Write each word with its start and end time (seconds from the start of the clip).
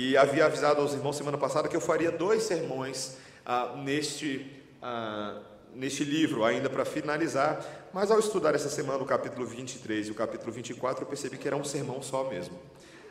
E 0.00 0.16
havia 0.16 0.46
avisado 0.46 0.80
aos 0.80 0.92
irmãos 0.94 1.16
semana 1.16 1.36
passada 1.36 1.68
que 1.68 1.74
eu 1.74 1.80
faria 1.80 2.12
dois 2.12 2.44
sermões 2.44 3.16
ah, 3.44 3.74
neste, 3.82 4.48
ah, 4.80 5.40
neste 5.74 6.04
livro, 6.04 6.44
ainda 6.44 6.70
para 6.70 6.84
finalizar. 6.84 7.66
Mas 7.92 8.08
ao 8.08 8.20
estudar 8.20 8.54
essa 8.54 8.68
semana 8.68 9.02
o 9.02 9.04
capítulo 9.04 9.44
23 9.44 10.06
e 10.06 10.10
o 10.12 10.14
capítulo 10.14 10.52
24, 10.52 11.02
eu 11.02 11.08
percebi 11.08 11.36
que 11.36 11.48
era 11.48 11.56
um 11.56 11.64
sermão 11.64 12.00
só 12.00 12.30
mesmo. 12.30 12.56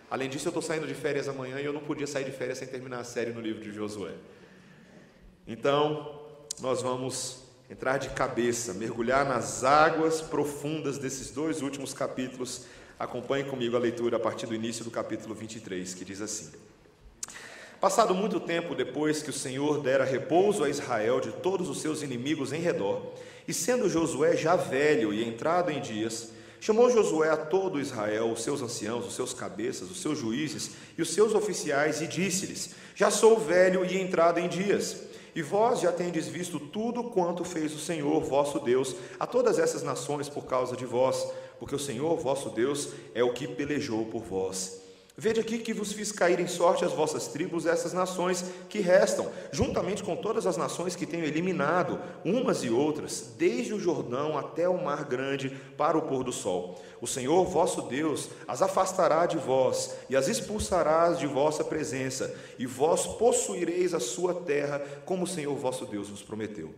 Além 0.10 0.30
disso, 0.30 0.48
eu 0.48 0.52
estou 0.52 0.62
saindo 0.62 0.88
de 0.88 0.94
férias 0.94 1.28
amanhã 1.28 1.60
e 1.60 1.66
eu 1.66 1.74
não 1.74 1.82
podia 1.82 2.08
sair 2.08 2.24
de 2.24 2.32
férias 2.32 2.58
sem 2.58 2.70
terminar 2.70 3.02
a 3.02 3.04
série 3.04 3.32
no 3.32 3.42
livro 3.42 3.62
de 3.62 3.74
Josué. 3.74 4.14
Então, 5.46 6.22
nós 6.62 6.82
vamos 6.82 7.44
entrar 7.70 7.98
de 7.98 8.12
cabeça, 8.12 8.74
mergulhar 8.74 9.26
nas 9.26 9.66
águas 9.66 10.22
profundas 10.22 10.98
desses 10.98 11.32
dois 11.32 11.62
últimos 11.62 11.94
capítulos. 11.94 12.66
Acompanhe 12.98 13.44
comigo 13.44 13.76
a 13.76 13.80
leitura 13.80 14.16
a 14.16 14.20
partir 14.22 14.46
do 14.46 14.56
início 14.56 14.86
do 14.86 14.90
capítulo 14.90 15.36
23, 15.36 15.94
que 15.94 16.06
diz 16.06 16.22
assim: 16.22 16.67
Passado 17.80 18.16
muito 18.16 18.40
tempo 18.40 18.74
depois 18.74 19.22
que 19.22 19.30
o 19.30 19.34
Senhor 19.34 19.82
dera 19.82 20.04
repouso 20.04 20.64
a 20.64 20.70
Israel 20.70 21.20
de 21.20 21.32
todos 21.32 21.70
os 21.70 21.80
seus 21.80 22.02
inimigos 22.02 22.52
em 22.52 22.60
redor, 22.60 23.14
e 23.48 23.54
sendo 23.54 23.88
Josué 23.88 24.36
já 24.36 24.56
velho 24.56 25.14
e 25.14 25.24
entrado 25.24 25.72
em 25.72 25.80
dias, 25.80 26.32
Chamou 26.60 26.90
Josué 26.90 27.30
a 27.30 27.38
todo 27.38 27.80
Israel, 27.80 28.32
os 28.32 28.42
seus 28.42 28.64
anciãos, 28.64 29.06
os 29.06 29.14
seus 29.14 29.32
cabeças, 29.32 29.92
os 29.92 30.02
seus 30.02 30.18
juízes 30.18 30.72
e 30.98 31.02
os 31.02 31.14
seus 31.14 31.36
oficiais, 31.36 32.02
e 32.02 32.08
disse-lhes: 32.08 32.72
Já 32.96 33.12
sou 33.12 33.40
velho 33.40 33.86
e 33.86 34.02
entrado 34.02 34.40
em 34.40 34.50
dias, 34.50 35.04
e 35.36 35.42
vós 35.44 35.82
já 35.82 35.92
tendes 35.92 36.28
visto 36.28 36.60
tudo 36.60 37.04
quanto 37.04 37.44
fez 37.44 37.76
o 37.76 37.80
Senhor 37.80 38.20
vosso 38.24 38.60
Deus 38.60 38.96
a 39.20 39.28
todas 39.28 39.60
essas 39.60 39.84
nações 39.84 40.28
por 40.28 40.46
causa 40.46 40.76
de 40.76 40.84
vós, 40.84 41.32
porque 41.60 41.76
o 41.76 41.80
Senhor 41.80 42.18
vosso 42.18 42.50
Deus 42.50 42.90
é 43.14 43.24
o 43.24 43.34
que 43.34 43.48
pelejou 43.48 44.06
por 44.06 44.24
vós. 44.24 44.87
Vede 45.20 45.40
aqui 45.40 45.58
que 45.58 45.74
vos 45.74 45.94
fiz 45.94 46.12
cair 46.12 46.40
em 46.40 46.46
sorte 46.46 46.86
as 46.86 46.94
vossas 46.94 47.28
tribos, 47.28 47.66
essas 47.66 47.92
nações 47.92 48.46
que 48.70 48.80
restam, 48.80 49.32
juntamente 49.52 50.04
com 50.04 50.16
todas 50.16 50.46
as 50.46 50.58
nações 50.58 50.96
que 50.96 51.08
tenho 51.08 51.26
eliminado, 51.26 52.00
umas 52.24 52.64
e 52.64 52.70
outras, 52.70 53.34
desde 53.36 53.74
o 53.74 53.80
Jordão 53.80 54.38
até 54.38 54.70
o 54.70 54.78
mar 54.78 55.06
grande, 55.06 55.50
para 55.76 55.98
o 55.98 56.04
pôr 56.04 56.24
do 56.24 56.32
sol. 56.32 56.80
O 57.02 57.08
Senhor 57.08 57.44
vosso 57.46 57.82
Deus 57.82 58.30
as 58.48 58.62
afastará 58.62 59.26
de 59.26 59.38
vós 59.38 59.96
e 60.08 60.16
as 60.16 60.28
expulsará 60.28 61.12
de 61.14 61.26
vossa 61.26 61.64
presença, 61.64 62.32
e 62.60 62.68
vós 62.68 63.08
possuireis 63.08 63.96
a 63.96 64.00
sua 64.00 64.36
terra, 64.36 64.80
como 65.04 65.24
o 65.24 65.28
Senhor 65.28 65.56
vosso 65.56 65.88
Deus 65.88 66.10
vos 66.10 66.22
prometeu. 66.22 66.76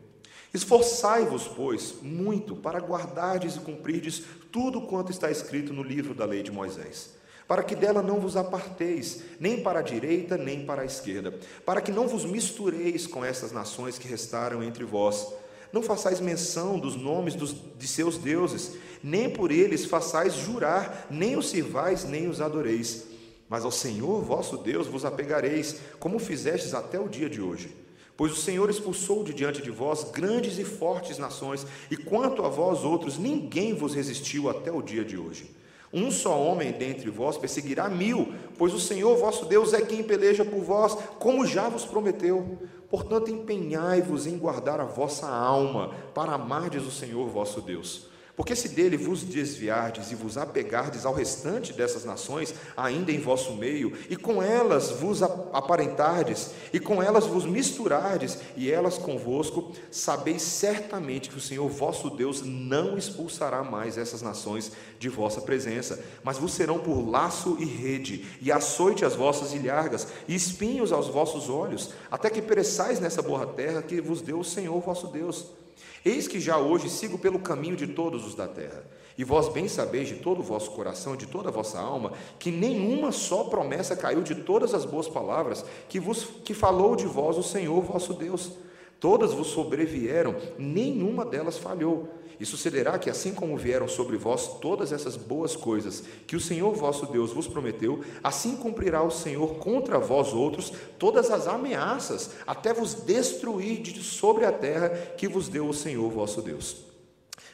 Esforçai-vos, 0.54 1.46
pois, 1.46 1.96
muito 2.02 2.56
para 2.56 2.80
guardardes 2.80 3.58
e 3.58 3.60
cumprirdes 3.60 4.24
tudo 4.50 4.84
quanto 4.84 5.12
está 5.12 5.30
escrito 5.30 5.74
no 5.74 5.84
livro 5.84 6.14
da 6.14 6.24
lei 6.24 6.42
de 6.42 6.54
Moisés 6.54 7.19
para 7.50 7.64
que 7.64 7.76
dela 7.76 8.04
não 8.04 8.20
vos 8.20 8.38
aparteis, 8.38 9.24
nem 9.40 9.64
para 9.64 9.80
a 9.80 9.82
direita, 9.82 10.38
nem 10.38 10.64
para 10.68 10.84
a 10.84 10.86
esquerda, 10.86 11.34
para 11.66 11.82
que 11.82 11.92
não 11.92 12.08
vos 12.08 12.24
mistureis 12.24 13.08
com 13.08 13.26
essas 13.26 13.52
nações 13.52 13.98
que 13.98 14.08
restaram 14.08 14.62
entre 14.62 14.84
vós. 14.84 15.34
Não 15.74 15.82
façais 15.82 16.22
menção 16.22 16.78
dos 16.78 16.96
nomes 16.96 17.34
dos, 17.34 17.56
de 17.76 17.88
seus 17.88 18.20
deuses, 18.20 18.74
nem 19.04 19.32
por 19.32 19.52
eles 19.52 19.84
façais 19.86 20.36
jurar, 20.36 21.08
nem 21.10 21.36
os 21.38 21.50
sirvais, 21.50 22.04
nem 22.04 22.28
os 22.28 22.40
adoreis. 22.40 23.06
Mas 23.50 23.66
ao 23.66 23.72
Senhor 23.72 24.22
vosso 24.22 24.56
Deus 24.56 24.86
vos 24.86 25.04
apegareis, 25.04 25.78
como 26.00 26.20
fizestes 26.20 26.76
até 26.76 27.00
o 27.00 27.10
dia 27.10 27.28
de 27.28 27.42
hoje. 27.42 27.76
Pois 28.16 28.32
o 28.32 28.40
Senhor 28.40 28.70
expulsou 28.70 29.24
de 29.24 29.34
diante 29.34 29.60
de 29.60 29.72
vós 29.72 30.04
grandes 30.12 30.60
e 30.60 30.64
fortes 30.64 31.18
nações, 31.18 31.66
e 31.90 31.98
quanto 31.98 32.46
a 32.46 32.48
vós 32.48 32.84
outros, 32.84 33.18
ninguém 33.18 33.74
vos 33.74 33.96
resistiu 33.96 34.52
até 34.52 34.72
o 34.72 34.84
dia 34.84 35.04
de 35.04 35.18
hoje. 35.18 35.58
Um 35.92 36.12
só 36.12 36.40
homem 36.40 36.72
dentre 36.72 37.10
vós 37.10 37.38
perseguirá 37.38 37.90
mil, 37.90 38.34
pois 38.58 38.74
o 38.74 38.80
Senhor 38.80 39.18
vosso 39.18 39.46
Deus 39.46 39.74
é 39.74 39.82
quem 39.82 40.04
peleja 40.04 40.46
por 40.46 40.62
vós, 40.62 40.96
como 41.18 41.46
já 41.46 41.68
vos 41.68 41.86
prometeu. 41.86 42.60
Portanto, 42.90 43.32
empenhai-vos 43.32 44.28
em 44.28 44.38
guardar 44.38 44.80
a 44.80 44.86
vossa 44.86 45.28
alma, 45.28 45.94
para 46.14 46.34
amardes 46.34 46.86
o 46.86 46.92
Senhor 46.92 47.28
vosso 47.28 47.62
Deus. 47.62 48.09
Porque 48.40 48.56
se 48.56 48.70
dele 48.70 48.96
vos 48.96 49.22
desviardes 49.22 50.14
e 50.14 50.16
vos 50.16 50.38
apegardes 50.38 51.06
ao 51.06 51.14
restante 51.14 51.74
dessas 51.74 52.06
nações, 52.06 52.56
ainda 52.78 53.12
em 53.12 53.20
vosso 53.20 53.52
meio, 53.56 53.92
e 54.10 54.16
com 54.16 54.42
elas 54.42 54.92
vos 54.92 55.22
aparentardes, 55.22 56.52
e 56.72 56.80
com 56.80 57.04
elas 57.04 57.26
vos 57.26 57.44
misturardes, 57.44 58.38
e 58.56 58.72
elas 58.72 58.98
convosco, 58.98 59.74
sabeis 59.92 60.42
certamente 60.42 61.30
que 61.30 61.38
o 61.38 61.42
Senhor 61.42 61.68
vosso 61.68 62.10
Deus 62.12 62.42
não 62.42 62.98
expulsará 62.98 63.62
mais 63.62 63.98
essas 63.98 64.22
nações 64.22 64.72
de 64.98 65.10
vossa 65.10 65.42
presença, 65.42 66.02
mas 66.24 66.38
vos 66.38 66.54
serão 66.54 66.80
por 66.80 67.06
laço 67.06 67.58
e 67.60 67.66
rede, 67.66 68.26
e 68.42 68.54
açoite 68.54 69.04
as 69.04 69.16
vossas 69.16 69.52
ilhargas, 69.52 70.08
e 70.30 70.34
espinhos 70.34 70.94
aos 70.94 71.10
vossos 71.10 71.50
olhos, 71.50 71.90
até 72.10 72.30
que 72.30 72.42
pereçais 72.42 73.02
nessa 73.02 73.22
boa 73.22 73.46
terra 73.46 73.82
que 73.82 74.00
vos 74.00 74.22
deu 74.22 74.40
o 74.40 74.46
Senhor 74.46 74.80
vosso 74.80 75.08
Deus. 75.08 75.60
Eis 76.04 76.28
que 76.28 76.40
já 76.40 76.58
hoje 76.58 76.90
sigo 76.90 77.18
pelo 77.18 77.40
caminho 77.40 77.76
de 77.76 77.88
todos 77.88 78.26
os 78.26 78.36
da 78.36 78.48
terra. 78.48 78.84
E 79.18 79.24
vós 79.24 79.50
bem 79.50 79.68
sabeis 79.68 80.08
de 80.08 80.16
todo 80.16 80.40
o 80.40 80.44
vosso 80.44 80.72
coração 80.72 81.14
e 81.14 81.18
de 81.18 81.28
toda 81.28 81.50
a 81.50 81.52
vossa 81.52 81.78
alma 81.78 82.14
que 82.40 82.52
nenhuma 82.52 83.12
só 83.12 83.44
promessa 83.44 83.96
caiu 83.96 84.22
de 84.22 84.36
todas 84.36 84.74
as 84.74 84.86
boas 84.86 85.10
palavras 85.10 85.66
que 85.90 86.00
vos 86.00 86.24
que 86.46 86.54
falou 86.54 86.96
de 86.96 87.06
vós 87.06 87.38
o 87.38 87.44
Senhor 87.44 87.82
vosso 87.82 88.14
Deus. 88.14 88.54
Todas 89.00 89.34
vos 89.34 89.48
sobrevieram, 89.48 90.36
nenhuma 90.58 91.26
delas 91.26 91.58
falhou. 91.58 92.10
E 92.40 92.46
sucederá 92.46 92.98
que, 92.98 93.10
assim 93.10 93.34
como 93.34 93.58
vieram 93.58 93.88
sobre 93.88 94.16
vós 94.16 94.60
todas 94.60 94.94
essas 94.94 95.18
boas 95.18 95.58
coisas 95.58 96.04
que 96.26 96.38
o 96.38 96.40
Senhor 96.40 96.74
vosso 96.74 97.06
Deus 97.06 97.34
vos 97.34 97.48
prometeu, 97.48 98.02
assim 98.24 98.56
cumprirá 98.56 99.04
o 99.04 99.12
Senhor 99.12 99.56
contra 99.56 100.00
vós 100.00 100.34
outros 100.34 100.72
todas 100.98 101.30
as 101.32 101.48
ameaças, 101.48 102.32
até 102.48 102.74
vos 102.74 102.94
destruir 102.94 103.82
de 103.82 104.02
sobre 104.02 104.46
a 104.46 104.54
terra 104.54 104.90
que 104.90 105.28
vos 105.28 105.50
deu 105.50 105.68
o 105.68 105.74
Senhor 105.74 106.10
vosso 106.10 106.42
Deus. 106.42 106.89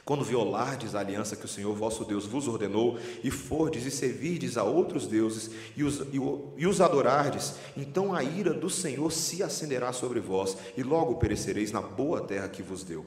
Quando 0.06 0.24
violardes 0.24 0.94
a 0.94 1.00
aliança 1.00 1.36
que 1.36 1.46
o 1.46 1.50
Senhor 1.50 1.76
vosso 1.76 2.06
Deus 2.06 2.28
vos 2.28 2.48
ordenou, 2.48 3.00
e 3.24 3.32
fordes 3.32 3.88
e 3.88 3.92
servirdes 3.92 4.56
a 4.56 4.64
outros 4.64 5.08
deuses, 5.08 5.50
e 5.76 5.84
os, 5.84 6.02
e, 6.14 6.22
e 6.58 6.68
os 6.68 6.80
adorardes, 6.80 7.56
então 7.76 8.14
a 8.14 8.24
ira 8.24 8.54
do 8.54 8.70
Senhor 8.70 9.12
se 9.12 9.42
acenderá 9.42 9.92
sobre 9.92 10.20
vós, 10.20 10.56
e 10.78 10.84
logo 10.84 11.16
perecereis 11.16 11.72
na 11.72 11.82
boa 11.82 12.22
terra 12.22 12.48
que 12.48 12.62
vos 12.62 12.84
deu. 12.84 13.04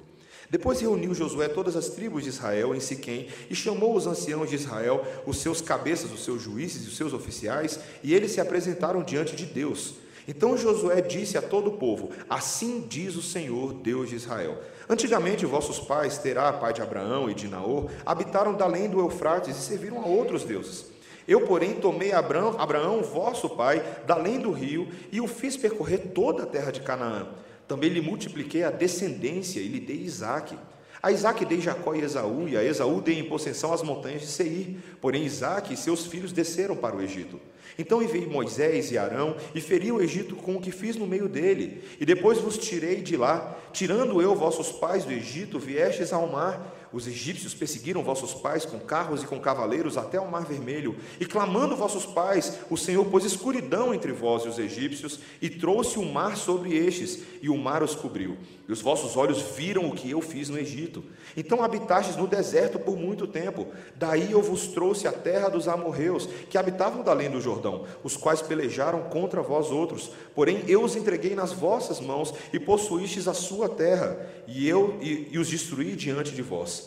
Depois 0.51 0.81
reuniu 0.81 1.15
Josué 1.15 1.47
todas 1.47 1.77
as 1.77 1.89
tribos 1.91 2.25
de 2.25 2.31
Israel 2.31 2.75
em 2.75 2.81
Siquém 2.81 3.29
e 3.49 3.55
chamou 3.55 3.95
os 3.95 4.07
anciãos 4.07 4.49
de 4.49 4.57
Israel, 4.57 5.05
os 5.25 5.39
seus 5.39 5.61
cabeças, 5.61 6.11
os 6.11 6.25
seus 6.25 6.43
juízes 6.43 6.85
e 6.85 6.89
os 6.89 6.97
seus 6.97 7.13
oficiais, 7.13 7.79
e 8.03 8.13
eles 8.13 8.33
se 8.33 8.41
apresentaram 8.41 9.05
diante 9.05 9.37
de 9.37 9.45
Deus. 9.45 9.95
Então 10.27 10.59
Josué 10.59 11.01
disse 11.01 11.39
a 11.39 11.43
todo 11.43 11.69
o 11.69 11.77
povo: 11.79 12.11
Assim 12.29 12.87
diz 12.89 13.15
o 13.15 13.23
Senhor, 13.23 13.73
Deus 13.75 14.11
de 14.11 14.17
Israel: 14.17 14.59
Antigamente 14.89 15.45
vossos 15.45 15.79
pais, 15.79 16.17
Terá, 16.17 16.51
pai 16.51 16.73
de 16.73 16.81
Abraão 16.81 17.29
e 17.29 17.35
de 17.35 17.47
Naor, 17.47 17.91
habitaram 18.07 18.55
da 18.55 18.65
além 18.65 18.89
do 18.89 19.01
Eufrates 19.01 19.55
e 19.55 19.61
serviram 19.61 20.01
a 20.03 20.07
outros 20.07 20.45
deuses. 20.45 20.87
Eu, 21.27 21.43
porém, 21.43 21.75
tomei 21.75 22.11
Abraão, 22.13 22.59
Abraão, 22.59 23.03
vosso 23.03 23.51
pai, 23.51 23.85
da 24.07 24.15
além 24.15 24.39
do 24.39 24.51
rio, 24.51 24.89
e 25.13 25.21
o 25.21 25.29
fiz 25.29 25.59
percorrer 25.59 26.13
toda 26.15 26.45
a 26.45 26.47
terra 26.47 26.73
de 26.73 26.81
Canaã. 26.81 27.29
Também 27.67 27.91
lhe 27.91 28.01
multipliquei 28.01 28.65
a 28.65 28.71
descendência 28.71 29.61
e 29.61 29.69
lhe 29.69 29.79
dei 29.79 29.97
Isaque. 29.97 30.57
A 31.03 31.13
Isaac 31.13 31.45
dei 31.45 31.61
Jacó 31.61 31.95
e 31.95 32.01
Esaú, 32.01 32.49
e 32.49 32.57
a 32.57 32.65
Esaú 32.65 33.03
dei 33.03 33.19
em 33.19 33.29
possessão 33.29 33.75
as 33.75 33.83
montanhas 33.83 34.23
de 34.23 34.29
Seir. 34.29 34.79
Porém, 35.03 35.23
Isaac 35.23 35.71
e 35.71 35.77
seus 35.77 36.07
filhos 36.07 36.33
desceram 36.33 36.75
para 36.75 36.97
o 36.97 37.03
Egito. 37.03 37.39
Então 37.79 38.03
enviei 38.03 38.27
Moisés 38.27 38.91
e 38.91 38.99
Arão 38.99 39.37
e 39.55 39.61
feri 39.61 39.93
o 39.93 40.01
Egito 40.01 40.35
com 40.35 40.57
o 40.57 40.61
que 40.61 40.73
fiz 40.73 40.97
no 40.97 41.07
meio 41.07 41.29
dele. 41.29 41.85
E 42.01 42.05
depois 42.05 42.39
vos 42.39 42.59
tirei 42.59 42.97
de 42.97 43.17
lá. 43.17 43.57
Tirando 43.73 44.21
eu 44.21 44.35
vossos 44.35 44.73
pais 44.73 45.05
do 45.05 45.13
Egito, 45.13 45.61
viestes 45.61 46.13
ao 46.13 46.27
mar 46.27 46.78
os 46.93 47.07
egípcios 47.07 47.55
perseguiram 47.55 48.03
vossos 48.03 48.35
pais 48.35 48.65
com 48.65 48.79
carros 48.79 49.23
e 49.23 49.27
com 49.27 49.39
cavaleiros 49.39 49.97
até 49.99 50.19
o 50.19 50.31
mar 50.31 50.45
vermelho, 50.45 50.97
e 51.21 51.27
clamando 51.27 51.77
vossos 51.77 52.07
pais, 52.07 52.59
o 52.71 52.77
Senhor 52.77 53.05
pôs 53.07 53.25
escuridão 53.25 53.93
entre 53.93 54.13
vós 54.13 54.45
e 54.45 54.49
os 54.49 54.59
egípcios, 54.59 55.21
e 55.41 55.51
trouxe 55.51 55.99
o 55.99 56.05
mar 56.05 56.37
sobre 56.37 56.75
estes, 56.77 57.23
e 57.43 57.49
o 57.49 57.57
mar 57.57 57.83
os 57.83 57.95
cobriu. 57.95 58.39
E 58.67 58.73
os 58.73 58.81
vossos 58.81 59.17
olhos 59.17 59.41
viram 59.57 59.89
o 59.89 59.95
que 59.95 60.11
eu 60.11 60.21
fiz 60.21 60.49
no 60.49 60.59
Egito. 60.59 61.03
Então 61.37 61.63
habitastes 61.63 62.17
no 62.17 62.27
deserto 62.27 62.79
por 62.79 62.99
muito 62.99 63.27
tempo. 63.27 63.67
Daí 63.97 64.33
eu 64.33 64.43
vos 64.43 64.67
trouxe 64.69 65.09
a 65.09 65.13
terra 65.13 65.49
dos 65.49 65.67
amorreus, 65.67 66.29
que 66.51 66.59
habitavam 66.59 67.03
da 67.03 67.13
além 67.19 67.31
do 67.31 67.41
Jordão, 67.41 67.85
os 68.05 68.17
quais 68.17 68.41
pelejaram 68.41 69.03
contra 69.05 69.43
vós 69.43 69.71
outros. 69.71 70.11
Porém 70.35 70.63
eu 70.69 70.85
os 70.85 70.95
entreguei 70.95 71.35
nas 71.35 71.53
vossas 71.53 71.99
mãos, 71.99 72.33
e 72.53 72.61
possuístes 72.61 73.27
a 73.27 73.35
sua 73.35 73.69
terra, 73.69 74.19
e 74.47 74.69
eu 74.69 74.99
e, 75.01 75.29
e 75.33 75.39
os 75.39 75.49
destruí 75.49 75.97
diante 75.97 76.33
de 76.33 76.43
vós. 76.43 76.78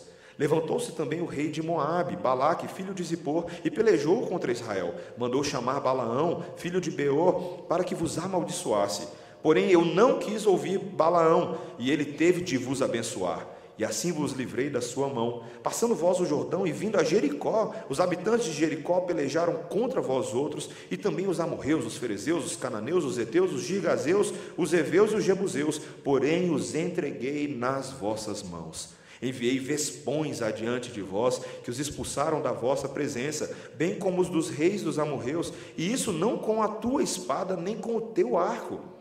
Levantou-se 0.42 0.94
também 0.94 1.22
o 1.22 1.28
rei 1.28 1.52
de 1.52 1.62
Moabe, 1.62 2.16
Balaque, 2.16 2.68
filho 2.68 2.96
de 2.96 3.04
Zippor, 3.04 3.46
e 3.64 3.70
pelejou 3.70 4.26
contra 4.26 4.52
Israel. 4.52 4.96
Mandou 5.16 5.44
chamar 5.44 5.80
Balaão, 5.80 6.44
filho 6.58 6.82
de 6.82 6.90
Beor, 6.90 7.62
para 7.70 7.84
que 7.84 7.94
vos 7.94 8.18
amaldiçoasse. 8.18 9.08
Porém 9.44 9.70
eu 9.70 9.86
não 9.86 10.18
quis 10.18 10.48
ouvir 10.48 10.80
Balaão, 10.80 11.60
e 11.78 11.92
ele 11.92 12.04
teve 12.04 12.42
de 12.42 12.58
vos 12.58 12.82
abençoar. 12.82 13.46
e 13.78 13.86
assim 13.86 14.12
vos 14.12 14.32
livrei 14.32 14.68
da 14.68 14.82
sua 14.82 15.08
mão. 15.08 15.44
Passando 15.62 15.94
vós 15.94 16.20
o 16.20 16.26
Jordão 16.26 16.66
e 16.66 16.72
vindo 16.72 17.00
a 17.00 17.04
Jericó, 17.04 17.76
os 17.88 18.00
habitantes 18.00 18.48
de 18.48 18.54
Jericó 18.54 19.02
pelejaram 19.02 19.54
contra 19.70 20.02
vós 20.02 20.34
outros, 20.34 20.72
e 20.90 20.98
também 20.98 21.28
os 21.28 21.40
amorreus, 21.40 21.86
os 21.86 21.98
ferezeus, 21.98 22.46
os 22.46 22.56
cananeus, 22.56 23.04
os 23.04 23.20
heteus, 23.20 23.54
os 23.54 23.62
gigazeus, 23.62 24.34
os 24.58 24.74
heveus 24.74 25.12
e 25.12 25.16
os 25.18 25.24
jebuseus, 25.24 25.80
porém 26.04 26.52
os 26.52 26.74
entreguei 26.74 27.48
nas 27.48 27.92
vossas 27.92 28.42
mãos. 28.42 29.00
Enviei 29.22 29.60
vespões 29.60 30.42
adiante 30.42 30.92
de 30.92 31.02
vós, 31.02 31.42
que 31.64 31.70
os 31.70 31.80
expulsaram 31.80 32.42
da 32.42 32.52
vossa 32.52 32.90
presença, 32.90 33.56
bem 33.76 34.00
como 34.00 34.22
os 34.22 34.30
dos 34.30 34.50
reis 34.50 34.82
dos 34.82 34.98
amorreus, 34.98 35.54
e 35.78 35.92
isso 35.92 36.12
não 36.12 36.38
com 36.38 36.64
a 36.64 36.68
tua 36.68 37.04
espada, 37.04 37.56
nem 37.56 37.78
com 37.78 37.96
o 37.96 38.02
teu 38.02 38.38
arco 38.38 38.92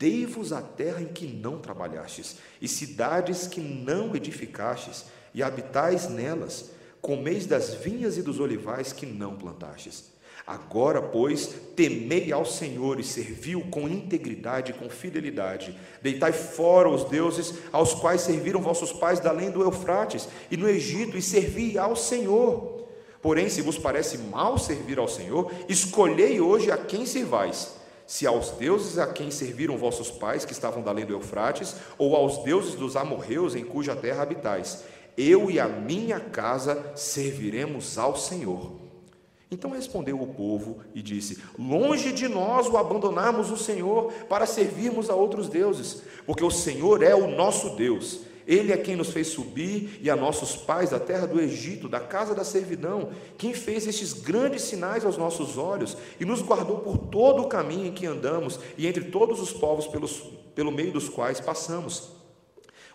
Dei-vos 0.00 0.50
a 0.50 0.62
terra 0.62 1.02
em 1.02 1.08
que 1.08 1.26
não 1.26 1.58
trabalhastes, 1.58 2.36
e 2.58 2.66
cidades 2.66 3.46
que 3.46 3.60
não 3.60 4.16
edificastes, 4.16 5.04
e 5.34 5.42
habitais 5.42 6.08
nelas. 6.08 6.70
Comeis 7.02 7.44
das 7.44 7.74
vinhas 7.74 8.16
e 8.16 8.22
dos 8.22 8.40
olivais 8.40 8.94
que 8.94 9.04
não 9.04 9.36
plantastes. 9.36 10.10
Agora, 10.46 11.00
pois, 11.00 11.54
temei 11.76 12.32
ao 12.32 12.44
Senhor 12.44 12.98
e 12.98 13.04
serviu 13.04 13.60
com 13.70 13.88
integridade 13.88 14.72
e 14.72 14.74
com 14.74 14.88
fidelidade. 14.88 15.78
Deitai 16.02 16.32
fora 16.32 16.88
os 16.88 17.04
deuses 17.04 17.54
aos 17.72 17.94
quais 17.94 18.22
serviram 18.22 18.60
vossos 18.60 18.92
pais 18.92 19.20
da 19.20 19.30
além 19.30 19.50
do 19.50 19.62
Eufrates 19.62 20.28
e 20.50 20.56
no 20.56 20.68
Egito, 20.68 21.16
e 21.16 21.22
servi 21.22 21.78
ao 21.78 21.94
Senhor. 21.94 22.88
Porém, 23.22 23.48
se 23.48 23.60
vos 23.60 23.78
parece 23.78 24.18
mal 24.18 24.58
servir 24.58 24.98
ao 24.98 25.08
Senhor, 25.08 25.52
escolhei 25.68 26.40
hoje 26.40 26.70
a 26.70 26.76
quem 26.78 27.04
servais 27.04 27.80
se 28.10 28.26
aos 28.26 28.50
deuses 28.50 28.98
a 28.98 29.06
quem 29.06 29.30
serviram 29.30 29.78
vossos 29.78 30.10
pais, 30.10 30.44
que 30.44 30.52
estavam 30.52 30.82
da 30.82 30.90
além 30.90 31.06
do 31.06 31.12
Eufrates, 31.12 31.76
ou 31.96 32.16
aos 32.16 32.38
deuses 32.38 32.74
dos 32.74 32.96
amorreus 32.96 33.54
em 33.54 33.64
cuja 33.64 33.94
terra 33.94 34.24
habitais. 34.24 34.82
Eu 35.16 35.48
e 35.48 35.60
a 35.60 35.68
minha 35.68 36.18
casa 36.18 36.92
serviremos 36.96 37.96
ao 37.98 38.16
Senhor. 38.16 38.89
Então 39.50 39.72
respondeu 39.72 40.20
o 40.20 40.26
povo 40.26 40.78
e 40.94 41.02
disse: 41.02 41.42
Longe 41.58 42.12
de 42.12 42.28
nós 42.28 42.66
o 42.68 42.76
abandonarmos 42.76 43.50
o 43.50 43.56
Senhor 43.56 44.12
para 44.28 44.46
servirmos 44.46 45.10
a 45.10 45.14
outros 45.14 45.48
deuses, 45.48 46.02
porque 46.24 46.44
o 46.44 46.50
Senhor 46.50 47.02
é 47.02 47.14
o 47.14 47.26
nosso 47.26 47.76
Deus 47.76 48.20
ele 48.50 48.72
é 48.72 48.76
quem 48.76 48.96
nos 48.96 49.10
fez 49.10 49.28
subir 49.28 50.00
e 50.02 50.10
a 50.10 50.16
nossos 50.16 50.56
pais 50.56 50.90
da 50.90 50.98
terra 50.98 51.24
do 51.24 51.40
Egito, 51.40 51.88
da 51.88 52.00
casa 52.00 52.34
da 52.34 52.42
servidão, 52.42 53.10
quem 53.38 53.54
fez 53.54 53.86
estes 53.86 54.12
grandes 54.12 54.62
sinais 54.62 55.04
aos 55.04 55.16
nossos 55.16 55.56
olhos 55.56 55.96
e 56.18 56.24
nos 56.24 56.42
guardou 56.42 56.78
por 56.78 56.98
todo 56.98 57.42
o 57.42 57.48
caminho 57.48 57.86
em 57.86 57.92
que 57.92 58.06
andamos 58.06 58.58
e 58.76 58.88
entre 58.88 59.04
todos 59.04 59.40
os 59.40 59.52
povos 59.52 59.86
pelos, 59.86 60.20
pelo 60.52 60.72
meio 60.72 60.92
dos 60.92 61.08
quais 61.08 61.40
passamos. 61.40 62.19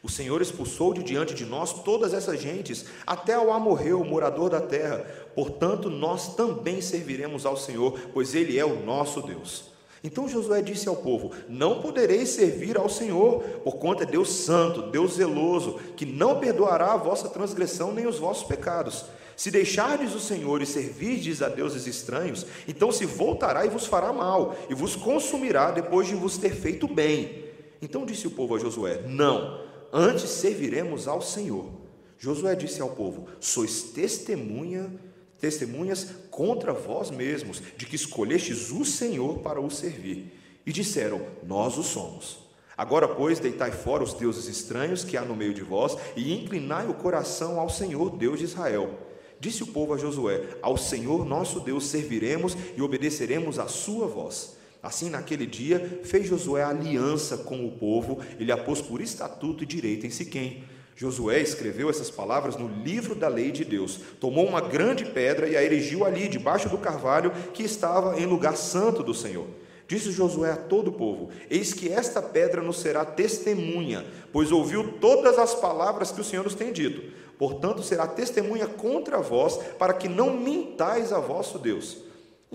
O 0.06 0.10
Senhor 0.10 0.40
expulsou 0.40 0.94
de 0.94 1.02
diante 1.02 1.34
de 1.34 1.46
nós 1.46 1.81
todas 1.81 2.13
essas 2.13 2.40
gentes, 2.40 2.86
até 3.07 3.34
ao 3.34 3.52
amorreu, 3.52 4.06
morador 4.06 4.52
da 4.52 4.62
terra. 4.62 5.04
Portanto, 5.34 5.90
nós 5.90 6.36
também 6.36 6.80
serviremos 6.80 7.44
ao 7.44 7.57
Senhor, 7.57 8.00
pois 8.13 8.36
Ele 8.36 8.60
é 8.60 8.63
o 8.63 8.86
nosso 8.86 9.19
Deus. 9.24 9.72
Então 10.04 10.30
Josué 10.30 10.62
disse 10.62 10.88
ao 10.88 10.96
povo: 10.96 11.31
Não 11.50 11.81
podereis 11.81 12.30
servir 12.30 12.78
ao 12.78 12.88
Senhor, 12.88 13.42
por 13.63 13.78
conta 13.78 14.04
é 14.04 14.06
Deus 14.06 14.30
santo, 14.30 14.84
Deus 14.92 15.13
zeloso, 15.13 15.80
que 15.98 16.06
não 16.06 16.40
perdoará 16.40 16.94
a 16.94 16.98
vossa 16.98 17.28
transgressão 17.28 17.92
nem 17.92 18.06
os 18.06 18.19
vossos 18.19 18.44
pecados. 18.44 19.06
Se 19.36 19.50
deixardes 19.50 20.13
o 20.13 20.19
Senhor 20.19 20.62
e 20.62 20.68
servirdes 20.68 21.42
a 21.42 21.50
deuses 21.50 21.88
estranhos, 21.88 22.46
então 22.68 22.92
se 22.92 23.08
voltará 23.08 23.66
e 23.66 23.69
vos 23.69 23.88
fará 23.88 24.13
mal, 24.13 24.56
e 24.69 24.75
vos 24.75 24.96
consumirá 24.96 25.72
depois 25.72 26.08
de 26.08 26.13
vos 26.13 26.38
ter 26.38 26.54
feito 26.54 26.88
bem. 26.88 27.44
Então 27.81 28.06
disse 28.06 28.28
o 28.28 28.31
povo 28.31 28.56
a 28.56 28.60
Josué: 28.60 29.01
Não, 29.08 29.66
antes 29.96 30.30
serviremos 30.30 31.08
ao 31.08 31.22
Senhor. 31.22 31.72
Josué 32.20 32.54
disse 32.54 32.82
ao 32.82 32.90
povo: 32.90 33.28
Sois 33.40 33.82
testemunha 33.82 34.92
testemunhas 35.40 36.08
contra 36.32 36.74
vós 36.74 37.12
mesmos, 37.12 37.62
de 37.78 37.86
que 37.86 37.96
escolhestes 37.96 38.72
o 38.72 38.84
Senhor 38.84 39.40
para 39.40 39.62
o 39.62 39.70
servir. 39.70 40.34
E 40.66 40.72
disseram: 40.72 41.22
Nós 41.44 41.78
o 41.78 41.84
somos. 41.84 42.40
Agora, 42.78 43.08
pois, 43.08 43.40
deitai 43.40 43.72
fora 43.72 44.04
os 44.04 44.14
deuses 44.14 44.48
estranhos 44.48 45.04
que 45.04 45.16
há 45.16 45.22
no 45.22 45.36
meio 45.36 45.54
de 45.54 45.62
vós, 45.62 45.98
e 46.16 46.34
inclinai 46.34 46.88
o 46.88 46.94
coração 46.94 47.60
ao 47.60 47.70
Senhor, 47.70 48.18
Deus 48.18 48.40
de 48.40 48.46
Israel. 48.46 49.00
Disse 49.40 49.64
o 49.64 49.68
povo 49.68 49.94
a 49.94 49.98
Josué: 49.98 50.58
Ao 50.62 50.78
Senhor 50.78 51.26
nosso 51.26 51.60
Deus 51.60 51.86
serviremos 51.86 52.58
e 52.76 52.82
obedeceremos 52.82 53.60
à 53.60 53.68
sua 53.68 54.08
voz. 54.08 54.58
Assim, 54.86 55.10
naquele 55.10 55.46
dia, 55.46 56.02
fez 56.04 56.28
Josué 56.28 56.64
aliança 56.64 57.38
com 57.38 57.66
o 57.66 57.72
povo, 57.72 58.20
ele 58.40 58.52
a 58.52 58.58
pôs 58.58 58.82
por 58.82 59.02
estatuto 59.02 59.64
e 59.64 59.68
direito 59.68 60.06
em 60.06 60.10
Siquém 60.10 60.64
Josué 60.96 61.42
escreveu 61.42 61.90
essas 61.90 62.10
palavras 62.10 62.56
no 62.56 62.70
livro 62.70 63.14
da 63.14 63.28
lei 63.28 63.52
de 63.52 63.66
Deus. 63.66 64.00
Tomou 64.20 64.48
uma 64.48 64.62
grande 64.62 65.04
pedra 65.04 65.48
e 65.48 65.58
a 65.58 65.64
erigiu 65.64 66.06
ali, 66.06 66.30
debaixo 66.30 66.70
do 66.70 66.78
carvalho 66.78 67.32
que 67.54 67.64
estava 67.64 68.18
em 68.20 68.26
lugar 68.26 68.56
santo 68.56 69.04
do 69.04 69.14
Senhor. 69.14 69.46
Disse 69.88 70.12
Josué 70.12 70.52
a 70.52 70.58
todo 70.58 70.88
o 70.88 70.94
povo: 70.94 71.30
Eis 71.50 71.74
que 71.74 71.90
esta 71.90 72.22
pedra 72.22 72.62
nos 72.62 72.80
será 72.80 73.04
testemunha, 73.04 74.06
pois 74.32 74.54
ouviu 74.54 74.94
todas 74.94 75.38
as 75.38 75.54
palavras 75.54 76.12
que 76.12 76.22
o 76.22 76.24
Senhor 76.24 76.44
nos 76.44 76.56
tem 76.56 76.72
dito. 76.72 77.04
Portanto, 77.38 77.84
será 77.84 78.08
testemunha 78.08 78.66
contra 78.66 79.20
vós, 79.20 79.58
para 79.78 79.94
que 79.94 80.08
não 80.08 80.38
mintais 80.38 81.12
a 81.12 81.20
vosso 81.20 81.60
Deus. 81.60 82.05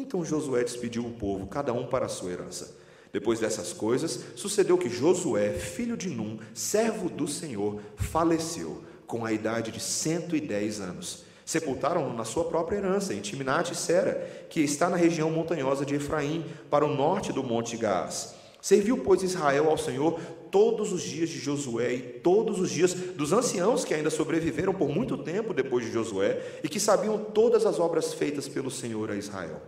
Então 0.00 0.24
Josué 0.24 0.64
despediu 0.64 1.04
o 1.04 1.12
povo, 1.12 1.46
cada 1.46 1.74
um 1.74 1.86
para 1.86 2.06
a 2.06 2.08
sua 2.08 2.30
herança. 2.30 2.74
Depois 3.12 3.38
dessas 3.38 3.72
coisas, 3.72 4.20
sucedeu 4.34 4.78
que 4.78 4.88
Josué, 4.88 5.50
filho 5.50 5.94
de 5.96 6.08
Num, 6.08 6.38
servo 6.54 7.10
do 7.10 7.28
Senhor, 7.28 7.80
faleceu 7.96 8.82
com 9.06 9.26
a 9.26 9.32
idade 9.32 9.70
de 9.70 9.78
110 9.78 10.80
anos. 10.80 11.24
Sepultaram-no 11.44 12.16
na 12.16 12.24
sua 12.24 12.44
própria 12.44 12.78
herança, 12.78 13.12
em 13.12 13.20
Timnate 13.20 13.74
Sera, 13.74 14.46
que 14.48 14.60
está 14.60 14.88
na 14.88 14.96
região 14.96 15.30
montanhosa 15.30 15.84
de 15.84 15.96
Efraim, 15.96 16.46
para 16.70 16.86
o 16.86 16.94
norte 16.94 17.32
do 17.32 17.42
monte 17.42 17.76
Gaás. 17.76 18.34
Serviu, 18.62 18.98
pois, 18.98 19.22
Israel 19.22 19.68
ao 19.68 19.76
Senhor 19.76 20.18
todos 20.50 20.92
os 20.92 21.02
dias 21.02 21.28
de 21.28 21.38
Josué 21.38 21.94
e 21.94 22.00
todos 22.00 22.58
os 22.58 22.70
dias 22.70 22.94
dos 22.94 23.32
anciãos 23.32 23.84
que 23.84 23.94
ainda 23.94 24.10
sobreviveram 24.10 24.72
por 24.72 24.88
muito 24.88 25.18
tempo 25.18 25.52
depois 25.52 25.84
de 25.84 25.92
Josué 25.92 26.40
e 26.62 26.68
que 26.68 26.80
sabiam 26.80 27.18
todas 27.18 27.66
as 27.66 27.78
obras 27.78 28.14
feitas 28.14 28.48
pelo 28.48 28.70
Senhor 28.70 29.10
a 29.10 29.16
Israel. 29.16 29.60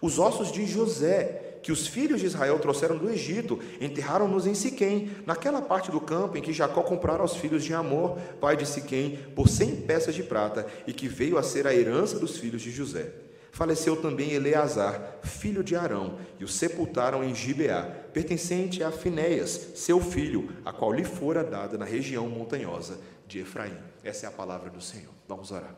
Os 0.00 0.18
ossos 0.18 0.50
de 0.50 0.66
José, 0.66 1.58
que 1.62 1.70
os 1.70 1.86
filhos 1.86 2.20
de 2.20 2.26
Israel 2.26 2.58
trouxeram 2.58 2.96
do 2.96 3.10
Egito, 3.10 3.58
enterraram-nos 3.80 4.46
em 4.46 4.54
Siquém, 4.54 5.10
naquela 5.26 5.60
parte 5.60 5.90
do 5.90 6.00
campo 6.00 6.38
em 6.38 6.42
que 6.42 6.52
Jacó 6.52 6.82
comprara 6.82 7.22
aos 7.22 7.36
filhos 7.36 7.64
de 7.64 7.74
Amor, 7.74 8.18
pai 8.40 8.56
de 8.56 8.66
Siquém, 8.66 9.18
por 9.34 9.48
cem 9.48 9.76
peças 9.76 10.14
de 10.14 10.22
prata, 10.22 10.66
e 10.86 10.92
que 10.92 11.06
veio 11.06 11.36
a 11.36 11.42
ser 11.42 11.66
a 11.66 11.74
herança 11.74 12.18
dos 12.18 12.38
filhos 12.38 12.62
de 12.62 12.70
José. 12.70 13.12
Faleceu 13.52 13.96
também 13.96 14.32
Eleazar, 14.32 15.18
filho 15.22 15.62
de 15.62 15.74
Arão, 15.74 16.18
e 16.38 16.44
o 16.44 16.48
sepultaram 16.48 17.22
em 17.22 17.34
Gibeá, 17.34 17.82
pertencente 17.82 18.82
a 18.82 18.90
Finéias, 18.90 19.72
seu 19.74 20.00
filho, 20.00 20.50
a 20.64 20.72
qual 20.72 20.92
lhe 20.92 21.04
fora 21.04 21.42
dada 21.42 21.76
na 21.76 21.84
região 21.84 22.28
montanhosa 22.28 22.98
de 23.26 23.40
Efraim. 23.40 23.76
Essa 24.02 24.26
é 24.26 24.28
a 24.28 24.32
palavra 24.32 24.70
do 24.70 24.80
Senhor. 24.80 25.12
Vamos 25.28 25.50
orar. 25.50 25.74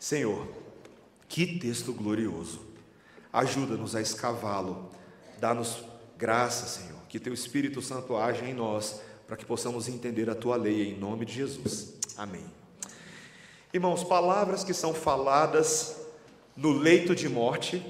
Senhor, 0.00 0.48
que 1.28 1.58
texto 1.58 1.92
glorioso. 1.92 2.71
Ajuda-nos 3.32 3.96
a 3.96 4.00
escavá-lo 4.00 4.90
Dá-nos 5.42 5.82
graça, 6.16 6.66
Senhor, 6.68 7.00
que 7.08 7.18
teu 7.18 7.34
Espírito 7.34 7.82
Santo 7.82 8.16
haja 8.16 8.44
em 8.44 8.54
nós, 8.54 9.00
para 9.26 9.36
que 9.36 9.44
possamos 9.44 9.88
entender 9.88 10.30
a 10.30 10.36
tua 10.36 10.54
lei 10.54 10.88
em 10.88 10.96
nome 10.96 11.26
de 11.26 11.32
Jesus. 11.32 11.94
Amém. 12.16 12.44
Irmãos, 13.74 14.04
palavras 14.04 14.62
que 14.62 14.72
são 14.72 14.94
faladas 14.94 15.96
no 16.56 16.70
leito 16.70 17.12
de 17.12 17.28
morte 17.28 17.84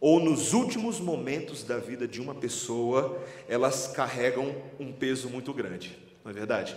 ou 0.00 0.18
nos 0.18 0.52
últimos 0.52 0.98
momentos 0.98 1.62
da 1.62 1.78
vida 1.78 2.08
de 2.08 2.20
uma 2.20 2.34
pessoa, 2.34 3.22
elas 3.48 3.86
carregam 3.86 4.52
um 4.80 4.92
peso 4.92 5.30
muito 5.30 5.54
grande, 5.54 5.96
não 6.24 6.32
é 6.32 6.34
verdade? 6.34 6.76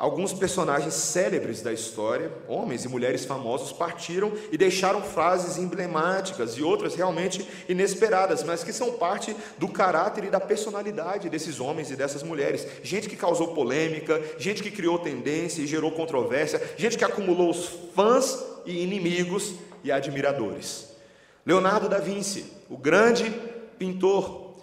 Alguns 0.00 0.32
personagens 0.32 0.94
célebres 0.94 1.60
da 1.60 1.74
história, 1.74 2.32
homens 2.48 2.86
e 2.86 2.88
mulheres 2.88 3.26
famosos, 3.26 3.70
partiram 3.70 4.32
e 4.50 4.56
deixaram 4.56 5.02
frases 5.02 5.58
emblemáticas 5.58 6.54
e 6.54 6.62
outras 6.62 6.94
realmente 6.94 7.46
inesperadas, 7.68 8.42
mas 8.42 8.64
que 8.64 8.72
são 8.72 8.94
parte 8.94 9.36
do 9.58 9.68
caráter 9.68 10.24
e 10.24 10.30
da 10.30 10.40
personalidade 10.40 11.28
desses 11.28 11.60
homens 11.60 11.90
e 11.90 11.96
dessas 11.96 12.22
mulheres. 12.22 12.66
Gente 12.82 13.10
que 13.10 13.14
causou 13.14 13.48
polêmica, 13.48 14.18
gente 14.38 14.62
que 14.62 14.70
criou 14.70 14.98
tendência 14.98 15.60
e 15.60 15.66
gerou 15.66 15.92
controvérsia, 15.92 16.62
gente 16.78 16.96
que 16.96 17.04
acumulou 17.04 17.50
os 17.50 17.66
fãs 17.94 18.42
e 18.64 18.82
inimigos 18.82 19.52
e 19.84 19.92
admiradores. 19.92 20.96
Leonardo 21.44 21.90
da 21.90 21.98
Vinci, 21.98 22.50
o 22.70 22.76
grande 22.78 23.30
pintor, 23.78 24.56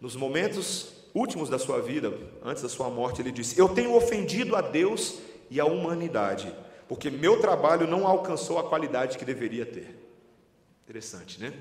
nos 0.00 0.14
momentos 0.14 0.94
últimos 1.16 1.48
da 1.48 1.58
sua 1.58 1.80
vida, 1.80 2.12
antes 2.44 2.62
da 2.62 2.68
sua 2.68 2.90
morte, 2.90 3.22
ele 3.22 3.32
disse: 3.32 3.58
Eu 3.58 3.70
tenho 3.70 3.94
ofendido 3.94 4.54
a 4.54 4.60
Deus 4.60 5.18
e 5.50 5.58
a 5.58 5.64
humanidade, 5.64 6.52
porque 6.86 7.10
meu 7.10 7.40
trabalho 7.40 7.86
não 7.86 8.06
alcançou 8.06 8.58
a 8.58 8.68
qualidade 8.68 9.16
que 9.16 9.24
deveria 9.24 9.64
ter. 9.64 9.96
Interessante, 10.84 11.40
né? 11.40 11.54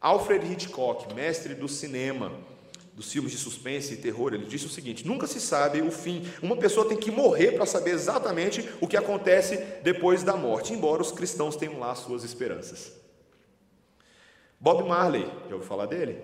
Alfred 0.00 0.44
Hitchcock, 0.52 1.14
mestre 1.14 1.54
do 1.54 1.68
cinema, 1.68 2.32
dos 2.94 3.12
filmes 3.12 3.30
de 3.30 3.38
suspense 3.38 3.94
e 3.94 3.96
terror, 3.96 4.34
ele 4.34 4.44
disse 4.44 4.66
o 4.66 4.70
seguinte: 4.70 5.06
nunca 5.06 5.28
se 5.28 5.40
sabe 5.40 5.80
o 5.80 5.92
fim. 5.92 6.26
Uma 6.42 6.56
pessoa 6.56 6.88
tem 6.88 6.98
que 6.98 7.12
morrer 7.12 7.52
para 7.52 7.64
saber 7.64 7.90
exatamente 7.90 8.68
o 8.80 8.88
que 8.88 8.96
acontece 8.96 9.56
depois 9.84 10.24
da 10.24 10.36
morte, 10.36 10.72
embora 10.72 11.00
os 11.00 11.12
cristãos 11.12 11.54
tenham 11.54 11.78
lá 11.78 11.94
suas 11.94 12.24
esperanças. 12.24 12.92
Bob 14.60 14.88
Marley, 14.88 15.24
já 15.48 15.54
ouviu 15.54 15.60
falar 15.60 15.86
dele? 15.86 16.20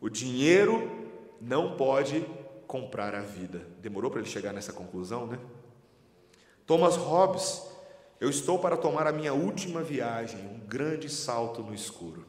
O 0.00 0.08
dinheiro 0.08 1.03
não 1.44 1.76
pode 1.76 2.26
comprar 2.66 3.14
a 3.14 3.20
vida. 3.20 3.66
Demorou 3.80 4.10
para 4.10 4.20
ele 4.20 4.28
chegar 4.28 4.52
nessa 4.52 4.72
conclusão, 4.72 5.26
né? 5.26 5.38
Thomas 6.66 6.96
Hobbes, 6.96 7.62
eu 8.18 8.30
estou 8.30 8.58
para 8.58 8.76
tomar 8.76 9.06
a 9.06 9.12
minha 9.12 9.34
última 9.34 9.82
viagem, 9.82 10.40
um 10.40 10.58
grande 10.66 11.10
salto 11.10 11.62
no 11.62 11.74
escuro. 11.74 12.24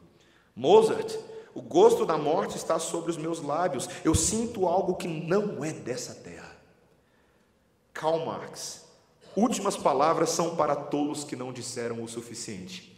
Mozart, 0.54 1.16
o 1.54 1.62
gosto 1.62 2.04
da 2.04 2.18
morte 2.18 2.56
está 2.56 2.78
sobre 2.78 3.10
os 3.10 3.16
meus 3.16 3.40
lábios. 3.40 3.88
Eu 4.04 4.14
sinto 4.14 4.66
algo 4.66 4.94
que 4.94 5.08
não 5.08 5.64
é 5.64 5.72
dessa 5.72 6.14
terra. 6.14 6.54
Karl 7.94 8.26
Marx. 8.26 8.84
Últimas 9.34 9.76
palavras 9.76 10.30
são 10.30 10.54
para 10.56 10.76
tolos 10.76 11.24
que 11.24 11.36
não 11.36 11.52
disseram 11.52 12.02
o 12.02 12.08
suficiente. 12.08 12.94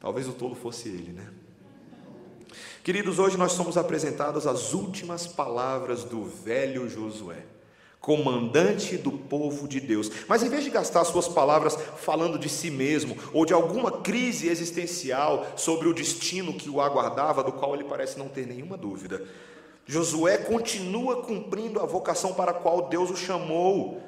Talvez 0.00 0.28
o 0.28 0.32
tolo 0.32 0.54
fosse 0.54 0.88
ele, 0.88 1.12
né? 1.12 1.32
Queridos, 2.84 3.18
hoje 3.18 3.38
nós 3.38 3.52
somos 3.52 3.78
apresentados 3.78 4.46
as 4.46 4.74
últimas 4.74 5.26
palavras 5.26 6.04
do 6.04 6.22
velho 6.22 6.86
Josué 6.86 7.38
comandante 7.98 8.98
do 8.98 9.10
povo 9.10 9.66
de 9.66 9.80
Deus. 9.80 10.10
Mas 10.28 10.42
em 10.42 10.50
vez 10.50 10.62
de 10.62 10.68
gastar 10.68 11.02
suas 11.06 11.26
palavras 11.26 11.74
falando 11.96 12.38
de 12.38 12.50
si 12.50 12.70
mesmo 12.70 13.16
ou 13.32 13.46
de 13.46 13.54
alguma 13.54 13.90
crise 13.90 14.50
existencial 14.50 15.46
sobre 15.56 15.88
o 15.88 15.94
destino 15.94 16.52
que 16.52 16.68
o 16.68 16.82
aguardava, 16.82 17.42
do 17.42 17.52
qual 17.52 17.74
ele 17.74 17.84
parece 17.84 18.18
não 18.18 18.28
ter 18.28 18.46
nenhuma 18.46 18.76
dúvida, 18.76 19.22
Josué 19.86 20.36
continua 20.36 21.22
cumprindo 21.22 21.80
a 21.80 21.86
vocação 21.86 22.34
para 22.34 22.50
a 22.50 22.54
qual 22.54 22.90
Deus 22.90 23.08
o 23.08 23.16
chamou, 23.16 24.02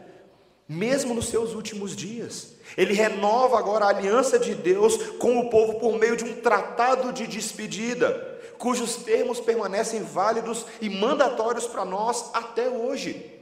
mesmo 0.68 1.14
nos 1.14 1.28
seus 1.28 1.54
últimos 1.54 1.97
dias. 1.97 2.56
Ele 2.76 2.92
renova 2.92 3.59
agora 3.59 3.87
a 3.87 3.88
aliança 3.88 4.38
de 4.38 4.54
Deus 4.54 4.99
com 5.12 5.38
o 5.38 5.49
povo 5.49 5.80
por 5.80 5.99
meio 5.99 6.18
de 6.18 6.25
um 6.25 6.35
tratado 6.35 7.11
de 7.14 7.26
despedida, 7.26 8.35
cujos 8.58 8.96
termos 8.96 9.40
permanecem 9.40 10.02
válidos 10.02 10.66
e 10.80 10.88
mandatórios 10.88 11.66
para 11.66 11.84
nós 11.84 12.30
até 12.34 12.68
hoje. 12.68 13.32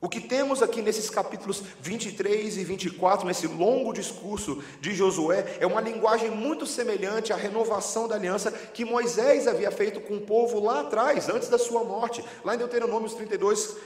O 0.00 0.08
que 0.08 0.20
temos 0.20 0.60
aqui 0.60 0.82
nesses 0.82 1.08
capítulos 1.08 1.62
23 1.80 2.56
e 2.56 2.64
24, 2.64 3.24
nesse 3.24 3.46
longo 3.46 3.92
discurso 3.92 4.60
de 4.80 4.92
Josué, 4.92 5.58
é 5.60 5.66
uma 5.66 5.80
linguagem 5.80 6.28
muito 6.28 6.66
semelhante 6.66 7.32
à 7.32 7.36
renovação 7.36 8.08
da 8.08 8.16
aliança 8.16 8.50
que 8.50 8.84
Moisés 8.84 9.46
havia 9.46 9.70
feito 9.70 10.00
com 10.00 10.16
o 10.16 10.22
povo 10.22 10.58
lá 10.58 10.80
atrás, 10.80 11.28
antes 11.28 11.48
da 11.48 11.56
sua 11.56 11.84
morte, 11.84 12.24
lá 12.44 12.56
em 12.56 12.58
Deuteronômio 12.58 13.08
32, 13.08 13.76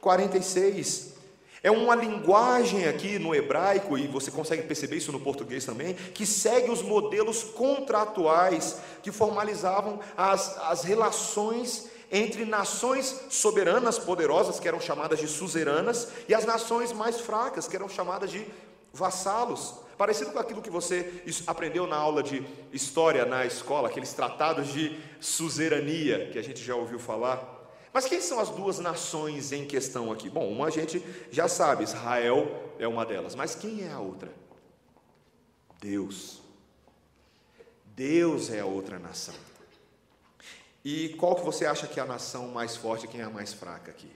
46. 0.00 1.15
É 1.62 1.70
uma 1.70 1.94
linguagem 1.94 2.86
aqui 2.86 3.18
no 3.18 3.34
hebraico, 3.34 3.98
e 3.98 4.06
você 4.06 4.30
consegue 4.30 4.62
perceber 4.62 4.96
isso 4.96 5.12
no 5.12 5.20
português 5.20 5.64
também, 5.64 5.94
que 5.94 6.26
segue 6.26 6.70
os 6.70 6.82
modelos 6.82 7.42
contratuais 7.42 8.78
que 9.02 9.10
formalizavam 9.10 10.00
as, 10.16 10.56
as 10.58 10.84
relações 10.84 11.88
entre 12.10 12.44
nações 12.44 13.24
soberanas, 13.30 13.98
poderosas, 13.98 14.60
que 14.60 14.68
eram 14.68 14.80
chamadas 14.80 15.18
de 15.18 15.26
suzeranas, 15.26 16.08
e 16.28 16.34
as 16.34 16.44
nações 16.44 16.92
mais 16.92 17.20
fracas, 17.20 17.66
que 17.66 17.74
eram 17.76 17.88
chamadas 17.88 18.30
de 18.30 18.46
vassalos. 18.92 19.74
Parecido 19.98 20.30
com 20.30 20.38
aquilo 20.38 20.60
que 20.60 20.70
você 20.70 21.22
aprendeu 21.46 21.86
na 21.86 21.96
aula 21.96 22.22
de 22.22 22.46
história 22.72 23.24
na 23.24 23.46
escola, 23.46 23.88
aqueles 23.88 24.12
tratados 24.12 24.68
de 24.68 24.98
suzerania 25.20 26.28
que 26.30 26.38
a 26.38 26.42
gente 26.42 26.62
já 26.62 26.76
ouviu 26.76 26.98
falar. 26.98 27.55
Mas 27.92 28.06
quem 28.06 28.20
são 28.20 28.38
as 28.38 28.50
duas 28.50 28.78
nações 28.78 29.52
em 29.52 29.66
questão 29.66 30.12
aqui? 30.12 30.28
Bom, 30.28 30.50
uma 30.50 30.66
a 30.66 30.70
gente 30.70 31.02
já 31.30 31.48
sabe, 31.48 31.84
Israel 31.84 32.72
é 32.78 32.86
uma 32.86 33.06
delas, 33.06 33.34
mas 33.34 33.54
quem 33.54 33.84
é 33.84 33.92
a 33.92 34.00
outra? 34.00 34.30
Deus. 35.80 36.42
Deus 37.94 38.50
é 38.50 38.60
a 38.60 38.66
outra 38.66 38.98
nação. 38.98 39.34
E 40.84 41.10
qual 41.10 41.34
que 41.34 41.44
você 41.44 41.66
acha 41.66 41.86
que 41.86 41.98
é 41.98 42.02
a 42.02 42.06
nação 42.06 42.48
mais 42.48 42.76
forte 42.76 43.06
e 43.06 43.08
quem 43.08 43.20
é 43.20 43.24
a 43.24 43.30
mais 43.30 43.52
fraca 43.52 43.90
aqui? 43.90 44.10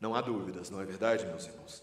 Não 0.00 0.14
há 0.14 0.20
dúvidas, 0.20 0.70
não 0.70 0.80
é 0.80 0.84
verdade, 0.84 1.26
meus 1.26 1.46
irmãos? 1.46 1.82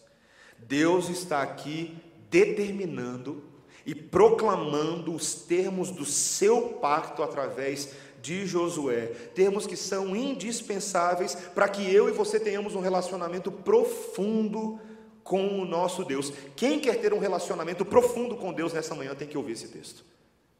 Deus 0.60 1.10
está 1.10 1.42
aqui 1.42 1.98
determinando 2.30 3.47
e 3.88 3.96
proclamando 3.96 5.16
os 5.16 5.34
termos 5.34 5.90
do 5.90 6.04
seu 6.04 6.74
pacto 6.74 7.24
através 7.24 7.94
de 8.22 8.46
Josué, 8.46 9.06
termos 9.34 9.66
que 9.66 9.78
são 9.78 10.14
indispensáveis 10.14 11.34
para 11.56 11.70
que 11.70 11.90
eu 11.94 12.10
e 12.10 12.12
você 12.12 12.38
tenhamos 12.38 12.76
um 12.76 12.82
relacionamento 12.82 13.50
profundo 13.50 14.78
com 15.24 15.62
o 15.62 15.66
nosso 15.66 16.04
Deus. 16.04 16.34
Quem 16.54 16.82
quer 16.82 17.00
ter 17.00 17.14
um 17.14 17.20
relacionamento 17.20 17.86
profundo 17.86 18.36
com 18.36 18.52
Deus 18.52 18.74
nessa 18.74 18.94
manhã 18.94 19.16
tem 19.16 19.28
que 19.28 19.38
ouvir 19.38 19.54
esse 19.54 19.70
texto. 19.70 20.04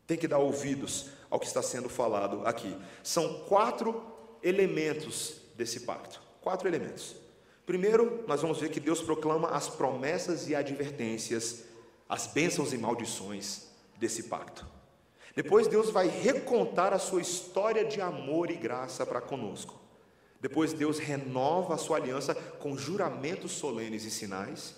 Tem 0.06 0.18
que 0.18 0.28
dar 0.28 0.38
ouvidos 0.38 1.10
ao 1.30 1.38
que 1.38 1.48
está 1.48 1.62
sendo 1.62 1.90
falado 1.90 2.42
aqui. 2.46 2.74
São 3.04 3.42
quatro 3.46 4.02
elementos 4.42 5.42
desse 5.58 5.82
pacto. 5.82 6.22
Quatro 6.40 6.66
elementos. 6.66 7.16
Primeiro, 7.66 8.24
nós 8.26 8.42
vamos 8.42 8.62
ver 8.62 8.70
que 8.70 8.80
Deus 8.80 9.02
proclama 9.02 9.50
as 9.50 9.68
promessas 9.68 10.48
e 10.48 10.56
advertências, 10.56 11.64
as 12.08 12.28
bênçãos 12.28 12.74
e 12.74 12.78
maldições 12.78 13.68
desse 13.98 14.24
pacto. 14.24 14.66
Depois, 15.36 15.68
Deus 15.68 15.90
vai 15.92 16.08
recontar 16.08 16.94
a 16.94 17.00
sua 17.00 17.22
história 17.22 17.86
de 17.86 18.02
amor 18.02 18.50
e 18.50 18.56
graça 18.56 19.06
para 19.06 19.22
conosco. 19.22 19.80
Depois, 20.42 20.74
Deus 20.74 20.98
renova 20.98 21.76
a 21.76 21.78
sua 21.78 21.98
aliança 21.98 22.34
com 22.34 22.78
juramentos 22.78 23.52
solenes 23.52 24.04
e 24.04 24.10
sinais. 24.10 24.76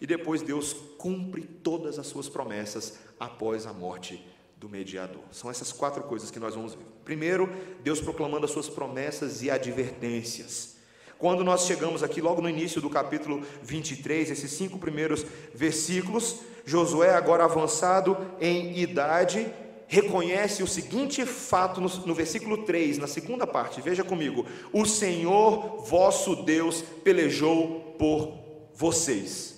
E 0.00 0.06
depois, 0.06 0.40
Deus 0.40 0.72
cumpre 0.96 1.42
todas 1.42 1.98
as 1.98 2.06
suas 2.06 2.28
promessas 2.28 2.98
após 3.20 3.66
a 3.66 3.72
morte 3.72 4.24
do 4.56 4.68
mediador. 4.68 5.22
São 5.30 5.50
essas 5.50 5.72
quatro 5.72 6.02
coisas 6.04 6.30
que 6.30 6.40
nós 6.40 6.54
vamos 6.54 6.74
ver. 6.74 6.84
Primeiro, 7.04 7.48
Deus 7.82 8.00
proclamando 8.00 8.44
as 8.44 8.50
suas 8.50 8.68
promessas 8.68 9.42
e 9.42 9.50
advertências. 9.50 10.76
Quando 11.18 11.42
nós 11.42 11.66
chegamos 11.66 12.02
aqui, 12.02 12.20
logo 12.20 12.40
no 12.40 12.48
início 12.48 12.80
do 12.80 12.88
capítulo 12.88 13.44
23, 13.62 14.30
esses 14.30 14.52
cinco 14.52 14.78
primeiros 14.78 15.26
versículos, 15.52 16.40
Josué, 16.68 17.14
agora 17.14 17.44
avançado 17.44 18.14
em 18.38 18.78
idade, 18.78 19.50
reconhece 19.86 20.62
o 20.62 20.66
seguinte 20.66 21.24
fato 21.24 21.80
no, 21.80 21.88
no, 21.88 22.14
versículo 22.14 22.58
3, 22.58 22.98
na 22.98 23.06
segunda 23.06 23.46
parte, 23.46 23.80
veja 23.80 24.04
comigo: 24.04 24.44
O 24.70 24.84
Senhor 24.84 25.78
vosso 25.86 26.36
Deus 26.44 26.82
pelejou 27.02 27.94
por 27.98 28.38
vocês. 28.74 29.57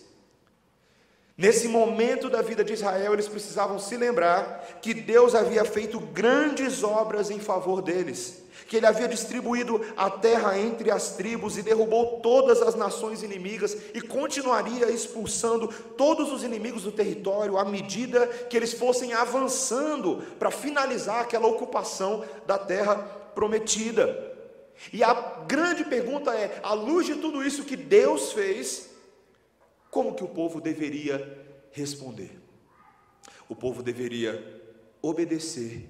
Nesse 1.40 1.68
momento 1.68 2.28
da 2.28 2.42
vida 2.42 2.62
de 2.62 2.74
Israel, 2.74 3.14
eles 3.14 3.26
precisavam 3.26 3.78
se 3.78 3.96
lembrar 3.96 4.78
que 4.82 4.92
Deus 4.92 5.34
havia 5.34 5.64
feito 5.64 5.98
grandes 5.98 6.84
obras 6.84 7.30
em 7.30 7.40
favor 7.40 7.80
deles, 7.80 8.42
que 8.68 8.76
Ele 8.76 8.84
havia 8.84 9.08
distribuído 9.08 9.80
a 9.96 10.10
terra 10.10 10.58
entre 10.58 10.90
as 10.90 11.16
tribos 11.16 11.56
e 11.56 11.62
derrubou 11.62 12.20
todas 12.20 12.60
as 12.60 12.74
nações 12.74 13.22
inimigas 13.22 13.74
e 13.94 14.02
continuaria 14.02 14.90
expulsando 14.90 15.68
todos 15.96 16.30
os 16.30 16.44
inimigos 16.44 16.82
do 16.82 16.92
território 16.92 17.56
à 17.56 17.64
medida 17.64 18.26
que 18.26 18.54
eles 18.58 18.74
fossem 18.74 19.14
avançando 19.14 20.18
para 20.38 20.50
finalizar 20.50 21.22
aquela 21.22 21.46
ocupação 21.46 22.22
da 22.46 22.58
terra 22.58 22.96
prometida. 23.34 24.30
E 24.92 25.02
a 25.02 25.14
grande 25.48 25.86
pergunta 25.86 26.34
é: 26.34 26.60
à 26.62 26.74
luz 26.74 27.06
de 27.06 27.14
tudo 27.14 27.42
isso 27.42 27.64
que 27.64 27.76
Deus 27.76 28.30
fez, 28.32 28.90
como 29.90 30.14
que 30.14 30.24
o 30.24 30.28
povo 30.28 30.60
deveria 30.60 31.46
responder? 31.72 32.38
O 33.48 33.56
povo 33.56 33.82
deveria 33.82 34.62
obedecer 35.02 35.88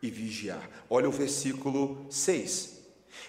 e 0.00 0.10
vigiar. 0.10 0.68
Olha 0.88 1.08
o 1.08 1.12
versículo 1.12 2.06
6. 2.10 2.74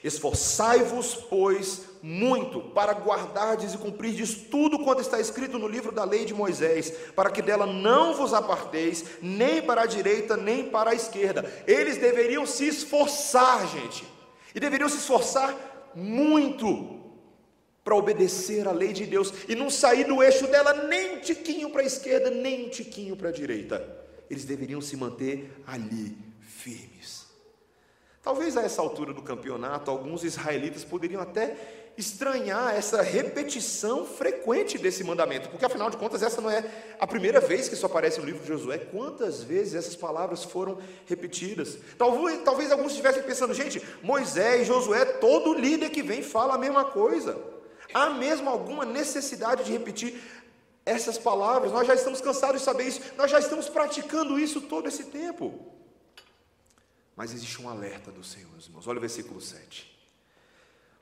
Esforçai-vos, 0.04 1.16
pois, 1.16 1.84
muito 2.02 2.60
para 2.60 2.94
guardardes 2.94 3.74
e 3.74 3.78
cumprirdes 3.78 4.36
tudo 4.36 4.84
quanto 4.84 5.02
está 5.02 5.20
escrito 5.20 5.58
no 5.58 5.68
livro 5.68 5.92
da 5.92 6.04
lei 6.04 6.26
de 6.26 6.34
Moisés, 6.34 6.92
para 7.16 7.32
que 7.32 7.42
dela 7.42 7.66
não 7.66 8.14
vos 8.14 8.34
aparteis, 8.34 9.06
nem 9.22 9.62
para 9.62 9.82
a 9.82 9.86
direita, 9.88 10.36
nem 10.38 10.70
para 10.70 10.92
a 10.92 10.96
esquerda. 10.96 11.52
Eles 11.66 11.98
deveriam 11.98 12.46
se 12.46 12.68
esforçar, 12.68 13.68
gente, 13.68 14.06
e 14.54 14.60
deveriam 14.60 14.90
se 14.90 14.98
esforçar 14.98 15.92
muito 15.96 17.05
para 17.86 17.96
obedecer 17.96 18.68
à 18.68 18.72
lei 18.72 18.92
de 18.92 19.06
Deus 19.06 19.32
e 19.48 19.54
não 19.54 19.70
sair 19.70 20.06
do 20.06 20.24
eixo 20.24 20.48
dela 20.48 20.88
nem 20.88 21.18
um 21.18 21.20
tiquinho 21.22 21.70
para 21.70 21.84
a 21.84 21.86
esquerda, 21.86 22.32
nem 22.32 22.66
um 22.66 22.70
tiquinho 22.70 23.16
para 23.16 23.30
a 23.30 23.32
direita. 23.32 23.88
Eles 24.28 24.44
deveriam 24.44 24.82
se 24.82 24.98
manter 24.98 25.52
ali, 25.68 26.18
firmes. 26.42 27.28
Talvez 28.24 28.58
a 28.58 28.64
essa 28.64 28.82
altura 28.82 29.14
do 29.14 29.22
campeonato, 29.22 29.92
alguns 29.92 30.24
israelitas 30.24 30.84
poderiam 30.84 31.22
até 31.22 31.56
estranhar 31.96 32.76
essa 32.76 33.04
repetição 33.04 34.04
frequente 34.04 34.80
desse 34.80 35.04
mandamento, 35.04 35.48
porque 35.50 35.64
afinal 35.64 35.92
de 35.92 35.96
contas 35.96 36.24
essa 36.24 36.42
não 36.42 36.50
é 36.50 36.66
a 37.00 37.06
primeira 37.06 37.40
vez 37.40 37.70
que 37.70 37.76
isso 37.76 37.86
aparece 37.86 38.20
no 38.20 38.26
livro 38.26 38.42
de 38.42 38.48
Josué. 38.48 38.80
Quantas 38.80 39.44
vezes 39.44 39.76
essas 39.76 39.96
palavras 39.96 40.44
foram 40.44 40.80
repetidas? 41.06 41.78
Talvez, 42.00 42.42
talvez 42.44 42.72
alguns 42.72 42.94
estivessem 42.94 43.22
pensando, 43.22 43.54
gente, 43.54 43.80
Moisés, 44.02 44.66
Josué, 44.66 45.06
todo 45.06 45.54
líder 45.54 45.92
que 45.92 46.02
vem 46.02 46.24
fala 46.24 46.56
a 46.56 46.58
mesma 46.58 46.84
coisa. 46.84 47.54
Há 47.96 48.10
mesmo 48.10 48.50
alguma 48.50 48.84
necessidade 48.84 49.64
de 49.64 49.72
repetir 49.72 50.22
essas 50.86 51.18
palavras? 51.18 51.72
Nós 51.72 51.88
já 51.88 51.96
estamos 51.96 52.20
cansados 52.20 52.60
de 52.60 52.66
saber 52.66 52.90
isso, 52.90 53.00
nós 53.16 53.32
já 53.32 53.40
estamos 53.40 53.70
praticando 53.70 54.38
isso 54.38 54.60
todo 54.60 54.90
esse 54.90 55.06
tempo. 55.06 55.66
Mas 57.16 57.32
existe 57.32 57.62
um 57.62 57.70
alerta 57.70 58.12
do 58.12 58.22
Senhor, 58.22 58.52
irmãos. 58.62 58.86
Olha 58.86 58.98
o 58.98 59.00
versículo 59.00 59.40
7 59.40 59.96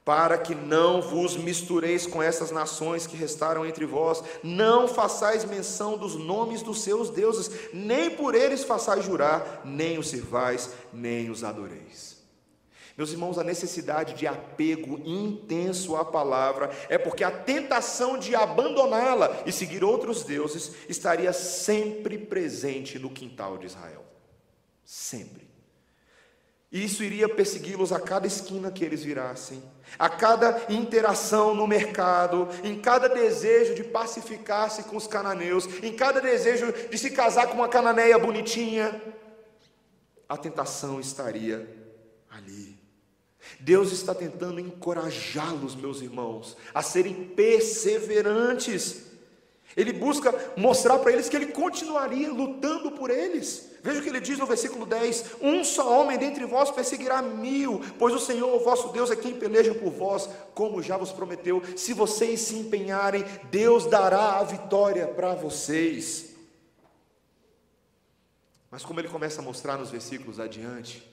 para 0.06 0.38
que 0.38 0.54
não 0.54 1.02
vos 1.02 1.38
mistureis 1.38 2.06
com 2.06 2.22
essas 2.22 2.52
nações 2.52 3.08
que 3.08 3.16
restaram 3.16 3.66
entre 3.66 3.86
vós, 3.86 4.22
não 4.44 4.88
façais 4.88 5.46
menção 5.46 5.98
dos 5.98 6.16
nomes 6.16 6.62
dos 6.62 6.82
seus 6.82 7.10
deuses, 7.10 7.50
nem 7.74 8.10
por 8.12 8.36
eles 8.36 8.66
façais 8.66 9.06
jurar, 9.06 9.62
nem 9.64 9.98
os 9.98 10.10
servais, 10.10 10.72
nem 10.92 11.30
os 11.30 11.42
adoreis. 11.42 12.13
Meus 12.96 13.12
irmãos, 13.12 13.40
a 13.40 13.44
necessidade 13.44 14.14
de 14.14 14.28
apego 14.28 15.02
intenso 15.04 15.96
à 15.96 16.06
palavra 16.06 16.70
é 16.90 16.98
porque 16.98 17.24
a 17.24 17.32
tentação 17.32 18.20
de 18.20 18.36
abandoná-la 18.36 19.44
e 19.46 19.52
seguir 19.52 19.84
outros 19.84 20.24
deuses 20.24 20.74
estaria 20.88 21.34
sempre 21.34 22.20
presente 22.20 23.00
no 23.00 23.10
quintal 23.10 23.58
de 23.58 23.66
Israel. 23.66 24.06
Sempre. 24.86 25.54
E 26.72 26.84
isso 26.84 27.04
iria 27.04 27.30
persegui-los 27.30 27.92
a 27.92 28.00
cada 28.00 28.26
esquina 28.26 28.72
que 28.72 28.84
eles 28.84 29.04
virassem, 29.04 29.64
a 29.98 30.10
cada 30.10 30.66
interação 30.70 31.54
no 31.54 31.68
mercado, 31.68 32.48
em 32.64 32.80
cada 32.80 33.08
desejo 33.08 33.76
de 33.76 33.84
pacificar-se 33.84 34.84
com 34.84 34.98
os 34.98 35.06
cananeus, 35.06 35.68
em 35.84 35.96
cada 35.96 36.20
desejo 36.20 36.74
de 36.90 36.98
se 36.98 37.12
casar 37.12 37.46
com 37.48 37.56
uma 37.56 37.70
cananeia 37.70 38.18
bonitinha. 38.18 39.00
A 40.28 40.36
tentação 40.36 41.00
estaria 41.00 41.68
ali. 42.28 42.73
Deus 43.60 43.92
está 43.92 44.14
tentando 44.14 44.60
encorajá-los, 44.60 45.76
meus 45.76 46.02
irmãos, 46.02 46.58
a 46.74 46.82
serem 46.82 47.14
perseverantes. 47.14 49.04
Ele 49.76 49.92
busca 49.92 50.34
mostrar 50.56 51.00
para 51.00 51.12
eles 51.12 51.28
que 51.28 51.36
ele 51.36 51.48
continuaria 51.48 52.32
lutando 52.32 52.92
por 52.92 53.10
eles. 53.10 53.72
Veja 53.82 54.00
o 54.00 54.04
que 54.04 54.10
ele 54.10 54.22
diz 54.22 54.38
no 54.38 54.46
versículo 54.46 54.86
10: 54.86 55.38
Um 55.42 55.64
só 55.64 56.00
homem 56.00 56.18
dentre 56.18 56.46
vós 56.46 56.72
perseguirá 56.72 57.22
mil, 57.22 57.82
pois 58.00 58.14
o 58.14 58.20
Senhor, 58.20 58.56
o 58.56 58.64
vosso 58.64 58.90
Deus, 58.90 59.12
é 59.12 59.16
quem 59.16 59.34
peleja 59.34 59.74
por 59.74 59.92
vós, 59.92 60.30
como 60.54 60.82
já 60.82 60.96
vos 60.96 61.12
prometeu. 61.12 61.62
Se 61.76 61.92
vocês 61.92 62.40
se 62.40 62.56
empenharem, 62.56 63.26
Deus 63.52 63.86
dará 63.86 64.40
a 64.40 64.44
vitória 64.44 65.08
para 65.08 65.34
vocês. 65.34 66.34
Mas 68.72 68.84
como 68.84 69.00
ele 69.00 69.10
começa 69.10 69.42
a 69.42 69.44
mostrar 69.44 69.78
nos 69.78 69.92
versículos 69.92 70.40
adiante, 70.40 71.08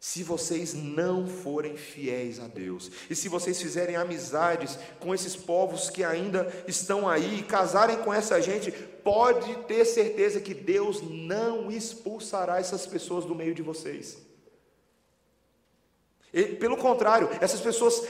se 0.00 0.22
vocês 0.22 0.72
não 0.72 1.26
forem 1.26 1.76
fiéis 1.76 2.40
a 2.40 2.46
Deus, 2.46 2.90
e 3.10 3.14
se 3.14 3.28
vocês 3.28 3.60
fizerem 3.60 3.96
amizades 3.96 4.78
com 4.98 5.14
esses 5.14 5.36
povos 5.36 5.90
que 5.90 6.02
ainda 6.02 6.50
estão 6.66 7.06
aí, 7.06 7.40
e 7.40 7.42
casarem 7.42 7.98
com 7.98 8.12
essa 8.12 8.40
gente, 8.40 8.72
pode 8.72 9.54
ter 9.64 9.84
certeza 9.84 10.40
que 10.40 10.54
Deus 10.54 11.02
não 11.02 11.70
expulsará 11.70 12.58
essas 12.58 12.86
pessoas 12.86 13.26
do 13.26 13.34
meio 13.34 13.54
de 13.54 13.60
vocês. 13.60 14.16
E, 16.32 16.44
pelo 16.44 16.78
contrário, 16.78 17.28
essas 17.38 17.60
pessoas, 17.60 18.02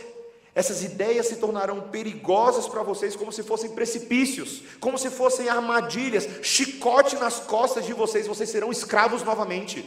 essas 0.54 0.84
ideias 0.84 1.26
se 1.26 1.36
tornarão 1.36 1.88
perigosas 1.88 2.68
para 2.68 2.84
vocês, 2.84 3.16
como 3.16 3.32
se 3.32 3.42
fossem 3.42 3.70
precipícios, 3.70 4.62
como 4.78 4.96
se 4.96 5.10
fossem 5.10 5.48
armadilhas, 5.48 6.28
chicote 6.40 7.16
nas 7.16 7.40
costas 7.40 7.84
de 7.84 7.92
vocês, 7.92 8.28
vocês 8.28 8.48
serão 8.48 8.70
escravos 8.70 9.24
novamente. 9.24 9.84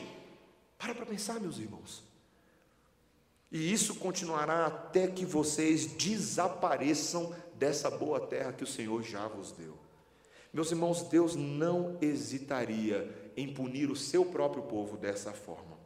Para 0.83 0.93
para 0.93 1.05
pensar, 1.05 1.39
meus 1.39 1.59
irmãos. 1.59 2.03
E 3.49 3.71
isso 3.71 3.95
continuará 3.95 4.65
até 4.65 5.07
que 5.07 5.23
vocês 5.23 5.85
desapareçam 5.85 7.33
dessa 7.53 7.89
boa 7.89 8.19
terra 8.19 8.51
que 8.51 8.65
o 8.65 8.67
Senhor 8.67 9.01
já 9.01 9.25
vos 9.25 9.53
deu. 9.53 9.77
Meus 10.51 10.71
irmãos, 10.71 11.03
Deus 11.03 11.37
não 11.37 11.97
hesitaria 12.01 13.31
em 13.37 13.53
punir 13.53 13.89
o 13.89 13.95
seu 13.95 14.25
próprio 14.25 14.63
povo 14.63 14.97
dessa 14.97 15.31
forma. 15.31 15.79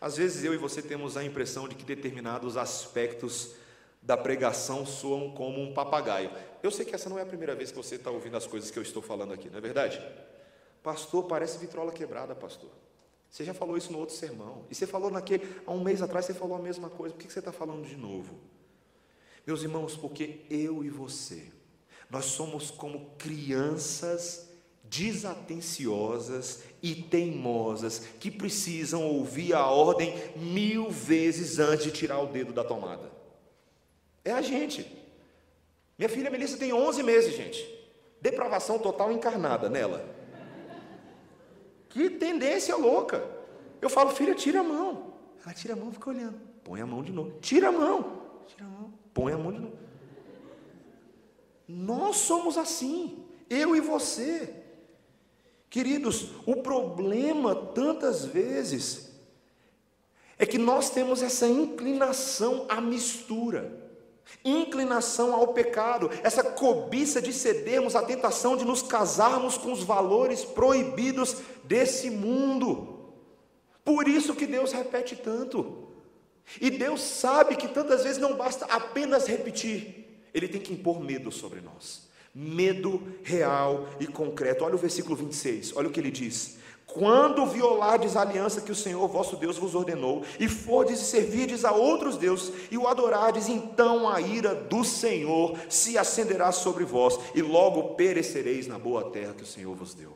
Às 0.00 0.16
vezes 0.16 0.44
eu 0.44 0.54
e 0.54 0.56
você 0.56 0.80
temos 0.80 1.16
a 1.16 1.24
impressão 1.24 1.68
de 1.68 1.74
que 1.74 1.82
determinados 1.82 2.56
aspectos 2.56 3.56
da 4.00 4.16
pregação 4.16 4.86
soam 4.86 5.32
como 5.32 5.60
um 5.60 5.74
papagaio. 5.74 6.30
Eu 6.62 6.70
sei 6.70 6.86
que 6.86 6.94
essa 6.94 7.10
não 7.10 7.18
é 7.18 7.22
a 7.22 7.26
primeira 7.26 7.56
vez 7.56 7.72
que 7.72 7.76
você 7.76 7.96
está 7.96 8.08
ouvindo 8.08 8.36
as 8.36 8.46
coisas 8.46 8.70
que 8.70 8.78
eu 8.78 8.84
estou 8.84 9.02
falando 9.02 9.34
aqui, 9.34 9.50
não 9.50 9.58
é 9.58 9.60
verdade? 9.60 10.00
Pastor, 10.80 11.24
parece 11.24 11.58
vitrola 11.58 11.90
quebrada, 11.90 12.36
pastor. 12.36 12.70
Você 13.30 13.44
já 13.44 13.54
falou 13.54 13.76
isso 13.76 13.92
no 13.92 13.98
outro 13.98 14.14
sermão. 14.14 14.64
E 14.68 14.74
você 14.74 14.86
falou 14.86 15.10
naquele, 15.10 15.48
há 15.64 15.70
um 15.70 15.82
mês 15.82 16.02
atrás, 16.02 16.26
você 16.26 16.34
falou 16.34 16.56
a 16.56 16.60
mesma 16.60 16.90
coisa. 16.90 17.14
Por 17.14 17.22
que 17.22 17.32
você 17.32 17.38
está 17.38 17.52
falando 17.52 17.86
de 17.86 17.96
novo? 17.96 18.34
Meus 19.46 19.62
irmãos, 19.62 19.96
porque 19.96 20.40
eu 20.50 20.84
e 20.84 20.90
você, 20.90 21.46
nós 22.10 22.24
somos 22.26 22.70
como 22.70 23.12
crianças 23.16 24.50
desatenciosas 24.84 26.64
e 26.82 26.96
teimosas 26.96 28.00
que 28.18 28.28
precisam 28.28 29.04
ouvir 29.04 29.54
a 29.54 29.64
ordem 29.66 30.12
mil 30.34 30.90
vezes 30.90 31.60
antes 31.60 31.84
de 31.84 31.92
tirar 31.92 32.18
o 32.18 32.26
dedo 32.26 32.52
da 32.52 32.64
tomada. 32.64 33.12
É 34.24 34.32
a 34.32 34.42
gente. 34.42 34.84
Minha 35.96 36.08
filha 36.08 36.30
Melissa 36.30 36.58
tem 36.58 36.72
11 36.72 37.04
meses, 37.04 37.36
gente. 37.36 37.64
Depravação 38.20 38.80
total 38.80 39.12
encarnada 39.12 39.70
nela. 39.70 40.04
Que 41.90 42.08
tendência 42.08 42.74
louca. 42.76 43.22
Eu 43.82 43.90
falo, 43.90 44.10
filha, 44.10 44.34
tira 44.34 44.60
a 44.60 44.64
mão. 44.64 45.12
Ela 45.44 45.52
tira 45.52 45.74
a 45.74 45.76
mão 45.76 45.92
fica 45.92 46.08
olhando. 46.08 46.40
Põe 46.64 46.80
a 46.80 46.86
mão 46.86 47.02
de 47.02 47.12
novo. 47.12 47.38
Tira 47.40 47.68
a 47.68 47.72
mão. 47.72 48.22
Tira 48.46 48.64
a 48.64 48.68
mão. 48.68 48.94
Põe 49.12 49.32
a 49.32 49.38
mão 49.38 49.52
de 49.52 49.58
novo. 49.58 49.76
Nós 51.66 52.16
somos 52.16 52.56
assim. 52.56 53.24
Eu 53.48 53.74
e 53.74 53.80
você. 53.80 54.54
Queridos, 55.68 56.30
o 56.46 56.62
problema 56.62 57.54
tantas 57.54 58.24
vezes 58.24 59.10
é 60.38 60.46
que 60.46 60.58
nós 60.58 60.90
temos 60.90 61.22
essa 61.22 61.46
inclinação 61.46 62.66
à 62.68 62.80
mistura 62.80 63.89
inclinação 64.44 65.34
ao 65.34 65.48
pecado, 65.48 66.10
essa 66.22 66.42
cobiça 66.42 67.20
de 67.20 67.32
cedermos 67.32 67.94
à 67.94 68.02
tentação 68.02 68.56
de 68.56 68.64
nos 68.64 68.82
casarmos 68.82 69.56
com 69.56 69.72
os 69.72 69.82
valores 69.82 70.44
proibidos 70.44 71.36
desse 71.64 72.10
mundo. 72.10 73.12
Por 73.84 74.08
isso 74.08 74.34
que 74.34 74.46
Deus 74.46 74.72
repete 74.72 75.16
tanto. 75.16 75.88
E 76.60 76.70
Deus 76.70 77.00
sabe 77.00 77.56
que 77.56 77.68
tantas 77.68 78.02
vezes 78.02 78.18
não 78.18 78.36
basta 78.36 78.64
apenas 78.66 79.26
repetir, 79.26 80.24
Ele 80.32 80.48
tem 80.48 80.60
que 80.60 80.72
impor 80.72 81.00
medo 81.00 81.30
sobre 81.30 81.60
nós. 81.60 82.08
Medo 82.34 83.02
real 83.22 83.88
e 83.98 84.06
concreto. 84.06 84.64
Olha 84.64 84.76
o 84.76 84.78
versículo 84.78 85.16
26, 85.16 85.76
olha 85.76 85.88
o 85.88 85.90
que 85.90 85.98
ele 85.98 86.12
diz: 86.12 86.59
quando 86.92 87.46
violardes 87.46 88.16
a 88.16 88.22
aliança 88.22 88.60
que 88.60 88.72
o 88.72 88.76
Senhor 88.76 89.06
vosso 89.08 89.36
Deus 89.36 89.56
vos 89.56 89.74
ordenou, 89.74 90.22
e 90.38 90.48
fordes 90.48 91.00
e 91.00 91.04
servirdes 91.04 91.64
a 91.64 91.72
outros 91.72 92.16
deuses, 92.16 92.52
e 92.70 92.76
o 92.76 92.86
adorardes, 92.86 93.48
então 93.48 94.08
a 94.08 94.20
ira 94.20 94.54
do 94.54 94.84
Senhor 94.84 95.56
se 95.68 95.96
acenderá 95.96 96.52
sobre 96.52 96.84
vós, 96.84 97.18
e 97.34 97.42
logo 97.42 97.94
perecereis 97.94 98.66
na 98.66 98.78
boa 98.78 99.10
terra 99.10 99.34
que 99.34 99.42
o 99.42 99.46
Senhor 99.46 99.74
vos 99.74 99.94
deu. 99.94 100.12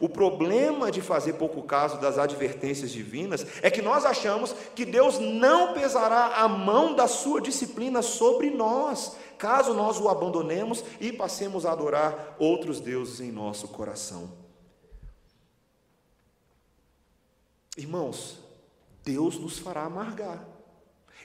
O 0.00 0.08
problema 0.08 0.92
de 0.92 1.00
fazer 1.00 1.34
pouco 1.34 1.62
caso 1.62 1.98
das 1.98 2.18
advertências 2.18 2.90
divinas 2.90 3.44
é 3.62 3.70
que 3.70 3.82
nós 3.82 4.04
achamos 4.04 4.54
que 4.74 4.84
Deus 4.84 5.18
não 5.18 5.74
pesará 5.74 6.36
a 6.36 6.48
mão 6.48 6.94
da 6.94 7.08
sua 7.08 7.40
disciplina 7.40 8.00
sobre 8.00 8.48
nós, 8.48 9.16
caso 9.36 9.74
nós 9.74 9.98
o 9.98 10.08
abandonemos 10.08 10.84
e 11.00 11.12
passemos 11.12 11.66
a 11.66 11.72
adorar 11.72 12.36
outros 12.38 12.80
deuses 12.80 13.20
em 13.20 13.32
nosso 13.32 13.66
coração. 13.68 14.47
Irmãos, 17.78 18.40
Deus 19.04 19.38
nos 19.38 19.58
fará 19.58 19.84
amargar. 19.84 20.44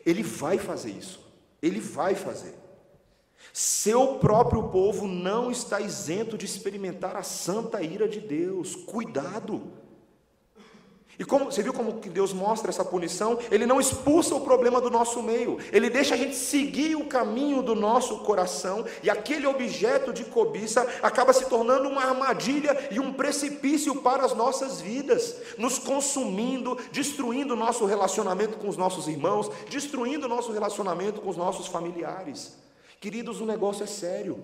Ele 0.05 0.21
vai 0.21 0.59
fazer 0.59 0.91
isso. 0.91 1.19
Ele 1.59 1.79
vai 1.79 2.13
fazer. 2.13 2.53
Seu 3.51 4.19
próprio 4.19 4.69
povo 4.69 5.07
não 5.07 5.49
está 5.49 5.81
isento 5.81 6.37
de 6.37 6.45
experimentar 6.45 7.15
a 7.15 7.23
santa 7.23 7.81
ira 7.81 8.07
de 8.07 8.19
Deus. 8.19 8.75
Cuidado. 8.75 9.73
E 11.19 11.23
como 11.23 11.45
você 11.45 11.61
viu 11.61 11.73
como 11.73 11.99
que 11.99 12.09
Deus 12.09 12.33
mostra 12.33 12.69
essa 12.69 12.83
punição? 12.83 13.37
Ele 13.51 13.67
não 13.67 13.79
expulsa 13.79 14.33
o 14.33 14.41
problema 14.41 14.81
do 14.81 14.89
nosso 14.89 15.21
meio. 15.21 15.59
Ele 15.71 15.89
deixa 15.89 16.15
a 16.15 16.17
gente 16.17 16.35
seguir 16.35 16.95
o 16.95 17.05
caminho 17.05 17.61
do 17.61 17.75
nosso 17.75 18.19
coração 18.19 18.83
e 19.03 19.09
aquele 19.09 19.45
objeto 19.45 20.11
de 20.11 20.25
cobiça 20.25 20.87
acaba 21.03 21.31
se 21.31 21.45
tornando 21.45 21.87
uma 21.87 22.03
armadilha 22.03 22.89
e 22.89 22.99
um 22.99 23.13
precipício 23.13 24.01
para 24.01 24.25
as 24.25 24.33
nossas 24.33 24.81
vidas, 24.81 25.35
nos 25.57 25.77
consumindo, 25.77 26.77
destruindo 26.91 27.53
o 27.53 27.57
nosso 27.57 27.85
relacionamento 27.85 28.57
com 28.57 28.67
os 28.67 28.77
nossos 28.77 29.07
irmãos, 29.07 29.51
destruindo 29.69 30.25
o 30.25 30.29
nosso 30.29 30.51
relacionamento 30.51 31.21
com 31.21 31.29
os 31.29 31.37
nossos 31.37 31.67
familiares. 31.67 32.57
Queridos, 32.99 33.39
o 33.39 33.45
negócio 33.45 33.83
é 33.83 33.87
sério. 33.87 34.43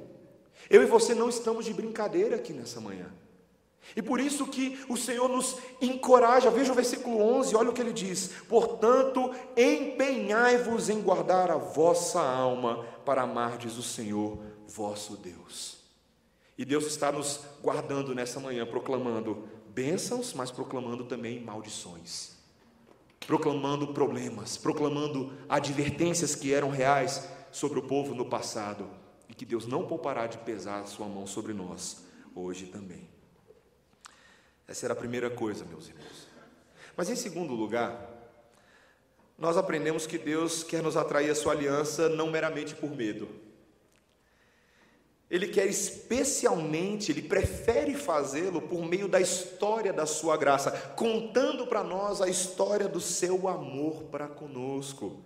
Eu 0.69 0.83
e 0.83 0.85
você 0.85 1.15
não 1.15 1.29
estamos 1.29 1.65
de 1.65 1.73
brincadeira 1.73 2.35
aqui 2.35 2.53
nessa 2.53 2.79
manhã. 2.79 3.11
E 3.95 4.01
por 4.01 4.19
isso 4.19 4.45
que 4.45 4.79
o 4.87 4.95
Senhor 4.95 5.27
nos 5.27 5.57
encoraja, 5.81 6.51
veja 6.51 6.71
o 6.71 6.75
versículo 6.75 7.21
11, 7.21 7.55
olha 7.55 7.69
o 7.69 7.73
que 7.73 7.81
ele 7.81 7.93
diz: 7.93 8.31
Portanto, 8.47 9.33
empenhai-vos 9.57 10.89
em 10.89 11.01
guardar 11.01 11.49
a 11.49 11.57
vossa 11.57 12.21
alma 12.21 12.85
para 13.03 13.23
amardes 13.23 13.77
o 13.77 13.83
Senhor 13.83 14.39
vosso 14.67 15.17
Deus. 15.17 15.77
E 16.57 16.65
Deus 16.65 16.85
está 16.85 17.11
nos 17.11 17.41
guardando 17.61 18.13
nessa 18.13 18.39
manhã, 18.39 18.65
proclamando 18.65 19.47
bênçãos, 19.69 20.33
mas 20.33 20.51
proclamando 20.51 21.05
também 21.05 21.41
maldições, 21.41 22.33
proclamando 23.25 23.87
problemas, 23.93 24.57
proclamando 24.57 25.31
advertências 25.47 26.35
que 26.35 26.53
eram 26.53 26.69
reais 26.69 27.27
sobre 27.51 27.79
o 27.79 27.83
povo 27.83 28.13
no 28.13 28.25
passado 28.25 28.89
e 29.27 29.33
que 29.33 29.45
Deus 29.45 29.65
não 29.65 29.87
poupará 29.87 30.27
de 30.27 30.37
pesar 30.39 30.81
a 30.81 30.85
sua 30.85 31.07
mão 31.07 31.25
sobre 31.25 31.53
nós 31.53 32.03
hoje 32.35 32.65
também. 32.65 33.18
Essa 34.69 34.85
era 34.85 34.93
a 34.93 34.97
primeira 34.97 35.31
coisa, 35.31 35.65
meus 35.65 35.87
irmãos. 35.87 36.27
Mas 36.95 37.09
em 37.09 37.15
segundo 37.15 37.55
lugar, 37.55 38.07
nós 39.35 39.57
aprendemos 39.57 40.05
que 40.05 40.17
Deus 40.17 40.63
quer 40.63 40.83
nos 40.83 40.95
atrair 40.95 41.31
a 41.31 41.35
sua 41.35 41.53
aliança 41.53 42.07
não 42.07 42.29
meramente 42.29 42.75
por 42.75 42.95
medo. 42.95 43.27
Ele 45.27 45.47
quer 45.47 45.65
especialmente, 45.65 47.11
ele 47.11 47.23
prefere 47.23 47.95
fazê-lo 47.95 48.61
por 48.61 48.85
meio 48.85 49.07
da 49.07 49.19
história 49.19 49.91
da 49.91 50.05
sua 50.05 50.37
graça, 50.37 50.71
contando 50.95 51.65
para 51.65 51.83
nós 51.83 52.21
a 52.21 52.27
história 52.27 52.87
do 52.87 53.01
seu 53.01 53.47
amor 53.47 54.03
para 54.05 54.27
conosco. 54.27 55.23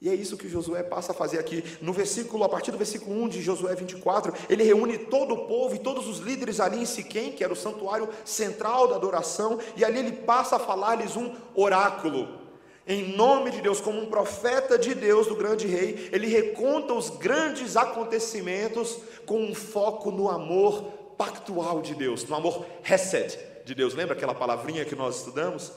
E 0.00 0.10
é 0.10 0.14
isso 0.14 0.36
que 0.36 0.48
Josué 0.48 0.82
passa 0.82 1.12
a 1.12 1.14
fazer 1.14 1.38
aqui. 1.38 1.64
No 1.80 1.92
versículo, 1.92 2.44
a 2.44 2.48
partir 2.48 2.70
do 2.70 2.76
versículo 2.76 3.22
1 3.22 3.28
de 3.28 3.42
Josué 3.42 3.74
24, 3.74 4.32
ele 4.48 4.62
reúne 4.62 4.98
todo 4.98 5.32
o 5.32 5.46
povo 5.46 5.74
e 5.74 5.78
todos 5.78 6.06
os 6.06 6.18
líderes 6.18 6.60
ali 6.60 6.82
em 6.82 6.86
Siquém, 6.86 7.32
que 7.32 7.42
era 7.42 7.52
o 7.52 7.56
santuário 7.56 8.08
central 8.24 8.88
da 8.88 8.96
adoração, 8.96 9.58
e 9.74 9.84
ali 9.84 9.98
ele 9.98 10.12
passa 10.12 10.56
a 10.56 10.58
falar-lhes 10.58 11.16
um 11.16 11.34
oráculo. 11.54 12.46
Em 12.86 13.16
nome 13.16 13.50
de 13.50 13.62
Deus, 13.62 13.80
como 13.80 14.00
um 14.00 14.06
profeta 14.06 14.78
de 14.78 14.94
Deus, 14.94 15.26
do 15.26 15.34
grande 15.34 15.66
rei, 15.66 16.08
ele 16.12 16.28
reconta 16.28 16.92
os 16.92 17.10
grandes 17.10 17.76
acontecimentos 17.76 18.98
com 19.24 19.40
um 19.40 19.54
foco 19.54 20.10
no 20.10 20.28
amor 20.28 20.82
pactual 21.16 21.80
de 21.80 21.94
Deus, 21.94 22.22
no 22.28 22.36
amor 22.36 22.66
Hesed 22.88 23.38
de 23.64 23.74
Deus. 23.74 23.94
Lembra 23.94 24.14
aquela 24.14 24.34
palavrinha 24.34 24.84
que 24.84 24.94
nós 24.94 25.16
estudamos? 25.16 25.72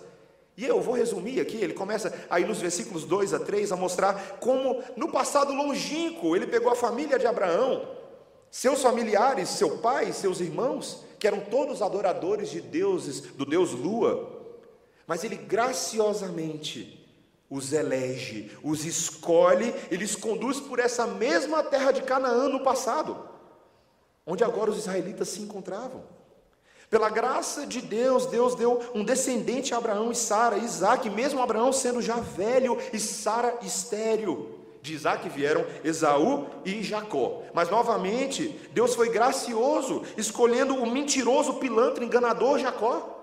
E 0.60 0.65
eu 0.65 0.82
vou 0.82 0.93
resumir 0.93 1.39
aqui, 1.39 1.56
ele 1.56 1.74
começa 1.74 2.13
aí 2.30 2.43
nos 2.43 2.60
versículos 2.60 3.06
2 3.06 3.34
a 3.34 3.39
3 3.39 3.72
a 3.72 3.78
mostrar 3.78 4.39
como 4.41 4.84
no 4.98 5.10
passado 5.10 5.54
longínquo 5.54 6.36
ele 6.36 6.45
pegou 6.45 6.69
a 6.69 6.76
família 6.76 7.17
de 7.17 7.26
Abraão, 7.26 7.88
seus 8.52 8.82
familiares, 8.82 9.48
seu 9.48 9.78
pai, 9.78 10.12
seus 10.12 10.41
irmãos, 10.41 11.06
que 11.17 11.26
eram 11.26 11.39
todos 11.39 11.82
adoradores 11.82 12.50
de 12.50 12.60
deuses, 12.60 13.22
do 13.22 13.45
deus 13.45 13.72
Lua, 13.72 14.58
mas 15.08 15.24
ele 15.24 15.38
graciosamente 15.38 17.08
os 17.50 17.72
elege, 17.72 18.52
os 18.62 18.84
escolhe, 18.84 19.74
ele 19.89 20.04
os 20.04 20.17
conduz 20.17 20.60
por 20.60 20.78
essa 20.78 21.08
mesma 21.08 21.63
terra 21.63 21.93
de 21.93 22.02
Canaã 22.02 22.50
no 22.50 22.65
passado, 22.65 23.17
onde 24.28 24.43
agora 24.43 24.72
os 24.72 24.78
israelitas 24.78 25.30
se 25.30 25.41
encontravam. 25.41 26.18
Pela 26.89 27.10
graça 27.10 27.67
de 27.67 27.82
Deus, 27.82 28.25
Deus 28.25 28.56
deu 28.56 28.82
um 28.95 29.04
descendente 29.04 29.73
a 29.73 29.78
Abraão 29.78 30.12
e 30.12 30.15
Sara, 30.15 30.58
Isaac, 30.58 31.08
mesmo 31.10 31.41
Abraão 31.41 31.71
sendo 31.71 32.02
já 32.02 32.15
velho 32.15 32.78
e 32.91 32.99
Sara 32.99 33.60
estéril. 33.62 34.56
De 34.82 34.93
Isaac 34.93 35.28
vieram 35.30 35.65
Esaú 35.84 36.47
e 36.65 36.82
Jacó. 36.82 37.43
Mas 37.54 37.69
novamente, 37.69 38.60
Deus 38.71 38.95
foi 38.95 39.10
gracioso, 39.10 40.04
escolhendo 40.17 40.73
o 40.75 40.89
mentiroso 40.89 41.56
pilantra 41.56 42.04
enganador 42.04 42.58
Jacó 42.58 43.18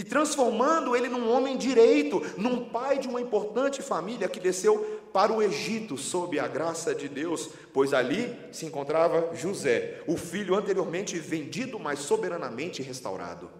e 0.00 0.04
transformando 0.04 0.96
ele 0.96 1.10
num 1.10 1.30
homem 1.30 1.58
direito, 1.58 2.22
num 2.38 2.64
pai 2.64 2.98
de 2.98 3.06
uma 3.06 3.20
importante 3.20 3.82
família 3.82 4.30
que 4.30 4.40
desceu 4.40 5.02
para 5.12 5.30
o 5.30 5.42
Egito 5.42 5.98
sob 5.98 6.38
a 6.38 6.48
graça 6.48 6.94
de 6.94 7.06
Deus, 7.06 7.50
pois 7.70 7.92
ali 7.92 8.34
se 8.50 8.64
encontrava 8.64 9.36
José, 9.36 10.02
o 10.06 10.16
filho 10.16 10.54
anteriormente 10.54 11.18
vendido, 11.18 11.78
mas 11.78 11.98
soberanamente 11.98 12.82
restaurado. 12.82 13.50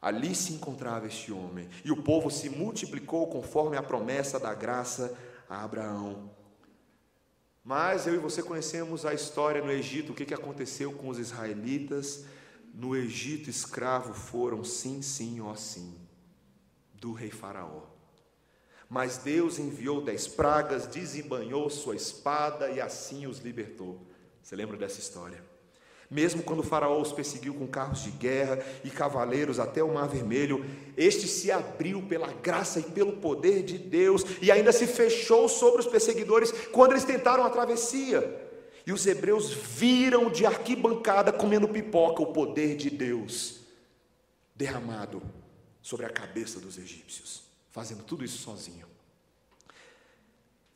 Ali 0.00 0.36
se 0.36 0.52
encontrava 0.52 1.08
este 1.08 1.32
homem, 1.32 1.68
e 1.84 1.90
o 1.90 2.00
povo 2.00 2.30
se 2.30 2.48
multiplicou 2.48 3.26
conforme 3.26 3.76
a 3.76 3.82
promessa 3.82 4.38
da 4.38 4.54
graça 4.54 5.18
a 5.50 5.64
Abraão. 5.64 6.30
Mas 7.64 8.06
eu 8.06 8.14
e 8.14 8.18
você 8.18 8.40
conhecemos 8.40 9.04
a 9.04 9.12
história 9.12 9.60
no 9.60 9.72
Egito, 9.72 10.12
o 10.12 10.14
que, 10.14 10.32
aconteceu 10.32 10.92
com 10.92 11.08
os 11.08 11.18
israelitas. 11.18 12.24
No 12.76 12.96
Egito, 12.96 13.48
escravo 13.48 14.12
foram, 14.12 14.64
sim, 14.64 15.00
sim, 15.00 15.40
ó 15.40 15.54
sim, 15.54 15.94
do 16.92 17.12
rei 17.12 17.30
Faraó. 17.30 17.82
Mas 18.88 19.16
Deus 19.16 19.60
enviou 19.60 20.02
dez 20.02 20.26
pragas, 20.26 20.88
desembanhou 20.88 21.70
sua 21.70 21.94
espada 21.94 22.68
e 22.70 22.80
assim 22.80 23.28
os 23.28 23.38
libertou. 23.38 24.04
Você 24.42 24.56
lembra 24.56 24.76
dessa 24.76 24.98
história? 24.98 25.40
Mesmo 26.10 26.42
quando 26.42 26.64
Faraó 26.64 27.00
os 27.00 27.12
perseguiu 27.12 27.54
com 27.54 27.66
carros 27.66 28.02
de 28.02 28.10
guerra 28.10 28.58
e 28.82 28.90
cavaleiros 28.90 29.60
até 29.60 29.82
o 29.82 29.94
Mar 29.94 30.08
Vermelho, 30.08 30.64
este 30.96 31.28
se 31.28 31.52
abriu 31.52 32.02
pela 32.02 32.32
graça 32.32 32.80
e 32.80 32.84
pelo 32.84 33.14
poder 33.14 33.62
de 33.62 33.78
Deus 33.78 34.24
e 34.42 34.50
ainda 34.50 34.72
se 34.72 34.88
fechou 34.88 35.48
sobre 35.48 35.80
os 35.80 35.86
perseguidores 35.86 36.50
quando 36.72 36.90
eles 36.90 37.04
tentaram 37.04 37.44
a 37.44 37.50
travessia. 37.50 38.43
E 38.86 38.92
os 38.92 39.06
hebreus 39.06 39.52
viram 39.52 40.30
de 40.30 40.44
arquibancada 40.44 41.32
comendo 41.32 41.68
pipoca 41.68 42.22
o 42.22 42.32
poder 42.32 42.76
de 42.76 42.90
Deus 42.90 43.60
derramado 44.54 45.22
sobre 45.80 46.06
a 46.06 46.10
cabeça 46.10 46.60
dos 46.60 46.78
egípcios 46.78 47.44
fazendo 47.74 48.04
tudo 48.04 48.24
isso 48.24 48.38
sozinho. 48.38 48.86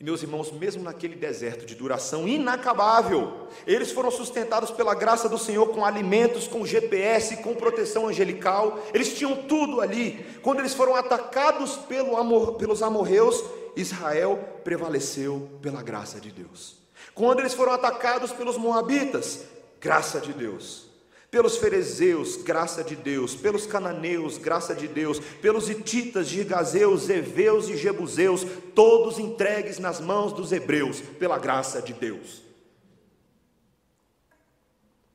E 0.00 0.04
meus 0.04 0.20
irmãos, 0.20 0.50
mesmo 0.50 0.82
naquele 0.82 1.14
deserto 1.14 1.64
de 1.64 1.76
duração 1.76 2.26
inacabável, 2.26 3.48
eles 3.64 3.92
foram 3.92 4.10
sustentados 4.10 4.72
pela 4.72 4.96
graça 4.96 5.28
do 5.28 5.38
Senhor 5.38 5.68
com 5.68 5.84
alimentos, 5.84 6.48
com 6.48 6.66
GPS, 6.66 7.36
com 7.36 7.54
proteção 7.54 8.08
angelical, 8.08 8.84
eles 8.92 9.16
tinham 9.16 9.44
tudo 9.44 9.80
ali. 9.80 10.26
Quando 10.42 10.58
eles 10.58 10.74
foram 10.74 10.96
atacados 10.96 11.76
pelo 11.76 12.16
amor, 12.16 12.54
pelos 12.54 12.82
amorreus, 12.82 13.44
Israel 13.76 14.60
prevaleceu 14.64 15.48
pela 15.62 15.82
graça 15.82 16.20
de 16.20 16.32
Deus. 16.32 16.77
Quando 17.18 17.40
eles 17.40 17.52
foram 17.52 17.72
atacados 17.72 18.30
pelos 18.30 18.56
moabitas, 18.56 19.40
graça 19.80 20.20
de 20.20 20.32
Deus. 20.32 20.86
Pelos 21.32 21.56
ferezeus, 21.56 22.36
graça 22.36 22.84
de 22.84 22.94
Deus, 22.94 23.34
pelos 23.34 23.66
cananeus, 23.66 24.38
graça 24.38 24.72
de 24.72 24.86
Deus, 24.86 25.18
pelos 25.42 25.68
hititas, 25.68 26.28
gigazeus, 26.28 27.10
eveus 27.10 27.68
e 27.68 27.76
jebuseus, 27.76 28.46
todos 28.72 29.18
entregues 29.18 29.80
nas 29.80 30.00
mãos 30.00 30.32
dos 30.32 30.52
hebreus, 30.52 31.00
pela 31.18 31.38
graça 31.38 31.82
de 31.82 31.92
Deus. 31.92 32.47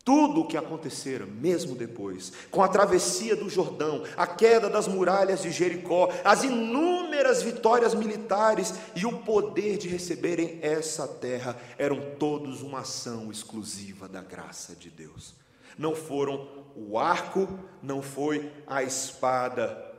Tudo 0.04 0.42
o 0.42 0.48
que 0.48 0.58
acontecera, 0.58 1.26
mesmo 1.26 1.76
depois, 1.76 2.34
com 2.52 2.62
a 2.62 2.68
travessia 2.68 3.36
do 3.36 3.50
Jordão, 3.50 4.04
a 4.18 4.28
queda 4.28 4.70
das 4.70 4.88
muralhas 4.88 5.42
de 5.42 5.52
Jericó, 5.52 6.12
as 6.26 6.44
inúmeras 6.44 7.42
vitórias 7.42 7.94
militares 7.94 8.74
e 8.96 9.06
o 9.06 9.20
poder 9.20 9.78
de 9.78 9.88
receberem 9.88 10.60
essa 10.62 11.08
terra, 11.08 11.58
eram 11.78 12.16
todos 12.20 12.62
uma 12.62 12.80
ação 12.80 13.32
exclusiva 13.32 14.10
da 14.10 14.22
graça 14.22 14.76
de 14.76 14.90
Deus 14.90 15.42
não 15.78 15.96
foram 15.96 16.66
o 16.76 16.98
arco, 16.98 17.48
não 17.82 18.02
foi 18.02 18.52
a 18.68 18.84
espada. 18.84 19.92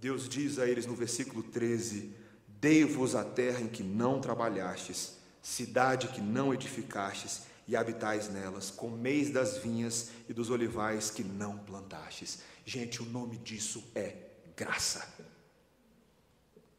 Deus 0.00 0.28
diz 0.28 0.58
a 0.58 0.66
eles 0.66 0.86
no 0.86 0.94
versículo 0.94 1.42
13: 1.42 2.14
Dei-vos 2.46 3.14
a 3.14 3.24
terra 3.24 3.60
em 3.60 3.68
que 3.68 3.82
não 3.82 4.20
trabalhastes, 4.20 5.18
cidade 5.42 6.08
que 6.08 6.20
não 6.20 6.52
edificastes, 6.52 7.42
e 7.70 7.76
habitais 7.76 8.28
nelas, 8.28 8.68
comeis 8.68 9.30
das 9.30 9.58
vinhas 9.58 10.10
e 10.28 10.32
dos 10.32 10.50
olivais 10.50 11.08
que 11.08 11.22
não 11.22 11.56
plantastes. 11.56 12.40
Gente, 12.66 13.00
o 13.00 13.06
nome 13.06 13.38
disso 13.38 13.84
é 13.94 14.16
graça. 14.56 15.08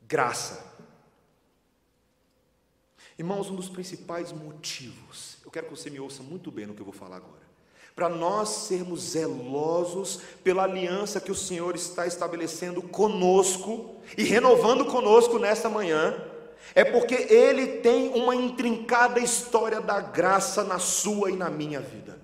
Graça. 0.02 0.62
Irmãos, 3.18 3.50
um 3.50 3.56
dos 3.56 3.70
principais 3.70 4.34
motivos, 4.34 5.38
eu 5.46 5.50
quero 5.50 5.68
que 5.68 5.78
você 5.78 5.90
me 5.90 5.98
ouça 5.98 6.22
muito 6.22 6.52
bem 6.52 6.66
no 6.66 6.74
que 6.74 6.82
eu 6.82 6.86
vou 6.86 6.94
falar 6.94 7.16
agora 7.16 7.40
para 7.94 8.08
nós 8.08 8.48
sermos 8.50 9.12
zelosos 9.12 10.22
pela 10.44 10.64
aliança 10.64 11.20
que 11.20 11.32
o 11.32 11.36
Senhor 11.36 11.76
está 11.76 12.08
estabelecendo 12.08 12.82
conosco 12.82 13.98
e 14.18 14.24
renovando 14.24 14.86
conosco 14.86 15.38
nesta 15.38 15.70
manhã, 15.70 16.16
é 16.74 16.84
porque 16.84 17.16
Ele 17.16 17.80
tem 17.80 18.10
uma 18.10 18.36
intrincada 18.36 19.20
história 19.20 19.82
da 19.82 20.00
graça 20.00 20.64
na 20.64 20.80
sua 20.80 21.32
e 21.32 21.36
na 21.36 21.50
minha 21.50 21.80
vida. 21.80 22.20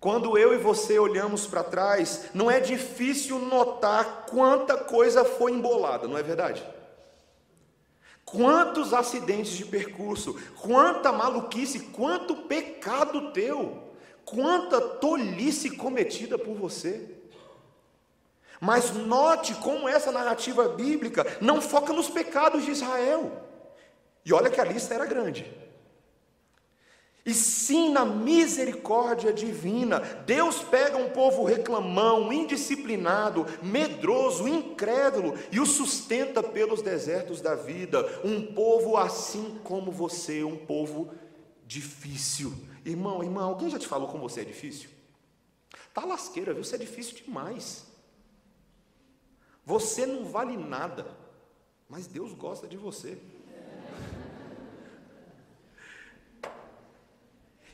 Quando 0.00 0.38
eu 0.38 0.54
e 0.54 0.58
você 0.58 0.98
olhamos 0.98 1.46
para 1.46 1.64
trás, 1.64 2.30
não 2.32 2.50
é 2.50 2.60
difícil 2.60 3.38
notar 3.40 4.26
quanta 4.26 4.76
coisa 4.76 5.24
foi 5.24 5.52
embolada, 5.52 6.06
não 6.06 6.16
é 6.16 6.22
verdade? 6.22 6.64
Quantos 8.24 8.94
acidentes 8.94 9.52
de 9.52 9.64
percurso, 9.64 10.38
quanta 10.60 11.10
maluquice, 11.10 11.80
quanto 11.80 12.36
pecado 12.36 13.32
teu, 13.32 13.88
quanta 14.24 14.80
tolice 14.80 15.70
cometida 15.70 16.38
por 16.38 16.54
você. 16.54 17.17
Mas 18.60 18.92
note 18.92 19.54
como 19.54 19.88
essa 19.88 20.10
narrativa 20.10 20.68
bíblica 20.68 21.26
não 21.40 21.60
foca 21.60 21.92
nos 21.92 22.08
pecados 22.08 22.64
de 22.64 22.72
Israel. 22.72 23.44
E 24.24 24.32
olha 24.32 24.50
que 24.50 24.60
a 24.60 24.64
lista 24.64 24.94
era 24.94 25.06
grande 25.06 25.46
e 27.28 27.34
sim 27.34 27.90
na 27.90 28.06
misericórdia 28.06 29.30
divina. 29.30 30.00
Deus 30.24 30.62
pega 30.62 30.96
um 30.96 31.10
povo 31.10 31.44
reclamão, 31.44 32.32
indisciplinado, 32.32 33.44
medroso, 33.62 34.48
incrédulo 34.48 35.34
e 35.52 35.60
o 35.60 35.66
sustenta 35.66 36.42
pelos 36.42 36.80
desertos 36.80 37.42
da 37.42 37.54
vida. 37.54 38.02
Um 38.24 38.54
povo 38.54 38.96
assim 38.96 39.60
como 39.62 39.92
você, 39.92 40.42
um 40.42 40.56
povo 40.56 41.12
difícil. 41.66 42.50
Irmão, 42.82 43.22
irmã, 43.22 43.42
alguém 43.42 43.68
já 43.68 43.78
te 43.78 43.86
falou 43.86 44.08
como 44.08 44.26
você 44.26 44.40
é 44.40 44.44
difícil? 44.44 44.88
Tá 45.92 46.06
lasqueira, 46.06 46.54
viu? 46.54 46.64
Você 46.64 46.76
é 46.76 46.78
difícil 46.78 47.14
demais. 47.14 47.87
Você 49.68 50.06
não 50.06 50.24
vale 50.24 50.56
nada, 50.56 51.14
mas 51.90 52.06
Deus 52.06 52.32
gosta 52.32 52.66
de 52.66 52.78
você. 52.78 53.18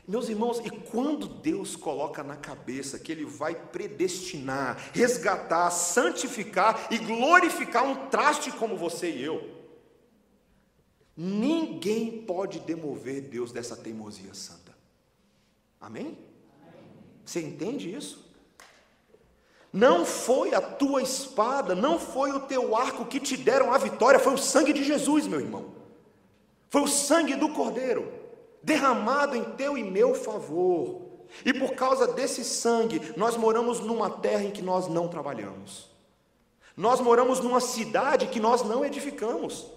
Meus 0.05 0.27
irmãos, 0.27 0.59
e 0.59 0.69
quando 0.69 1.25
Deus 1.25 1.77
coloca 1.77 2.21
na 2.21 2.35
cabeça 2.35 2.99
que 2.99 3.13
Ele 3.13 3.23
vai 3.23 3.55
predestinar, 3.55 4.91
resgatar, 4.93 5.71
santificar 5.71 6.89
e 6.91 6.97
glorificar 6.97 7.85
um 7.85 8.09
traste 8.09 8.51
como 8.51 8.75
você 8.75 9.09
e 9.09 9.23
eu, 9.23 9.55
ninguém 11.15 12.25
pode 12.25 12.59
demover 12.59 13.21
Deus 13.21 13.53
dessa 13.53 13.77
teimosia 13.77 14.33
santa. 14.33 14.77
Amém? 15.79 16.17
Você 17.23 17.39
entende 17.39 17.89
isso? 17.89 18.24
Não 19.75 20.05
foi 20.05 20.55
a 20.55 20.61
tua 20.61 21.01
espada, 21.01 21.75
não 21.75 21.99
foi 21.99 22.31
o 22.31 22.39
teu 22.39 22.77
arco 22.77 23.03
que 23.03 23.19
te 23.19 23.35
deram 23.35 23.73
a 23.73 23.77
vitória, 23.77 24.17
foi 24.17 24.33
o 24.33 24.37
sangue 24.37 24.71
de 24.71 24.81
Jesus, 24.81 25.27
meu 25.27 25.41
irmão. 25.41 25.65
Foi 26.69 26.81
o 26.81 26.87
sangue 26.87 27.35
do 27.35 27.49
Cordeiro 27.49 28.09
derramado 28.63 29.35
em 29.35 29.43
teu 29.43 29.77
e 29.77 29.83
meu 29.83 30.15
favor. 30.15 31.01
E 31.43 31.53
por 31.53 31.73
causa 31.75 32.07
desse 32.07 32.45
sangue, 32.45 33.01
nós 33.17 33.35
moramos 33.35 33.81
numa 33.81 34.09
terra 34.09 34.45
em 34.45 34.51
que 34.51 34.61
nós 34.61 34.87
não 34.87 35.09
trabalhamos. 35.09 35.91
Nós 36.77 37.01
moramos 37.01 37.41
numa 37.41 37.59
cidade 37.59 38.27
que 38.27 38.39
nós 38.39 38.63
não 38.63 38.85
edificamos. 38.85 39.69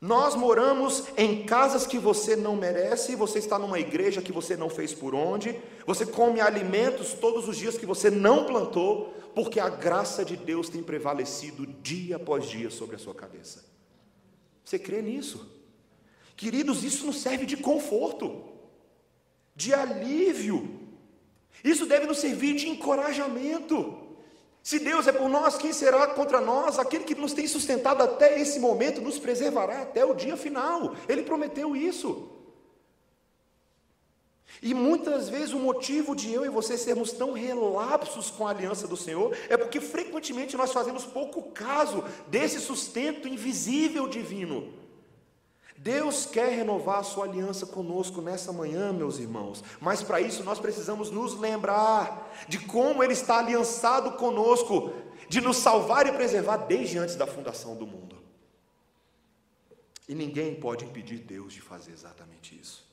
Nós 0.00 0.34
moramos 0.34 1.04
em 1.14 1.44
casas 1.44 1.86
que 1.86 1.98
você 1.98 2.34
não 2.34 2.56
merece, 2.56 3.14
você 3.14 3.38
está 3.38 3.58
numa 3.58 3.78
igreja 3.78 4.22
que 4.22 4.32
você 4.32 4.56
não 4.56 4.70
fez 4.70 4.94
por 4.94 5.14
onde, 5.14 5.60
você 5.86 6.06
come 6.06 6.40
alimentos 6.40 7.12
todos 7.12 7.46
os 7.46 7.58
dias 7.58 7.76
que 7.76 7.84
você 7.84 8.10
não 8.10 8.46
plantou, 8.46 9.14
porque 9.34 9.60
a 9.60 9.68
graça 9.68 10.24
de 10.24 10.38
Deus 10.38 10.70
tem 10.70 10.82
prevalecido 10.82 11.66
dia 11.66 12.16
após 12.16 12.48
dia 12.48 12.70
sobre 12.70 12.96
a 12.96 12.98
sua 12.98 13.14
cabeça. 13.14 13.62
Você 14.64 14.78
crê 14.78 15.02
nisso? 15.02 15.46
Queridos, 16.34 16.82
isso 16.82 17.04
nos 17.04 17.20
serve 17.20 17.44
de 17.44 17.58
conforto, 17.58 18.44
de 19.54 19.74
alívio. 19.74 20.80
Isso 21.62 21.84
deve 21.84 22.06
nos 22.06 22.16
servir 22.16 22.56
de 22.56 22.70
encorajamento. 22.70 23.99
Se 24.62 24.78
Deus 24.78 25.06
é 25.06 25.12
por 25.12 25.28
nós, 25.28 25.56
quem 25.56 25.72
será 25.72 26.06
contra 26.08 26.40
nós? 26.40 26.78
Aquele 26.78 27.04
que 27.04 27.14
nos 27.14 27.32
tem 27.32 27.46
sustentado 27.46 28.02
até 28.02 28.38
esse 28.38 28.58
momento 28.60 29.00
nos 29.00 29.18
preservará 29.18 29.82
até 29.82 30.04
o 30.04 30.14
dia 30.14 30.36
final. 30.36 30.94
Ele 31.08 31.22
prometeu 31.22 31.74
isso. 31.74 32.30
E 34.62 34.74
muitas 34.74 35.28
vezes 35.28 35.54
o 35.54 35.58
motivo 35.58 36.14
de 36.14 36.32
eu 36.32 36.44
e 36.44 36.50
você 36.50 36.76
sermos 36.76 37.12
tão 37.12 37.32
relapsos 37.32 38.30
com 38.30 38.46
a 38.46 38.50
aliança 38.50 38.86
do 38.86 38.96
Senhor 38.96 39.34
é 39.48 39.56
porque 39.56 39.80
frequentemente 39.80 40.56
nós 40.56 40.72
fazemos 40.72 41.04
pouco 41.04 41.50
caso 41.52 42.04
desse 42.26 42.60
sustento 42.60 43.26
invisível 43.26 44.06
divino. 44.06 44.79
Deus 45.82 46.26
quer 46.26 46.50
renovar 46.50 46.98
a 46.98 47.02
sua 47.02 47.24
aliança 47.24 47.64
conosco 47.64 48.20
nessa 48.20 48.52
manhã, 48.52 48.92
meus 48.92 49.18
irmãos, 49.18 49.64
mas 49.80 50.02
para 50.02 50.20
isso 50.20 50.44
nós 50.44 50.58
precisamos 50.58 51.10
nos 51.10 51.38
lembrar 51.38 52.30
de 52.46 52.58
como 52.58 53.02
Ele 53.02 53.14
está 53.14 53.38
aliançado 53.38 54.12
conosco, 54.18 54.92
de 55.26 55.40
nos 55.40 55.56
salvar 55.56 56.06
e 56.06 56.12
preservar 56.12 56.58
desde 56.58 56.98
antes 56.98 57.16
da 57.16 57.26
fundação 57.26 57.76
do 57.76 57.86
mundo. 57.86 58.18
E 60.06 60.14
ninguém 60.14 60.54
pode 60.60 60.84
impedir 60.84 61.20
Deus 61.20 61.54
de 61.54 61.62
fazer 61.62 61.92
exatamente 61.92 62.60
isso. 62.60 62.86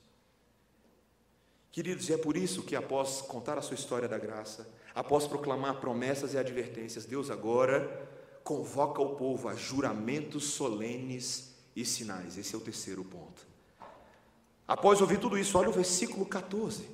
Queridos, 1.70 2.08
e 2.08 2.14
é 2.14 2.16
por 2.16 2.38
isso 2.38 2.62
que, 2.62 2.74
após 2.74 3.20
contar 3.20 3.58
a 3.58 3.62
sua 3.62 3.74
história 3.74 4.08
da 4.08 4.16
graça, 4.16 4.66
após 4.94 5.26
proclamar 5.26 5.78
promessas 5.78 6.32
e 6.32 6.38
advertências, 6.38 7.04
Deus 7.04 7.30
agora 7.30 8.08
convoca 8.42 9.02
o 9.02 9.14
povo 9.14 9.46
a 9.46 9.54
juramentos 9.54 10.44
solenes 10.44 11.57
e 11.80 11.84
sinais. 11.84 12.36
Esse 12.36 12.54
é 12.54 12.58
o 12.58 12.60
terceiro 12.60 13.04
ponto. 13.04 13.46
Após 14.66 15.00
ouvir 15.00 15.18
tudo 15.18 15.38
isso, 15.38 15.56
olha 15.56 15.68
o 15.68 15.72
versículo 15.72 16.26
14. 16.26 16.84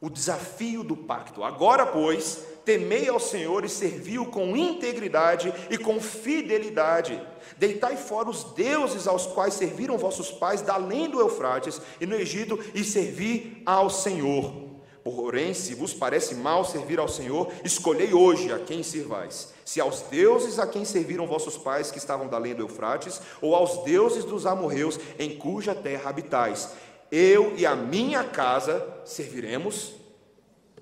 O 0.00 0.08
desafio 0.08 0.84
do 0.84 0.96
pacto. 0.96 1.42
Agora, 1.42 1.84
pois, 1.84 2.44
temei 2.64 3.08
ao 3.08 3.18
Senhor 3.18 3.64
e 3.64 3.68
serviu 3.68 4.26
com 4.26 4.56
integridade 4.56 5.52
e 5.68 5.76
com 5.76 6.00
fidelidade. 6.00 7.20
Deitai 7.58 7.96
fora 7.96 8.30
os 8.30 8.44
deuses 8.54 9.08
aos 9.08 9.26
quais 9.26 9.54
serviram 9.54 9.98
vossos 9.98 10.30
pais, 10.30 10.62
da 10.62 10.74
além 10.74 11.10
do 11.10 11.20
Eufrates 11.20 11.80
e 12.00 12.06
no 12.06 12.14
Egito, 12.14 12.58
e 12.72 12.84
servi 12.84 13.62
ao 13.66 13.90
Senhor. 13.90 14.73
Porém, 15.04 15.52
se 15.52 15.74
vos 15.74 15.92
parece 15.92 16.34
mal 16.34 16.64
servir 16.64 16.98
ao 16.98 17.06
Senhor, 17.06 17.52
escolhei 17.62 18.14
hoje 18.14 18.50
a 18.50 18.58
quem 18.58 18.82
servais: 18.82 19.52
se 19.62 19.78
aos 19.78 20.00
deuses 20.02 20.58
a 20.58 20.66
quem 20.66 20.82
serviram 20.82 21.26
vossos 21.26 21.58
pais 21.58 21.90
que 21.90 21.98
estavam 21.98 22.26
da 22.26 22.38
além 22.38 22.54
do 22.54 22.62
Eufrates, 22.62 23.20
ou 23.42 23.54
aos 23.54 23.84
deuses 23.84 24.24
dos 24.24 24.46
amorreus 24.46 24.98
em 25.18 25.36
cuja 25.36 25.74
terra 25.74 26.08
habitais. 26.08 26.70
Eu 27.12 27.54
e 27.54 27.66
a 27.66 27.76
minha 27.76 28.24
casa 28.24 29.02
serviremos 29.04 29.92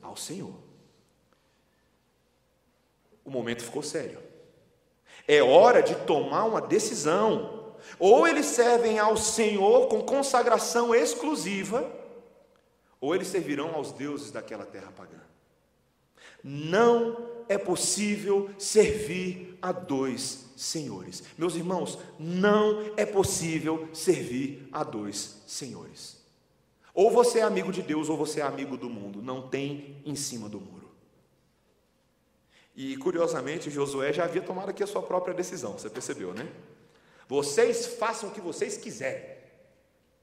ao 0.01 0.17
Senhor. 0.17 0.55
O 3.25 3.31
momento 3.31 3.65
ficou 3.65 3.83
sério. 3.83 4.21
É 5.27 5.43
hora 5.43 5.83
de 5.83 5.97
tomar 5.97 6.45
uma 6.45 6.61
decisão. 6.61 7.75
Ou 7.99 8.27
eles 8.29 8.47
servem 8.47 9.01
ao 9.01 9.17
Senhor 9.17 9.89
com 9.89 10.01
consagração 10.01 10.95
exclusiva, 10.95 11.91
ou 13.03 13.17
eles 13.17 13.27
servirão 13.27 13.75
aos 13.75 13.91
deuses 13.91 14.31
daquela 14.31 14.65
terra 14.65 14.93
pagã. 14.93 15.21
Não 16.43 17.45
é 17.49 17.59
possível 17.59 18.49
servir 18.57 19.59
a 19.61 19.73
dois 19.73 20.47
senhores. 20.57 21.25
Meus 21.37 21.57
irmãos, 21.57 21.99
não 22.17 22.95
é 22.97 23.05
possível 23.05 23.89
servir 23.93 24.69
a 24.71 24.85
dois 24.85 25.43
senhores. 25.49 26.23
Ou 26.95 27.11
você 27.11 27.41
é 27.41 27.43
amigo 27.43 27.73
de 27.73 27.83
Deus 27.83 28.09
ou 28.09 28.17
você 28.17 28.41
é 28.41 28.45
amigo 28.45 28.77
do 28.77 28.89
mundo, 28.89 29.21
não 29.21 29.49
tem 29.49 30.01
em 30.05 30.15
cima 30.15 30.49
do 30.49 30.61
muro. 30.61 30.89
E 32.77 32.97
curiosamente, 32.99 33.69
Josué 33.69 34.13
já 34.13 34.25
havia 34.25 34.43
tomado 34.43 34.69
aqui 34.69 34.83
a 34.83 34.87
sua 34.87 35.03
própria 35.03 35.35
decisão, 35.35 35.73
você 35.73 35.91
percebeu, 35.91 36.33
né? 36.33 36.49
Vocês 37.29 37.87
façam 37.87 38.29
o 38.29 38.33
que 38.33 38.41
vocês 38.41 38.77
quiserem, 38.77 39.25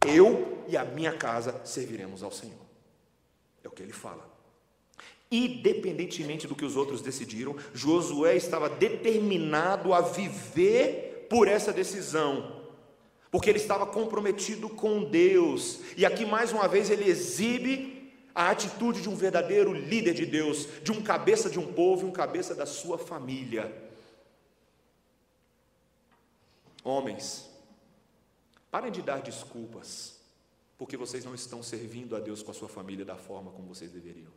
eu 0.06 0.64
e 0.68 0.78
a 0.78 0.86
minha 0.86 1.16
casa 1.18 1.60
serviremos 1.66 2.24
ao 2.24 2.32
Senhor. 2.32 2.69
O 3.70 3.72
que 3.72 3.84
ele 3.84 3.94
fala. 3.94 4.28
Independentemente 5.32 6.48
do 6.48 6.56
que 6.56 6.66
os 6.66 6.76
outros 6.76 7.02
decidiram, 7.02 7.56
Josué 7.72 8.36
estava 8.36 8.68
determinado 8.68 9.94
a 9.94 10.02
viver 10.02 11.28
por 11.30 11.48
essa 11.48 11.72
decisão, 11.72 12.64
porque 13.30 13.48
ele 13.48 13.60
estava 13.60 13.86
comprometido 13.86 14.68
com 14.68 15.04
Deus. 15.04 15.82
E 15.96 16.04
aqui 16.04 16.26
mais 16.26 16.52
uma 16.52 16.68
vez 16.68 16.90
ele 16.90 17.08
exibe 17.08 18.12
a 18.34 18.50
atitude 18.50 19.04
de 19.04 19.10
um 19.10 19.16
verdadeiro 19.16 19.72
líder 19.72 20.16
de 20.16 20.26
Deus, 20.26 20.68
de 20.82 20.92
um 20.92 21.04
cabeça 21.04 21.48
de 21.48 21.60
um 21.60 21.74
povo 21.74 22.08
e 22.08 22.10
um 22.10 22.12
cabeça 22.12 22.56
da 22.56 22.66
sua 22.66 22.98
família. 22.98 23.72
Homens, 26.84 27.48
parem 28.72 28.92
de 28.92 29.04
dar 29.04 29.22
desculpas 29.22 30.19
porque 30.80 30.96
vocês 30.96 31.26
não 31.26 31.36
estão 31.36 31.62
servindo 31.62 32.16
a 32.16 32.22
Deus 32.22 32.42
com 32.42 32.52
a 32.52 32.54
sua 32.54 32.70
família 32.70 33.04
da 33.04 33.18
forma 33.18 33.52
como 33.52 33.68
vocês 33.68 33.92
deveriam. 33.92 34.32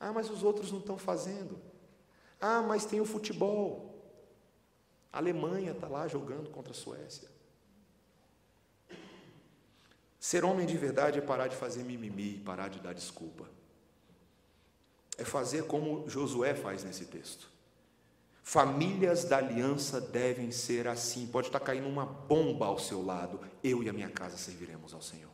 Ah, 0.00 0.12
mas 0.12 0.28
os 0.28 0.42
outros 0.42 0.72
não 0.72 0.80
estão 0.80 0.98
fazendo. 0.98 1.56
Ah, 2.40 2.60
mas 2.62 2.84
tem 2.84 3.00
o 3.00 3.04
futebol. 3.04 3.94
A 5.12 5.18
Alemanha 5.18 5.70
está 5.70 5.86
lá 5.86 6.08
jogando 6.08 6.50
contra 6.50 6.72
a 6.72 6.74
Suécia. 6.74 7.30
Ser 10.18 10.44
homem 10.44 10.66
de 10.66 10.76
verdade 10.76 11.20
é 11.20 11.22
parar 11.22 11.46
de 11.46 11.54
fazer 11.54 11.84
mimimi, 11.84 12.40
parar 12.40 12.66
de 12.66 12.80
dar 12.80 12.92
desculpa. 12.92 13.48
É 15.16 15.24
fazer 15.24 15.64
como 15.68 16.08
Josué 16.10 16.56
faz 16.56 16.82
nesse 16.82 17.04
texto. 17.04 17.51
Famílias 18.42 19.24
da 19.24 19.38
aliança 19.38 20.00
devem 20.00 20.50
ser 20.50 20.88
assim. 20.88 21.26
Pode 21.26 21.46
estar 21.46 21.60
caindo 21.60 21.88
uma 21.88 22.04
bomba 22.04 22.66
ao 22.66 22.78
seu 22.78 23.04
lado. 23.04 23.40
Eu 23.62 23.82
e 23.82 23.88
a 23.88 23.92
minha 23.92 24.10
casa 24.10 24.36
serviremos 24.36 24.92
ao 24.92 25.00
Senhor. 25.00 25.30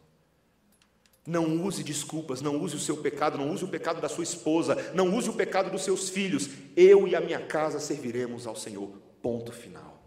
Não 1.26 1.62
use 1.64 1.82
desculpas, 1.82 2.40
não 2.40 2.60
use 2.60 2.76
o 2.76 2.78
seu 2.78 2.98
pecado, 2.98 3.36
não 3.36 3.50
use 3.52 3.64
o 3.64 3.68
pecado 3.68 4.00
da 4.00 4.08
sua 4.08 4.24
esposa, 4.24 4.92
não 4.94 5.14
use 5.14 5.28
o 5.28 5.34
pecado 5.34 5.70
dos 5.70 5.82
seus 5.82 6.08
filhos. 6.08 6.48
Eu 6.76 7.06
e 7.06 7.14
a 7.14 7.20
minha 7.20 7.40
casa 7.40 7.80
serviremos 7.80 8.46
ao 8.46 8.56
Senhor. 8.56 8.90
Ponto 9.20 9.52
final. 9.52 9.98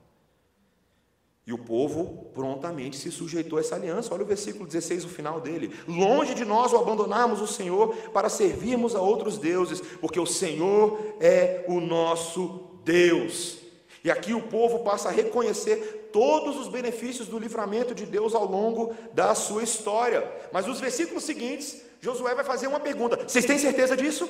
E 1.45 1.51
o 1.51 1.57
povo 1.57 2.31
prontamente 2.33 2.97
se 2.97 3.11
sujeitou 3.11 3.57
a 3.57 3.61
essa 3.61 3.75
aliança. 3.75 4.13
Olha 4.13 4.23
o 4.23 4.27
versículo 4.27 4.65
16, 4.65 5.05
o 5.05 5.09
final 5.09 5.41
dele. 5.41 5.73
Longe 5.87 6.33
de 6.33 6.45
nós 6.45 6.71
o 6.71 6.77
abandonarmos 6.77 7.41
o 7.41 7.47
Senhor 7.47 7.95
para 8.13 8.29
servirmos 8.29 8.95
a 8.95 9.01
outros 9.01 9.37
deuses, 9.37 9.81
porque 9.99 10.19
o 10.19 10.25
Senhor 10.25 11.17
é 11.19 11.65
o 11.67 11.79
nosso 11.79 12.70
Deus. 12.83 13.57
E 14.03 14.09
aqui 14.09 14.33
o 14.33 14.41
povo 14.41 14.79
passa 14.79 15.09
a 15.09 15.11
reconhecer 15.11 16.09
todos 16.11 16.57
os 16.57 16.67
benefícios 16.67 17.27
do 17.27 17.37
livramento 17.37 17.93
de 17.93 18.05
Deus 18.05 18.33
ao 18.33 18.45
longo 18.45 18.95
da 19.13 19.35
sua 19.35 19.63
história. 19.63 20.29
Mas 20.51 20.65
nos 20.65 20.79
versículos 20.79 21.23
seguintes, 21.23 21.81
Josué 21.99 22.33
vai 22.33 22.43
fazer 22.43 22.67
uma 22.67 22.79
pergunta: 22.79 23.17
Vocês 23.27 23.45
têm 23.45 23.59
certeza 23.59 23.95
disso? 23.95 24.29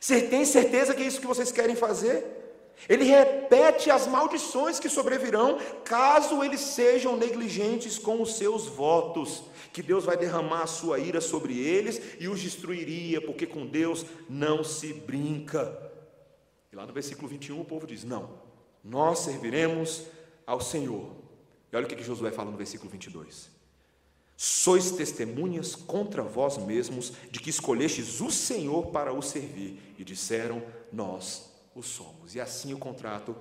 Vocês 0.00 0.28
têm 0.28 0.44
certeza 0.44 0.94
que 0.94 1.02
é 1.02 1.06
isso 1.06 1.20
que 1.20 1.26
vocês 1.26 1.52
querem 1.52 1.76
fazer? 1.76 2.24
Ele 2.88 3.04
repete 3.04 3.90
as 3.90 4.06
maldições 4.06 4.78
que 4.78 4.88
sobrevirão 4.88 5.58
caso 5.82 6.44
eles 6.44 6.60
sejam 6.60 7.16
negligentes 7.16 7.98
com 7.98 8.20
os 8.20 8.36
seus 8.36 8.66
votos, 8.66 9.44
que 9.72 9.82
Deus 9.82 10.04
vai 10.04 10.16
derramar 10.16 10.62
a 10.62 10.66
sua 10.66 10.98
ira 10.98 11.20
sobre 11.20 11.58
eles 11.58 12.00
e 12.20 12.28
os 12.28 12.40
destruiria, 12.40 13.20
porque 13.20 13.46
com 13.46 13.66
Deus 13.66 14.04
não 14.28 14.62
se 14.62 14.92
brinca. 14.92 15.85
Lá 16.76 16.84
no 16.84 16.92
versículo 16.92 17.26
21 17.26 17.58
o 17.58 17.64
povo 17.64 17.86
diz: 17.86 18.04
Não, 18.04 18.28
nós 18.84 19.20
serviremos 19.20 20.02
ao 20.46 20.60
Senhor. 20.60 21.10
E 21.72 21.76
olha 21.76 21.86
o 21.86 21.88
que 21.88 22.02
Josué 22.02 22.30
fala 22.30 22.50
no 22.50 22.56
versículo 22.58 22.90
22. 22.90 23.48
Sois 24.36 24.90
testemunhas 24.90 25.74
contra 25.74 26.22
vós 26.22 26.58
mesmos 26.58 27.14
de 27.30 27.40
que 27.40 27.48
escolhestes 27.48 28.20
o 28.20 28.30
Senhor 28.30 28.88
para 28.88 29.10
o 29.10 29.22
servir, 29.22 29.80
e 29.98 30.04
disseram: 30.04 30.62
Nós 30.92 31.50
o 31.74 31.82
somos. 31.82 32.34
E 32.34 32.40
assim 32.42 32.74
o 32.74 32.78
contrato 32.78 33.34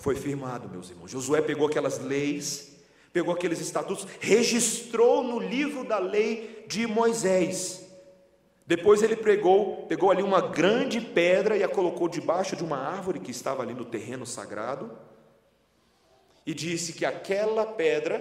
foi 0.00 0.16
firmado, 0.16 0.68
meus 0.68 0.90
irmãos. 0.90 1.08
Josué 1.08 1.40
pegou 1.40 1.68
aquelas 1.68 2.00
leis, 2.00 2.72
pegou 3.12 3.32
aqueles 3.32 3.60
estatutos, 3.60 4.08
registrou 4.18 5.22
no 5.22 5.38
livro 5.38 5.84
da 5.84 6.00
lei 6.00 6.64
de 6.66 6.88
Moisés. 6.88 7.81
Depois 8.74 9.02
ele 9.02 9.14
pregou, 9.14 9.84
pegou 9.86 10.10
ali 10.10 10.22
uma 10.22 10.40
grande 10.40 10.98
pedra 10.98 11.58
e 11.58 11.62
a 11.62 11.68
colocou 11.68 12.08
debaixo 12.08 12.56
de 12.56 12.64
uma 12.64 12.78
árvore 12.78 13.20
que 13.20 13.30
estava 13.30 13.62
ali 13.62 13.74
no 13.74 13.84
terreno 13.84 14.24
sagrado, 14.24 14.96
e 16.46 16.54
disse 16.54 16.94
que 16.94 17.04
aquela 17.04 17.66
pedra 17.66 18.16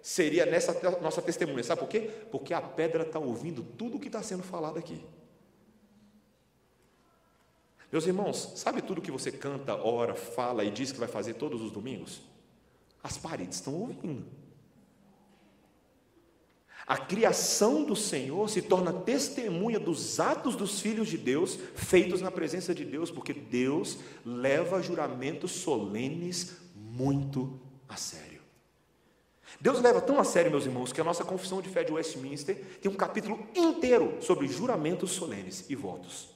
seria 0.00 0.46
nessa 0.46 0.72
nossa 1.00 1.20
testemunha. 1.20 1.64
Sabe 1.64 1.80
por 1.80 1.88
quê? 1.88 2.12
Porque 2.30 2.54
a 2.54 2.60
pedra 2.60 3.02
está 3.02 3.18
ouvindo 3.18 3.64
tudo 3.76 3.96
o 3.96 4.00
que 4.00 4.06
está 4.06 4.22
sendo 4.22 4.44
falado 4.44 4.78
aqui. 4.78 5.04
Meus 7.90 8.06
irmãos, 8.06 8.52
sabe 8.54 8.80
tudo 8.80 9.02
que 9.02 9.10
você 9.10 9.32
canta, 9.32 9.74
ora, 9.74 10.14
fala 10.14 10.62
e 10.62 10.70
diz 10.70 10.92
que 10.92 11.00
vai 11.00 11.08
fazer 11.08 11.34
todos 11.34 11.60
os 11.60 11.72
domingos? 11.72 12.22
As 13.02 13.18
paredes 13.18 13.56
estão 13.56 13.74
ouvindo. 13.74 14.24
A 16.88 16.96
criação 16.96 17.84
do 17.84 17.94
Senhor 17.94 18.48
se 18.48 18.62
torna 18.62 18.94
testemunha 18.94 19.78
dos 19.78 20.18
atos 20.18 20.56
dos 20.56 20.80
filhos 20.80 21.06
de 21.06 21.18
Deus 21.18 21.58
feitos 21.74 22.22
na 22.22 22.30
presença 22.30 22.74
de 22.74 22.82
Deus, 22.82 23.10
porque 23.10 23.34
Deus 23.34 23.98
leva 24.24 24.80
juramentos 24.80 25.50
solenes 25.50 26.56
muito 26.74 27.60
a 27.86 27.96
sério. 27.96 28.40
Deus 29.60 29.82
leva 29.82 30.00
tão 30.00 30.18
a 30.18 30.24
sério, 30.24 30.50
meus 30.50 30.64
irmãos, 30.64 30.90
que 30.90 31.00
a 31.02 31.04
nossa 31.04 31.24
confissão 31.24 31.60
de 31.60 31.68
fé 31.68 31.84
de 31.84 31.92
Westminster 31.92 32.56
tem 32.80 32.90
um 32.90 32.96
capítulo 32.96 33.46
inteiro 33.54 34.16
sobre 34.22 34.48
juramentos 34.48 35.10
solenes 35.10 35.68
e 35.68 35.74
votos, 35.74 36.30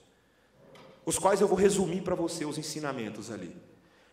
os 1.06 1.18
quais 1.18 1.40
eu 1.40 1.48
vou 1.48 1.56
resumir 1.56 2.02
para 2.02 2.14
você 2.14 2.44
os 2.44 2.58
ensinamentos 2.58 3.30
ali. 3.30 3.56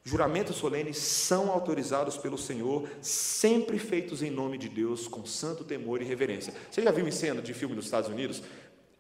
Juramentos 0.09 0.55
solenes 0.55 0.97
são 0.97 1.51
autorizados 1.51 2.17
pelo 2.17 2.35
Senhor, 2.35 2.89
sempre 2.99 3.77
feitos 3.77 4.23
em 4.23 4.31
nome 4.31 4.57
de 4.57 4.67
Deus, 4.67 5.07
com 5.07 5.23
santo 5.23 5.63
temor 5.63 6.01
e 6.01 6.03
reverência. 6.03 6.51
Você 6.71 6.81
já 6.81 6.89
viu 6.89 7.07
em 7.07 7.11
cena 7.11 7.43
de 7.43 7.53
filme 7.53 7.75
nos 7.75 7.85
Estados 7.85 8.09
Unidos? 8.09 8.41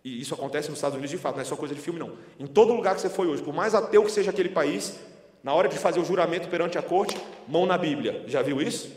E 0.03 0.21
isso 0.21 0.35
acontece 0.35 0.69
nos 0.69 0.77
Estados 0.77 0.95
Unidos 0.95 1.09
de 1.09 1.17
fato, 1.17 1.33
não 1.33 1.41
é 1.41 1.45
só 1.45 1.55
coisa 1.55 1.73
de 1.73 1.81
filme, 1.81 1.99
não. 1.99 2.11
Em 2.37 2.45
todo 2.45 2.73
lugar 2.73 2.93
que 2.93 3.01
você 3.01 3.09
foi 3.09 3.25
hoje, 3.25 3.41
por 3.41 3.55
mais 3.55 3.73
ateu 3.73 4.03
que 4.03 4.11
seja 4.11 4.29
aquele 4.29 4.49
país, 4.49 4.99
na 5.43 5.51
hora 5.51 5.67
de 5.67 5.79
fazer 5.79 5.99
o 5.99 6.05
juramento 6.05 6.47
perante 6.47 6.77
a 6.77 6.81
corte, 6.83 7.17
mão 7.47 7.65
na 7.65 7.75
Bíblia. 7.75 8.23
Já 8.27 8.43
viu 8.43 8.61
isso? 8.61 8.91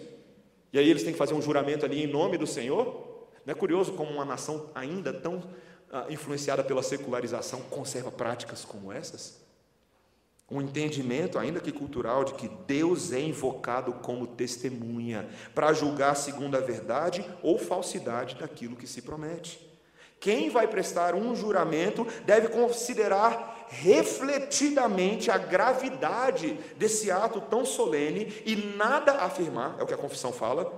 E 0.71 0.79
aí 0.79 0.91
eles 0.91 1.03
têm 1.03 1.13
que 1.15 1.19
fazer 1.19 1.33
um 1.33 1.41
juramento 1.41 1.87
ali 1.87 2.05
em 2.05 2.07
nome 2.07 2.37
do 2.37 2.47
Senhor. 2.47 3.29
Não 3.47 3.53
é 3.53 3.55
curioso 3.55 3.93
como 3.93 4.11
uma 4.11 4.27
nação 4.27 4.69
ainda 4.75 5.15
tão 5.15 5.43
ah, 5.91 6.05
influenciada 6.11 6.63
pela 6.63 6.83
secularização 6.83 7.63
conserva 7.71 8.11
práticas 8.13 8.67
como 8.67 8.93
essas? 8.93 9.42
Um 10.53 10.61
entendimento, 10.61 11.39
ainda 11.39 11.61
que 11.61 11.73
cultural, 11.73 12.25
de 12.25 12.35
que 12.35 12.49
Deus 12.67 13.11
é 13.11 13.21
invocado 13.21 13.95
como 13.95 14.27
testemunha 14.27 15.27
para 15.55 15.73
julgar 15.73 16.15
segundo 16.15 16.57
a 16.57 16.61
verdade 16.61 17.25
ou 17.43 17.59
falsidade 17.59 18.35
daquilo 18.35 18.77
que 18.77 18.87
se 18.87 19.01
promete. 19.01 19.67
Quem 20.21 20.51
vai 20.51 20.69
prestar 20.69 21.15
um 21.15 21.35
juramento 21.35 22.07
deve 22.27 22.49
considerar 22.49 23.67
refletidamente 23.71 25.31
a 25.31 25.39
gravidade 25.39 26.53
desse 26.77 27.11
ato 27.11 27.41
tão 27.41 27.65
solene 27.65 28.33
e 28.45 28.55
nada 28.55 29.13
afirmar, 29.13 29.77
é 29.81 29.83
o 29.83 29.87
que 29.87 29.95
a 29.95 29.99
confissão 29.99 30.33
fala, 30.33 30.71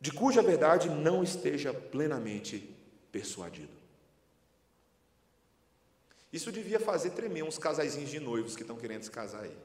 de 0.00 0.10
cuja 0.10 0.40
verdade 0.40 0.88
não 0.88 1.22
esteja 1.22 1.72
plenamente 1.72 2.74
persuadido. 3.12 3.77
Isso 6.32 6.52
devia 6.52 6.78
fazer 6.78 7.10
tremer 7.10 7.42
uns 7.42 7.58
casaizinhos 7.58 8.10
de 8.10 8.20
noivos 8.20 8.54
que 8.54 8.62
estão 8.62 8.76
querendo 8.76 9.02
se 9.02 9.10
casar 9.10 9.44
aí. 9.44 9.56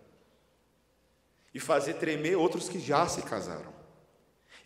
E 1.53 1.59
fazer 1.59 1.95
tremer 1.95 2.37
outros 2.37 2.69
que 2.69 2.79
já 2.79 3.07
se 3.07 3.21
casaram. 3.21 3.73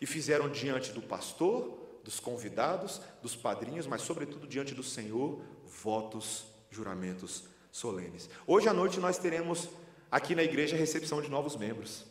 E 0.00 0.06
fizeram 0.06 0.48
diante 0.48 0.92
do 0.92 1.02
pastor, 1.02 2.00
dos 2.04 2.20
convidados, 2.20 3.00
dos 3.20 3.34
padrinhos, 3.34 3.86
mas 3.86 4.02
sobretudo 4.02 4.46
diante 4.46 4.74
do 4.74 4.82
Senhor, 4.82 5.42
votos, 5.82 6.46
juramentos 6.70 7.44
solenes. 7.70 8.30
Hoje 8.46 8.68
à 8.68 8.72
noite 8.72 9.00
nós 9.00 9.18
teremos 9.18 9.68
aqui 10.10 10.34
na 10.34 10.42
igreja 10.42 10.76
a 10.76 10.78
recepção 10.78 11.20
de 11.20 11.28
novos 11.28 11.56
membros. 11.56 12.06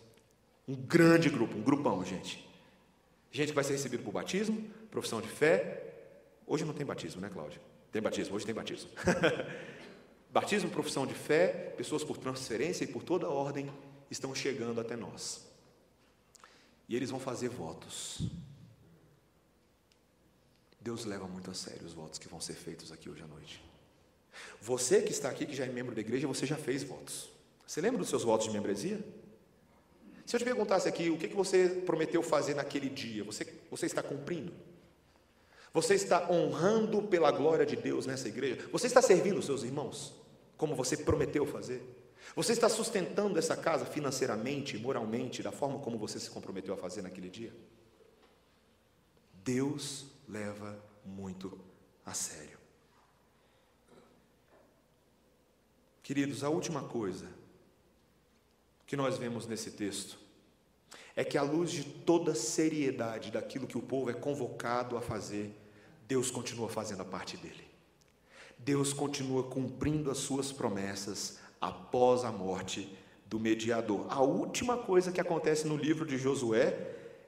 Um 0.68 0.76
grande 0.76 1.30
grupo, 1.30 1.58
um 1.58 1.62
grupão, 1.62 2.04
gente. 2.04 2.46
Gente 3.32 3.50
que 3.50 3.56
vai 3.56 3.64
ser 3.64 3.74
recebido 3.74 4.04
por 4.04 4.12
batismo, 4.12 4.70
profissão 4.92 5.22
de 5.22 5.28
fé. 5.28 5.84
Hoje 6.46 6.66
não 6.66 6.74
tem 6.74 6.86
batismo, 6.86 7.22
né, 7.22 7.30
Cláudia? 7.30 7.62
Tem 7.92 8.02
batismo, 8.02 8.36
hoje 8.36 8.46
tem 8.46 8.54
batismo. 8.54 8.90
Batismo, 10.30 10.70
profissão 10.70 11.06
de 11.08 11.14
fé, 11.14 11.74
pessoas 11.78 12.04
por 12.04 12.18
transferência 12.18 12.84
e 12.84 12.88
por 12.88 13.04
toda 13.04 13.30
ordem 13.30 13.72
estão 14.12 14.34
chegando 14.36 14.80
até 14.80 14.96
nós. 14.96 15.46
E 16.88 16.96
eles 16.96 17.10
vão 17.10 17.20
fazer 17.20 17.50
votos. 17.50 18.22
Deus 20.80 21.06
leva 21.06 21.28
muito 21.28 21.52
a 21.52 21.54
sério 21.54 21.86
os 21.86 21.94
votos 21.94 22.18
que 22.18 22.28
vão 22.28 22.40
ser 22.40 22.54
feitos 22.54 22.92
aqui 22.92 23.10
hoje 23.10 23.22
à 23.22 23.28
noite. 23.28 23.62
Você 24.62 25.02
que 25.02 25.12
está 25.12 25.30
aqui, 25.30 25.46
que 25.46 25.56
já 25.56 25.66
é 25.66 25.70
membro 25.70 25.94
da 25.94 26.02
igreja, 26.02 26.28
você 26.28 26.46
já 26.46 26.56
fez 26.56 26.84
votos. 26.84 27.30
Você 27.66 27.82
lembra 27.82 28.00
dos 28.00 28.10
seus 28.10 28.24
votos 28.24 28.48
de 28.48 28.54
membresia? 28.54 29.04
Se 30.26 30.36
eu 30.36 30.40
te 30.40 30.44
perguntasse 30.46 30.88
aqui 30.88 31.10
o 31.10 31.18
que 31.18 31.28
você 31.28 31.70
prometeu 31.86 32.22
fazer 32.22 32.54
naquele 32.54 32.90
dia, 32.90 33.24
você, 33.24 33.46
você 33.70 33.86
está 33.86 34.04
cumprindo? 34.04 34.54
Você 35.74 35.96
está 35.96 36.32
honrando 36.32 37.04
pela 37.04 37.32
glória 37.32 37.66
de 37.66 37.76
Deus 37.76 38.06
nessa 38.06 38.28
igreja? 38.28 38.68
Você 38.72 38.88
está 38.88 39.02
servindo 39.02 39.38
os 39.38 39.46
seus 39.46 39.64
irmãos, 39.64 40.16
como 40.56 40.76
você 40.76 40.98
prometeu 40.98 41.46
fazer? 41.46 41.82
Você 42.36 42.54
está 42.54 42.70
sustentando 42.70 43.40
essa 43.40 43.56
casa 43.56 43.86
financeiramente, 43.86 44.78
moralmente, 44.78 45.44
da 45.44 45.52
forma 45.52 45.80
como 45.80 45.98
você 45.98 46.20
se 46.20 46.30
comprometeu 46.30 46.74
a 46.74 46.78
fazer 46.78 47.02
naquele 47.02 47.30
dia? 47.30 47.54
Deus 49.44 50.06
leva 50.28 50.78
muito 51.06 51.60
a 52.06 52.14
sério. 52.14 52.58
Queridos, 56.04 56.44
a 56.44 56.50
última 56.50 56.84
coisa 56.84 57.28
que 58.86 58.96
nós 58.96 59.18
vemos 59.18 59.46
nesse 59.46 59.72
texto 59.72 60.27
é 61.18 61.24
que, 61.24 61.36
à 61.36 61.42
luz 61.42 61.72
de 61.72 61.84
toda 61.84 62.34
a 62.34 62.36
seriedade 62.36 63.32
daquilo 63.32 63.66
que 63.66 63.78
o 63.78 63.82
povo 63.82 64.12
é 64.12 64.14
convocado 64.14 64.96
a 64.96 65.02
fazer, 65.02 65.52
Deus 66.08 66.30
continua 66.30 66.70
fazendo 66.70 67.02
a 67.02 67.06
parte 67.06 67.36
dele. 67.36 67.66
Deus 68.60 68.94
continua 68.94 69.42
cumprindo 69.42 70.12
as 70.12 70.20
suas 70.20 70.52
promessas 70.52 71.40
após 71.60 72.24
a 72.24 72.32
morte 72.32 72.96
do 73.26 73.40
mediador. 73.40 74.06
A 74.10 74.22
última 74.22 74.78
coisa 74.78 75.12
que 75.12 75.20
acontece 75.20 75.68
no 75.68 75.76
livro 75.76 76.06
de 76.06 76.20
Josué 76.20 76.78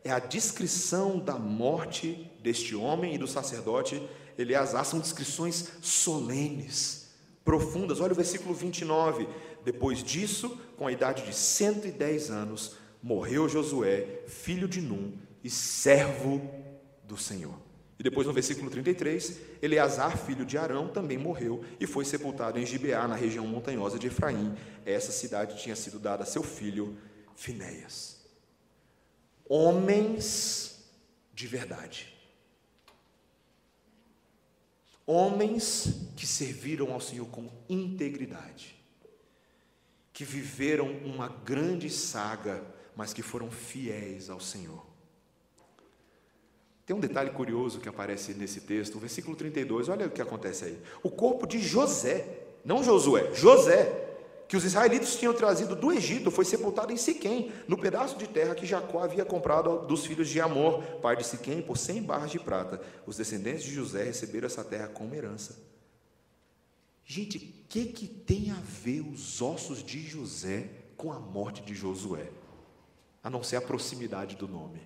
é 0.04 0.12
a 0.12 0.20
descrição 0.20 1.18
da 1.18 1.40
morte 1.40 2.32
deste 2.44 2.76
homem 2.76 3.16
e 3.16 3.18
do 3.18 3.28
sacerdote 3.28 4.08
Eleazar. 4.38 4.86
São 4.86 5.00
descrições 5.00 5.68
solenes, 5.82 7.10
profundas. 7.44 8.00
Olha 8.00 8.14
o 8.14 8.16
versículo 8.16 8.54
29. 8.54 9.28
Depois 9.66 10.04
disso, 10.04 10.60
com 10.78 10.86
a 10.86 10.92
idade 10.92 11.26
de 11.26 11.34
110 11.34 12.30
anos, 12.30 12.78
morreu 13.02 13.48
Josué, 13.48 14.24
filho 14.28 14.68
de 14.68 14.82
Num 14.82 15.18
e 15.44 15.50
servo 15.50 16.42
do 17.04 17.18
Senhor. 17.18 17.58
E 17.98 18.04
depois 18.04 18.26
no 18.26 18.32
versículo 18.34 18.70
33, 18.70 19.40
Eleazar, 19.62 20.18
filho 20.18 20.46
de 20.46 20.58
Arão, 20.58 20.88
também 20.88 21.18
morreu 21.18 21.66
e 21.80 21.86
foi 21.86 22.06
sepultado 22.06 22.58
em 22.58 22.66
Gibeá, 22.66 23.08
na 23.08 23.16
região 23.16 23.46
montanhosa 23.46 24.00
de 24.00 24.08
Efraim. 24.08 24.56
Essa 24.86 25.12
cidade 25.12 25.62
tinha 25.62 25.76
sido 25.76 26.00
dada 26.00 26.24
a 26.24 26.26
seu 26.26 26.42
filho 26.42 26.98
Finéias. 27.36 28.20
Homens 29.48 30.88
de 31.34 31.48
verdade. 31.48 32.14
Homens 35.06 36.12
que 36.16 36.28
serviram 36.28 36.94
ao 36.94 37.02
Senhor 37.02 37.26
com 37.28 37.50
integridade, 37.68 38.76
que 40.14 40.24
viveram 40.24 40.90
uma 41.04 41.28
grande 41.28 41.90
saga 41.90 42.64
mas 43.00 43.14
que 43.14 43.22
foram 43.22 43.50
fiéis 43.50 44.30
ao 44.30 44.42
Senhor. 44.42 44.86
Tem 46.86 46.94
um 46.94 47.00
detalhe 47.00 47.30
curioso 47.30 47.80
que 47.80 47.88
aparece 47.88 48.34
nesse 48.34 48.60
texto, 48.60 48.96
o 48.96 49.00
versículo 49.00 49.38
32, 49.38 49.88
olha 49.88 50.06
o 50.06 50.12
que 50.12 50.22
acontece 50.22 50.66
aí. 50.66 50.78
O 51.02 51.10
corpo 51.10 51.48
de 51.48 51.60
José, 51.62 52.28
não 52.66 52.84
Josué, 52.84 53.34
José, 53.34 54.18
que 54.50 54.58
os 54.58 54.66
israelitas 54.66 55.16
tinham 55.16 55.34
trazido 55.34 55.78
do 55.78 55.94
Egito, 55.94 56.30
foi 56.30 56.44
sepultado 56.44 56.92
em 56.92 56.98
Siquém, 56.98 57.54
no 57.70 57.78
pedaço 57.78 58.18
de 58.18 58.28
terra 58.28 58.54
que 58.54 58.66
Jacó 58.66 59.00
havia 59.00 59.24
comprado 59.24 59.88
dos 59.88 60.06
filhos 60.06 60.28
de 60.28 60.42
Amor, 60.42 60.84
pai 61.02 61.16
de 61.16 61.26
Siquém, 61.26 61.62
por 61.62 61.78
cem 61.78 62.04
barras 62.04 62.32
de 62.32 62.38
prata. 62.38 62.82
Os 63.08 63.16
descendentes 63.16 63.64
de 63.64 63.74
José 63.74 64.04
receberam 64.04 64.48
essa 64.48 64.66
terra 64.66 64.90
como 64.90 65.16
herança. 65.16 65.58
Gente, 67.06 67.38
o 67.38 67.68
que, 67.70 67.86
que 67.86 68.10
tem 68.10 68.52
a 68.52 68.60
ver 68.62 69.00
os 69.00 69.42
ossos 69.42 69.82
de 69.82 70.06
José 70.06 70.70
com 70.98 71.14
a 71.14 71.20
morte 71.20 71.62
de 71.62 71.74
Josué? 71.74 72.30
A 73.24 73.30
não 73.30 73.44
ser 73.44 73.58
a 73.58 73.62
proximidade 73.62 74.36
do 74.36 74.48
nome. 74.48 74.82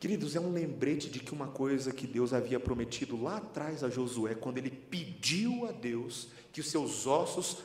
Queridos, 0.00 0.36
é 0.36 0.40
um 0.40 0.52
lembrete 0.52 1.10
de 1.10 1.18
que 1.18 1.32
uma 1.32 1.48
coisa 1.48 1.92
que 1.92 2.06
Deus 2.06 2.32
havia 2.32 2.60
prometido 2.60 3.20
lá 3.20 3.38
atrás 3.38 3.82
a 3.82 3.90
Josué, 3.90 4.34
quando 4.34 4.58
ele 4.58 4.70
pediu 4.70 5.66
a 5.66 5.72
Deus 5.72 6.28
que 6.52 6.60
os 6.60 6.70
seus 6.70 7.06
ossos, 7.06 7.58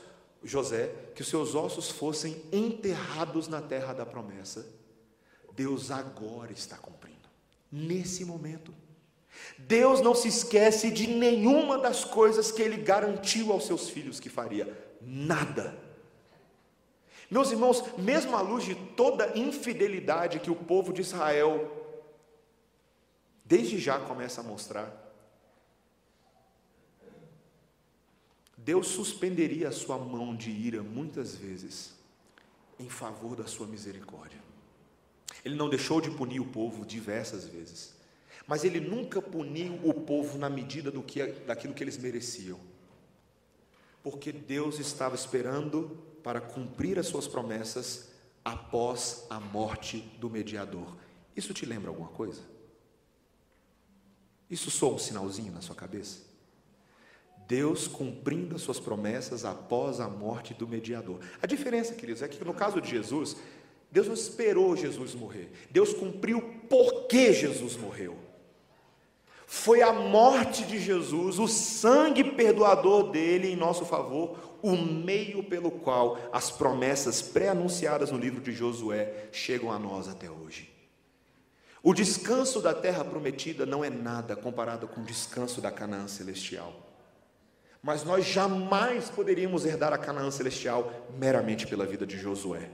José, 0.43 0.87
que 1.13 1.21
os 1.21 1.27
seus 1.27 1.53
ossos 1.53 1.91
fossem 1.91 2.41
enterrados 2.51 3.47
na 3.47 3.61
terra 3.61 3.93
da 3.93 4.05
promessa, 4.05 4.67
Deus 5.55 5.91
agora 5.91 6.51
está 6.51 6.75
cumprindo, 6.75 7.29
nesse 7.71 8.25
momento. 8.25 8.73
Deus 9.57 10.01
não 10.01 10.15
se 10.15 10.27
esquece 10.27 10.89
de 10.89 11.05
nenhuma 11.05 11.77
das 11.77 12.03
coisas 12.03 12.51
que 12.51 12.63
ele 12.63 12.77
garantiu 12.77 13.51
aos 13.51 13.67
seus 13.67 13.89
filhos 13.89 14.19
que 14.19 14.29
faria, 14.29 14.75
nada 14.99 15.82
meus 17.33 17.51
irmãos, 17.51 17.83
mesmo 17.97 18.35
à 18.37 18.41
luz 18.41 18.63
de 18.63 18.75
toda 18.75 19.35
infidelidade 19.35 20.39
que 20.39 20.51
o 20.51 20.55
povo 20.55 20.93
de 20.93 21.01
Israel, 21.01 21.67
desde 23.43 23.79
já 23.79 23.97
começa 23.99 24.41
a 24.41 24.43
mostrar, 24.43 25.01
Deus 28.55 28.87
suspenderia 28.87 29.69
a 29.69 29.71
sua 29.71 29.97
mão 29.97 30.35
de 30.35 30.51
ira 30.51 30.83
muitas 30.83 31.35
vezes 31.35 31.95
em 32.79 32.87
favor 32.87 33.35
da 33.35 33.47
sua 33.47 33.65
misericórdia. 33.65 34.39
Ele 35.43 35.55
não 35.55 35.67
deixou 35.67 35.99
de 35.99 36.11
punir 36.11 36.39
o 36.39 36.45
povo 36.45 36.85
diversas 36.85 37.45
vezes, 37.45 37.95
mas 38.45 38.63
ele 38.63 38.79
nunca 38.79 39.19
puniu 39.19 39.79
o 39.83 39.93
povo 39.93 40.37
na 40.37 40.51
medida 40.51 40.91
do 40.91 41.01
que, 41.01 41.25
daquilo 41.47 41.73
que 41.73 41.83
eles 41.83 41.97
mereciam, 41.97 42.59
porque 44.03 44.31
Deus 44.31 44.77
estava 44.77 45.15
esperando 45.15 46.12
para 46.23 46.39
cumprir 46.39 46.97
as 46.97 47.07
suas 47.07 47.27
promessas 47.27 48.09
após 48.43 49.25
a 49.29 49.39
morte 49.39 49.99
do 50.19 50.29
mediador. 50.29 50.95
Isso 51.35 51.53
te 51.53 51.65
lembra 51.65 51.89
alguma 51.89 52.09
coisa? 52.09 52.41
Isso 54.49 54.71
soa 54.71 54.95
um 54.95 54.99
sinalzinho 54.99 55.51
na 55.51 55.61
sua 55.61 55.75
cabeça? 55.75 56.21
Deus 57.47 57.87
cumprindo 57.87 58.55
as 58.55 58.61
suas 58.61 58.79
promessas 58.79 59.43
após 59.43 59.99
a 59.99 60.07
morte 60.07 60.53
do 60.53 60.67
mediador. 60.67 61.19
A 61.41 61.47
diferença, 61.47 61.93
queridos, 61.93 62.21
é 62.21 62.27
que 62.27 62.43
no 62.43 62.53
caso 62.53 62.81
de 62.81 62.89
Jesus, 62.89 63.35
Deus 63.91 64.07
não 64.07 64.13
esperou 64.13 64.75
Jesus 64.75 65.13
morrer. 65.13 65.51
Deus 65.69 65.93
cumpriu 65.93 66.41
porque 66.69 67.33
Jesus 67.33 67.75
morreu. 67.75 68.17
Foi 69.55 69.83
a 69.83 69.93
morte 69.93 70.65
de 70.65 70.79
Jesus, 70.79 71.37
o 71.37 71.47
sangue 71.47 72.23
perdoador 72.23 73.11
dele 73.11 73.51
em 73.51 73.55
nosso 73.55 73.85
favor, 73.85 74.57
o 74.63 74.75
meio 74.75 75.43
pelo 75.43 75.69
qual 75.69 76.17
as 76.33 76.49
promessas 76.49 77.21
pré-anunciadas 77.21 78.11
no 78.11 78.17
livro 78.17 78.41
de 78.41 78.51
Josué 78.51 79.29
chegam 79.31 79.71
a 79.71 79.77
nós 79.77 80.07
até 80.07 80.27
hoje. 80.27 80.73
O 81.83 81.93
descanso 81.93 82.61
da 82.61 82.73
terra 82.73 83.05
prometida 83.05 83.63
não 83.63 83.85
é 83.85 83.91
nada 83.91 84.35
comparado 84.35 84.87
com 84.87 85.01
o 85.01 85.05
descanso 85.05 85.61
da 85.61 85.71
Canaã 85.71 86.07
celestial. 86.07 86.73
Mas 87.81 88.03
nós 88.03 88.25
jamais 88.25 89.11
poderíamos 89.11 89.65
herdar 89.65 89.93
a 89.93 89.99
Canaã 89.99 90.31
celestial 90.31 90.91
meramente 91.15 91.67
pela 91.67 91.85
vida 91.85 92.07
de 92.07 92.17
Josué. 92.17 92.71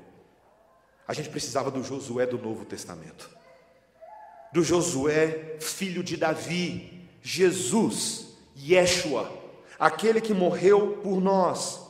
A 1.06 1.14
gente 1.14 1.28
precisava 1.28 1.70
do 1.70 1.84
Josué 1.84 2.26
do 2.26 2.38
Novo 2.38 2.64
Testamento. 2.64 3.38
Do 4.52 4.64
Josué, 4.64 5.58
filho 5.60 6.04
de 6.04 6.18
Davi, 6.18 7.08
Jesus, 7.22 8.38
Yeshua, 8.58 9.32
aquele 9.78 10.20
que 10.20 10.34
morreu 10.34 10.98
por 11.04 11.22
nós 11.22 11.88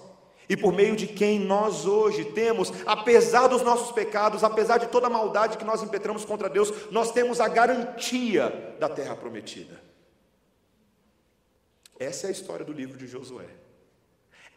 e 0.49 0.57
por 0.57 0.73
meio 0.73 0.95
de 0.95 1.05
quem 1.05 1.39
nós 1.39 1.85
hoje 1.85 2.25
temos, 2.25 2.73
apesar 2.85 3.47
dos 3.47 3.61
nossos 3.61 3.91
pecados, 3.91 4.43
apesar 4.43 4.79
de 4.79 4.87
toda 4.87 5.07
a 5.07 5.09
maldade 5.09 5.57
que 5.57 5.63
nós 5.63 5.83
impetramos 5.83 6.25
contra 6.25 6.49
Deus, 6.49 6.73
nós 6.91 7.11
temos 7.11 7.39
a 7.39 7.47
garantia 7.47 8.75
da 8.79 8.89
terra 8.89 9.15
prometida. 9.15 9.79
Essa 11.99 12.27
é 12.27 12.29
a 12.29 12.31
história 12.31 12.65
do 12.65 12.73
livro 12.73 12.97
de 12.97 13.05
Josué. 13.05 13.45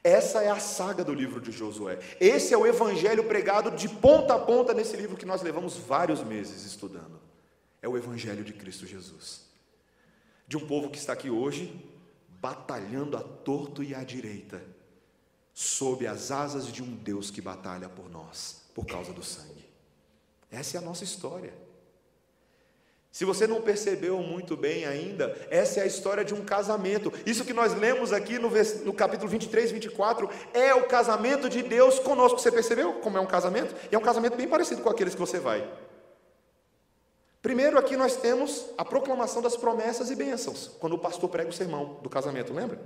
Essa 0.03 0.43
é 0.43 0.49
a 0.49 0.59
saga 0.59 1.05
do 1.05 1.15
livro 1.15 1.41
de 1.41 1.53
Josué. 1.53 1.99
Esse 2.19 2.55
é 2.55 2.59
o 2.59 2.67
evangelho 2.67 3.25
pregado 3.25 3.71
de 3.71 3.89
ponta 3.89 4.35
a 4.35 4.39
ponta 4.39 4.75
nesse 4.75 4.97
livro 4.97 5.17
que 5.17 5.27
nós 5.27 5.43
levamos 5.43 5.77
vários 5.77 6.25
meses 6.25 6.65
estudando. 6.65 7.22
É 7.83 7.89
o 7.89 7.97
evangelho 7.97 8.45
de 8.45 8.53
Cristo 8.53 8.87
Jesus. 8.87 9.43
De 10.47 10.57
um 10.57 10.66
povo 10.66 10.89
que 10.89 10.99
está 10.99 11.12
aqui 11.12 11.28
hoje, 11.28 11.85
batalhando 12.41 13.16
a 13.16 13.20
torto 13.22 13.83
e 13.83 13.95
à 13.95 14.05
direita, 14.05 14.62
sob 15.53 16.07
as 16.07 16.30
asas 16.30 16.66
de 16.68 16.83
um 16.83 16.95
Deus 16.95 17.30
que 17.30 17.41
batalha 17.41 17.89
por 17.89 18.09
nós, 18.09 18.62
por 18.74 18.87
causa 18.87 19.12
do 19.12 19.22
sangue. 19.22 19.64
Essa 20.51 20.76
é 20.76 20.78
a 20.78 20.83
nossa 20.83 21.05
história. 21.05 21.53
Se 23.12 23.26
você 23.26 23.47
não 23.47 23.61
percebeu 23.61 24.18
muito 24.22 24.57
bem 24.57 24.87
ainda, 24.87 25.37
essa 25.51 25.80
é 25.80 25.83
a 25.83 25.87
história 25.87 26.24
de 26.24 26.33
um 26.33 26.43
casamento. 26.43 27.12
Isso 27.26 27.45
que 27.45 27.53
nós 27.53 27.74
lemos 27.74 28.11
aqui 28.11 28.39
no, 28.39 28.51
no 28.85 28.93
capítulo 28.95 29.28
23, 29.28 29.70
24, 29.70 30.30
é 30.55 30.74
o 30.74 30.87
casamento 30.87 31.47
de 31.47 31.62
Deus 31.62 31.99
conosco. 31.99 32.39
Você 32.39 32.51
percebeu 32.51 32.95
como 32.95 33.18
é 33.18 33.20
um 33.20 33.26
casamento? 33.26 33.74
E 33.91 33.95
é 33.95 33.99
um 33.99 34.03
casamento 34.03 34.35
bem 34.35 34.49
parecido 34.49 34.80
com 34.80 34.89
aqueles 34.89 35.14
que 35.14 35.20
você 35.20 35.39
vai. 35.39 35.70
Primeiro, 37.43 37.76
aqui 37.76 37.97
nós 37.97 38.14
temos 38.14 38.66
a 38.78 38.84
proclamação 38.84 39.43
das 39.43 39.57
promessas 39.57 40.11
e 40.11 40.14
bênçãos, 40.14 40.70
quando 40.78 40.93
o 40.93 40.99
pastor 40.99 41.28
prega 41.28 41.51
o 41.51 41.53
sermão 41.53 41.99
do 42.01 42.09
casamento, 42.09 42.55
lembra? 42.55 42.80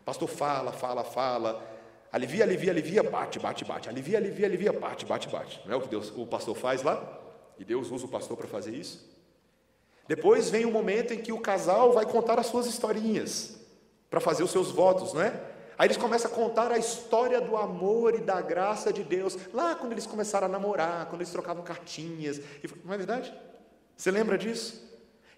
O 0.00 0.04
pastor 0.04 0.28
fala, 0.28 0.72
fala, 0.72 1.04
fala, 1.04 1.62
alivia, 2.10 2.42
alivia, 2.42 2.72
alivia, 2.72 3.02
bate, 3.04 3.38
bate, 3.38 3.64
bate, 3.64 3.88
alivia, 3.88 4.18
alivia, 4.18 4.46
alivia, 4.46 4.72
bate, 4.72 5.06
bate, 5.06 5.28
bate. 5.28 5.62
Não 5.64 5.74
é 5.74 5.76
o 5.76 5.80
que 5.80 5.86
Deus, 5.86 6.12
o 6.16 6.26
pastor 6.26 6.56
faz 6.56 6.82
lá? 6.82 7.20
E 7.56 7.64
Deus 7.64 7.92
usa 7.92 8.06
o 8.06 8.08
pastor 8.08 8.36
para 8.36 8.48
fazer 8.48 8.74
isso? 8.74 9.08
Depois 10.08 10.50
vem 10.50 10.64
o 10.64 10.72
momento 10.72 11.14
em 11.14 11.18
que 11.18 11.32
o 11.32 11.38
casal 11.38 11.92
vai 11.92 12.04
contar 12.04 12.36
as 12.40 12.46
suas 12.46 12.66
historinhas, 12.66 13.60
para 14.10 14.18
fazer 14.20 14.42
os 14.42 14.50
seus 14.50 14.72
votos, 14.72 15.12
não 15.12 15.22
é? 15.22 15.40
Aí 15.78 15.86
eles 15.86 15.96
começam 15.96 16.30
a 16.30 16.34
contar 16.34 16.72
a 16.72 16.78
história 16.78 17.40
do 17.40 17.56
amor 17.56 18.16
e 18.16 18.20
da 18.20 18.40
graça 18.40 18.92
de 18.92 19.04
Deus, 19.04 19.38
lá 19.52 19.76
quando 19.76 19.92
eles 19.92 20.06
começaram 20.06 20.46
a 20.46 20.50
namorar, 20.50 21.06
quando 21.06 21.20
eles 21.20 21.30
trocavam 21.30 21.62
cartinhas, 21.62 22.40
não 22.84 22.92
é 22.92 22.96
verdade? 22.96 23.32
Você 23.96 24.10
lembra 24.10 24.36
disso? 24.36 24.82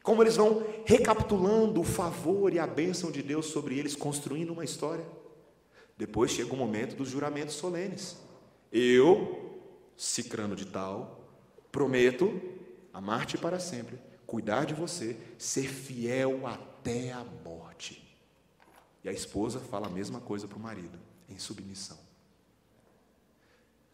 Como 0.03 0.23
eles 0.23 0.37
vão 0.37 0.65
recapitulando 0.85 1.81
o 1.81 1.85
favor 1.85 2.53
e 2.53 2.59
a 2.59 2.67
bênção 2.67 3.11
de 3.11 3.23
Deus 3.23 3.47
sobre 3.47 3.79
eles, 3.79 3.97
construindo 3.97 4.53
uma 4.53 4.65
história. 4.65 5.05
Depois 5.97 6.31
chega 6.31 6.53
o 6.53 6.57
momento 6.57 6.95
dos 6.95 7.09
juramentos 7.09 7.55
solenes. 7.55 8.17
Eu, 8.71 9.61
cicrano 9.97 10.55
de 10.55 10.67
tal, 10.67 11.29
prometo 11.73 12.41
amar-te 12.93 13.37
para 13.37 13.59
sempre, 13.59 13.99
cuidar 14.27 14.65
de 14.65 14.75
você, 14.75 15.17
ser 15.37 15.69
fiel 15.69 16.47
até 16.47 17.13
a 17.13 17.25
morte. 17.45 18.17
E 19.03 19.09
a 19.09 19.13
esposa 19.13 19.61
fala 19.61 19.87
a 19.87 19.91
mesma 19.91 20.21
coisa 20.21 20.49
para 20.49 20.57
o 20.57 20.61
marido, 20.61 20.99
em 21.29 21.39
submissão. 21.39 21.99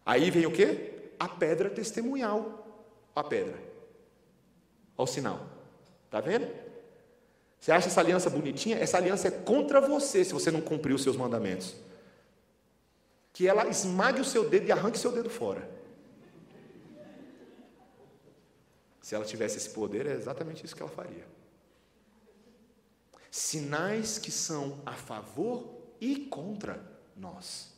Aí 0.05 0.29
vem 0.29 0.45
o 0.45 0.51
que? 0.51 1.11
A 1.19 1.27
pedra 1.27 1.69
testemunhal. 1.69 2.91
A 3.15 3.23
pedra. 3.23 3.72
Olha 4.97 5.03
o 5.03 5.07
sinal. 5.07 5.47
Está 6.05 6.21
vendo? 6.21 6.47
Você 7.59 7.71
acha 7.71 7.87
essa 7.87 8.01
aliança 8.01 8.29
bonitinha? 8.29 8.77
Essa 8.77 8.97
aliança 8.97 9.29
é 9.29 9.31
contra 9.31 9.79
você 9.79 10.23
se 10.23 10.33
você 10.33 10.51
não 10.51 10.61
cumprir 10.61 10.93
os 10.93 11.01
seus 11.01 11.15
mandamentos. 11.15 11.75
Que 13.31 13.47
ela 13.47 13.67
esmague 13.67 14.21
o 14.21 14.25
seu 14.25 14.49
dedo 14.49 14.67
e 14.67 14.71
arranque 14.71 14.97
o 14.97 15.01
seu 15.01 15.11
dedo 15.11 15.29
fora. 15.29 15.67
Se 19.01 19.15
ela 19.15 19.25
tivesse 19.25 19.57
esse 19.57 19.69
poder, 19.69 20.05
é 20.05 20.13
exatamente 20.13 20.65
isso 20.65 20.75
que 20.75 20.81
ela 20.81 20.91
faria. 20.91 21.25
Sinais 23.31 24.19
que 24.19 24.29
são 24.29 24.81
a 24.85 24.93
favor 24.93 25.73
e 25.99 26.17
contra 26.17 26.83
nós. 27.15 27.73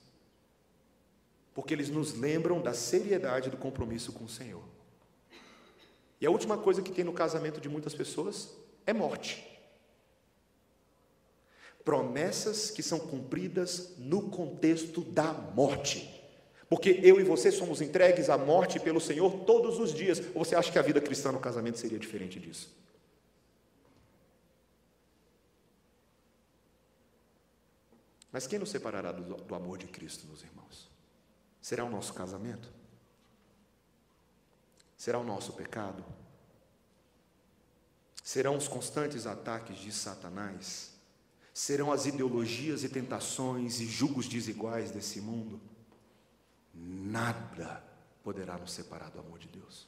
Porque 1.53 1.73
eles 1.73 1.89
nos 1.89 2.13
lembram 2.13 2.61
da 2.61 2.73
seriedade 2.73 3.49
do 3.49 3.57
compromisso 3.57 4.11
com 4.11 4.25
o 4.25 4.29
Senhor. 4.29 4.74
E 6.19 6.25
a 6.25 6.31
última 6.31 6.57
coisa 6.57 6.81
que 6.81 6.91
tem 6.91 7.03
no 7.03 7.13
casamento 7.13 7.59
de 7.59 7.69
muitas 7.69 7.93
pessoas 7.93 8.55
é 8.85 8.93
morte. 8.93 9.45
Promessas 11.83 12.71
que 12.71 12.81
são 12.81 12.99
cumpridas 12.99 13.95
no 13.97 14.29
contexto 14.29 15.01
da 15.01 15.31
morte. 15.31 16.11
Porque 16.67 16.99
eu 17.03 17.19
e 17.19 17.23
você 17.23 17.51
somos 17.51 17.79
entregues 17.79 18.29
à 18.29 18.37
morte 18.37 18.79
pelo 18.79 18.99
Senhor 18.99 19.45
todos 19.45 19.79
os 19.79 19.93
dias. 19.93 20.19
Ou 20.33 20.43
você 20.43 20.55
acha 20.55 20.71
que 20.71 20.79
a 20.79 20.81
vida 20.81 20.99
cristã 20.99 21.31
no 21.31 21.39
casamento 21.39 21.77
seria 21.77 21.99
diferente 21.99 22.39
disso? 22.39 22.75
Mas 28.31 28.47
quem 28.47 28.59
nos 28.59 28.69
separará 28.69 29.11
do, 29.11 29.35
do 29.35 29.55
amor 29.55 29.77
de 29.77 29.87
Cristo, 29.87 30.25
meus 30.27 30.43
irmãos? 30.43 30.89
Será 31.61 31.85
o 31.85 31.89
nosso 31.89 32.13
casamento? 32.13 32.69
Será 35.05 35.19
o 35.19 35.23
nosso 35.23 35.53
pecado? 35.53 36.03
Serão 38.23 38.57
os 38.57 38.67
constantes 38.67 39.27
ataques 39.27 39.77
de 39.77 39.91
Satanás? 39.91 40.93
Serão 41.53 41.91
as 41.91 42.07
ideologias 42.07 42.83
e 42.83 42.89
tentações 42.89 43.79
e 43.79 43.85
julgos 43.85 44.27
desiguais 44.27 44.89
desse 44.89 45.21
mundo? 45.21 45.61
nada 46.73 47.83
poderá 48.23 48.57
nos 48.57 48.71
separar 48.71 49.11
do 49.11 49.19
amor 49.19 49.37
de 49.37 49.47
Deus. 49.47 49.87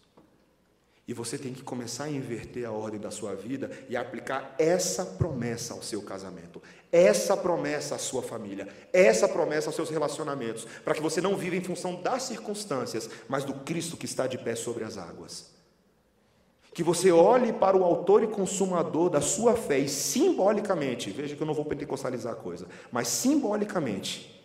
E 1.07 1.13
você 1.13 1.37
tem 1.37 1.53
que 1.53 1.63
começar 1.63 2.03
a 2.03 2.11
inverter 2.11 2.67
a 2.67 2.71
ordem 2.71 2.99
da 2.99 3.09
sua 3.09 3.33
vida 3.33 3.71
e 3.87 3.95
aplicar 3.95 4.53
essa 4.59 5.05
promessa 5.05 5.73
ao 5.73 5.81
seu 5.81 6.01
casamento, 6.01 6.61
essa 6.91 7.37
promessa 7.37 7.95
à 7.95 7.97
sua 7.97 8.21
família, 8.21 8.67
essa 8.91 9.25
promessa 9.25 9.69
aos 9.69 9.75
seus 9.75 9.89
relacionamentos, 9.89 10.67
para 10.83 10.93
que 10.93 11.01
você 11.01 11.21
não 11.21 11.37
viva 11.37 11.55
em 11.55 11.63
função 11.63 12.01
das 12.01 12.23
circunstâncias, 12.23 13.09
mas 13.29 13.45
do 13.45 13.53
Cristo 13.53 13.95
que 13.95 14.05
está 14.05 14.27
de 14.27 14.37
pé 14.37 14.53
sobre 14.53 14.83
as 14.83 14.97
águas. 14.97 15.55
Que 16.73 16.83
você 16.83 17.09
olhe 17.09 17.53
para 17.53 17.77
o 17.77 17.85
autor 17.85 18.21
e 18.23 18.27
consumador 18.27 19.09
da 19.09 19.21
sua 19.21 19.55
fé 19.55 19.79
e 19.79 19.87
simbolicamente, 19.87 21.09
veja 21.09 21.37
que 21.37 21.41
eu 21.41 21.47
não 21.47 21.53
vou 21.53 21.63
pentecostalizar 21.63 22.33
a 22.33 22.35
coisa, 22.35 22.67
mas 22.91 23.07
simbolicamente, 23.07 24.43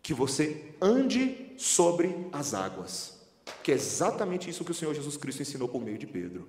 que 0.00 0.14
você 0.14 0.72
ande 0.80 1.52
sobre 1.58 2.28
as 2.32 2.54
águas. 2.54 3.15
Que 3.62 3.72
é 3.72 3.74
exatamente 3.74 4.48
isso 4.50 4.64
que 4.64 4.70
o 4.70 4.74
Senhor 4.74 4.94
Jesus 4.94 5.16
Cristo 5.16 5.42
ensinou 5.42 5.68
por 5.68 5.82
meio 5.82 5.98
de 5.98 6.06
Pedro. 6.06 6.48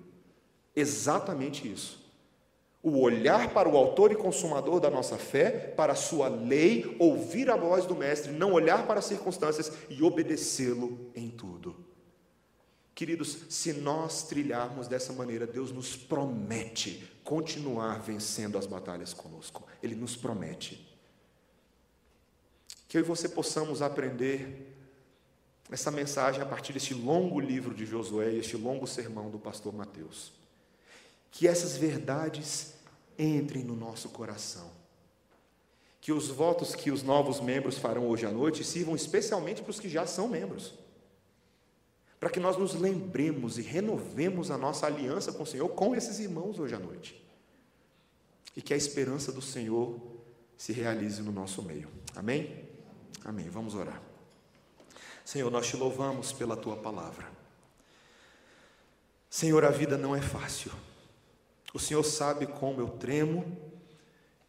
Exatamente 0.75 1.71
isso. 1.71 2.05
O 2.81 2.99
olhar 2.99 3.53
para 3.53 3.67
o 3.67 3.75
autor 3.75 4.11
e 4.11 4.15
consumador 4.15 4.79
da 4.79 4.89
nossa 4.89 5.17
fé, 5.17 5.49
para 5.49 5.93
a 5.93 5.95
sua 5.95 6.27
lei, 6.27 6.95
ouvir 6.99 7.49
a 7.49 7.55
voz 7.55 7.85
do 7.85 7.95
Mestre, 7.95 8.31
não 8.31 8.53
olhar 8.53 8.85
para 8.85 8.99
as 8.99 9.05
circunstâncias 9.05 9.71
e 9.89 10.03
obedecê-lo 10.03 11.11
em 11.15 11.29
tudo. 11.29 11.75
Queridos, 12.93 13.45
se 13.49 13.73
nós 13.73 14.23
trilharmos 14.23 14.87
dessa 14.87 15.13
maneira, 15.13 15.45
Deus 15.45 15.71
nos 15.71 15.95
promete 15.95 17.07
continuar 17.23 17.99
vencendo 17.99 18.57
as 18.57 18.65
batalhas 18.65 19.13
conosco. 19.13 19.67
Ele 19.83 19.93
nos 19.93 20.15
promete. 20.15 20.87
Que 22.87 22.97
eu 22.97 23.01
e 23.01 23.03
você 23.03 23.27
possamos 23.27 23.81
aprender 23.81 24.76
essa 25.69 25.91
mensagem 25.91 26.41
a 26.41 26.45
partir 26.45 26.73
deste 26.73 26.93
longo 26.93 27.39
livro 27.39 27.73
de 27.73 27.85
Josué 27.85 28.31
e 28.31 28.39
este 28.39 28.55
longo 28.55 28.87
sermão 28.87 29.29
do 29.29 29.37
pastor 29.37 29.73
Mateus. 29.73 30.31
Que 31.31 31.47
essas 31.47 31.77
verdades 31.77 32.73
entrem 33.17 33.63
no 33.63 33.75
nosso 33.75 34.09
coração. 34.09 34.71
Que 35.99 36.11
os 36.13 36.29
votos 36.29 36.73
que 36.73 36.89
os 36.89 37.03
novos 37.03 37.41
membros 37.41 37.77
farão 37.77 38.07
hoje 38.07 38.25
à 38.25 38.31
noite 38.31 38.63
sirvam 38.63 38.95
especialmente 38.95 39.61
para 39.61 39.71
os 39.71 39.79
que 39.79 39.89
já 39.89 40.05
são 40.05 40.27
membros. 40.27 40.73
Para 42.19 42.29
que 42.29 42.39
nós 42.39 42.57
nos 42.57 42.73
lembremos 42.73 43.57
e 43.57 43.61
renovemos 43.61 44.49
a 44.49 44.57
nossa 44.57 44.87
aliança 44.87 45.33
com 45.33 45.43
o 45.43 45.47
Senhor 45.47 45.67
com 45.69 45.95
esses 45.95 46.19
irmãos 46.19 46.59
hoje 46.59 46.75
à 46.75 46.79
noite. 46.79 47.21
E 48.55 48.61
que 48.61 48.73
a 48.73 48.77
esperança 48.77 49.31
do 49.31 49.41
Senhor 49.41 49.99
se 50.55 50.71
realize 50.71 51.21
no 51.21 51.31
nosso 51.31 51.61
meio. 51.61 51.89
Amém? 52.15 52.65
Amém. 53.23 53.49
Vamos 53.49 53.75
orar. 53.75 54.06
Senhor, 55.27 55.51
nós 55.51 55.67
te 55.67 55.75
louvamos 55.75 56.31
pela 56.31 56.55
tua 56.55 56.77
palavra. 56.77 57.29
Senhor, 59.29 59.65
a 59.65 59.69
vida 59.69 59.97
não 59.97 60.15
é 60.15 60.21
fácil. 60.21 60.71
O 61.73 61.79
Senhor 61.79 62.01
sabe 62.05 62.47
como 62.47 62.79
eu 62.79 62.87
tremo 62.91 63.57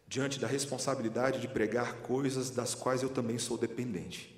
diante 0.06 0.38
da 0.38 0.46
responsabilidade 0.46 1.40
de 1.40 1.48
pregar 1.48 1.94
coisas 1.94 2.50
das 2.50 2.76
quais 2.76 3.02
eu 3.02 3.08
também 3.08 3.40
sou 3.40 3.58
dependente. 3.58 4.32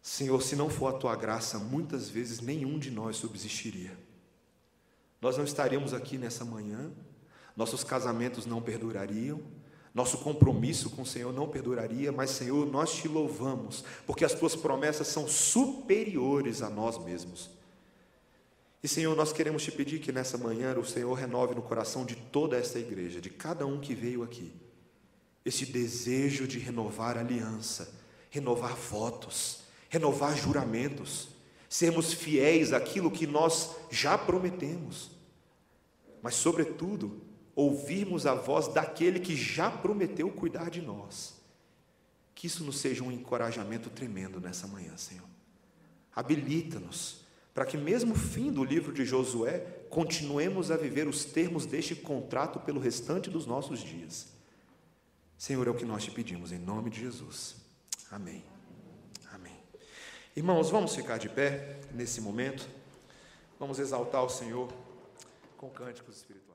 Senhor, 0.00 0.40
se 0.40 0.54
não 0.54 0.70
for 0.70 0.94
a 0.94 0.96
tua 0.96 1.16
graça, 1.16 1.58
muitas 1.58 2.08
vezes 2.08 2.38
nenhum 2.38 2.78
de 2.78 2.92
nós 2.92 3.16
subsistiria. 3.16 3.98
Nós 5.20 5.36
não 5.36 5.42
estaríamos 5.42 5.92
aqui 5.92 6.16
nessa 6.16 6.44
manhã, 6.44 6.92
nossos 7.56 7.82
casamentos 7.82 8.46
não 8.46 8.62
perdurariam, 8.62 9.42
nosso 9.98 10.18
compromisso 10.18 10.90
com 10.90 11.02
o 11.02 11.06
Senhor 11.06 11.32
não 11.32 11.48
perduraria, 11.48 12.12
mas, 12.12 12.30
Senhor, 12.30 12.64
nós 12.64 12.94
te 12.94 13.08
louvamos, 13.08 13.84
porque 14.06 14.24
as 14.24 14.32
tuas 14.32 14.54
promessas 14.54 15.08
são 15.08 15.26
superiores 15.26 16.62
a 16.62 16.70
nós 16.70 16.96
mesmos. 17.04 17.50
E, 18.80 18.86
Senhor, 18.86 19.16
nós 19.16 19.32
queremos 19.32 19.64
te 19.64 19.72
pedir 19.72 19.98
que 19.98 20.12
nessa 20.12 20.38
manhã 20.38 20.78
o 20.78 20.86
Senhor 20.86 21.12
renove 21.12 21.52
no 21.54 21.62
coração 21.62 22.06
de 22.06 22.14
toda 22.14 22.56
esta 22.56 22.78
igreja, 22.78 23.20
de 23.20 23.28
cada 23.28 23.66
um 23.66 23.80
que 23.80 23.92
veio 23.92 24.22
aqui, 24.22 24.52
esse 25.44 25.66
desejo 25.66 26.46
de 26.46 26.60
renovar 26.60 27.18
aliança, 27.18 27.92
renovar 28.30 28.76
votos, 28.76 29.62
renovar 29.88 30.36
juramentos, 30.36 31.28
sermos 31.68 32.12
fiéis 32.12 32.72
àquilo 32.72 33.10
que 33.10 33.26
nós 33.26 33.72
já 33.90 34.16
prometemos, 34.16 35.10
mas, 36.22 36.36
sobretudo, 36.36 37.27
ouvirmos 37.58 38.24
a 38.24 38.34
voz 38.34 38.68
daquele 38.68 39.18
que 39.18 39.34
já 39.34 39.68
prometeu 39.68 40.30
cuidar 40.30 40.70
de 40.70 40.80
nós. 40.80 41.34
Que 42.32 42.46
isso 42.46 42.62
nos 42.62 42.78
seja 42.78 43.02
um 43.02 43.10
encorajamento 43.10 43.90
tremendo 43.90 44.40
nessa 44.40 44.68
manhã, 44.68 44.96
Senhor. 44.96 45.26
Habilita-nos 46.14 47.22
para 47.52 47.66
que, 47.66 47.76
mesmo 47.76 48.14
fim 48.14 48.52
do 48.52 48.62
livro 48.62 48.92
de 48.92 49.04
Josué, 49.04 49.58
continuemos 49.90 50.70
a 50.70 50.76
viver 50.76 51.08
os 51.08 51.24
termos 51.24 51.66
deste 51.66 51.96
contrato 51.96 52.60
pelo 52.60 52.78
restante 52.78 53.28
dos 53.28 53.44
nossos 53.44 53.80
dias. 53.80 54.28
Senhor, 55.36 55.66
é 55.66 55.70
o 55.70 55.74
que 55.74 55.84
nós 55.84 56.04
te 56.04 56.12
pedimos, 56.12 56.52
em 56.52 56.58
nome 56.60 56.90
de 56.90 57.00
Jesus. 57.00 57.56
Amém. 58.08 58.44
Amém. 59.32 59.56
Irmãos, 60.36 60.70
vamos 60.70 60.94
ficar 60.94 61.18
de 61.18 61.28
pé 61.28 61.80
nesse 61.92 62.20
momento. 62.20 62.68
Vamos 63.58 63.80
exaltar 63.80 64.22
o 64.22 64.28
Senhor 64.28 64.72
com 65.56 65.68
cânticos 65.68 66.18
espirituais. 66.18 66.47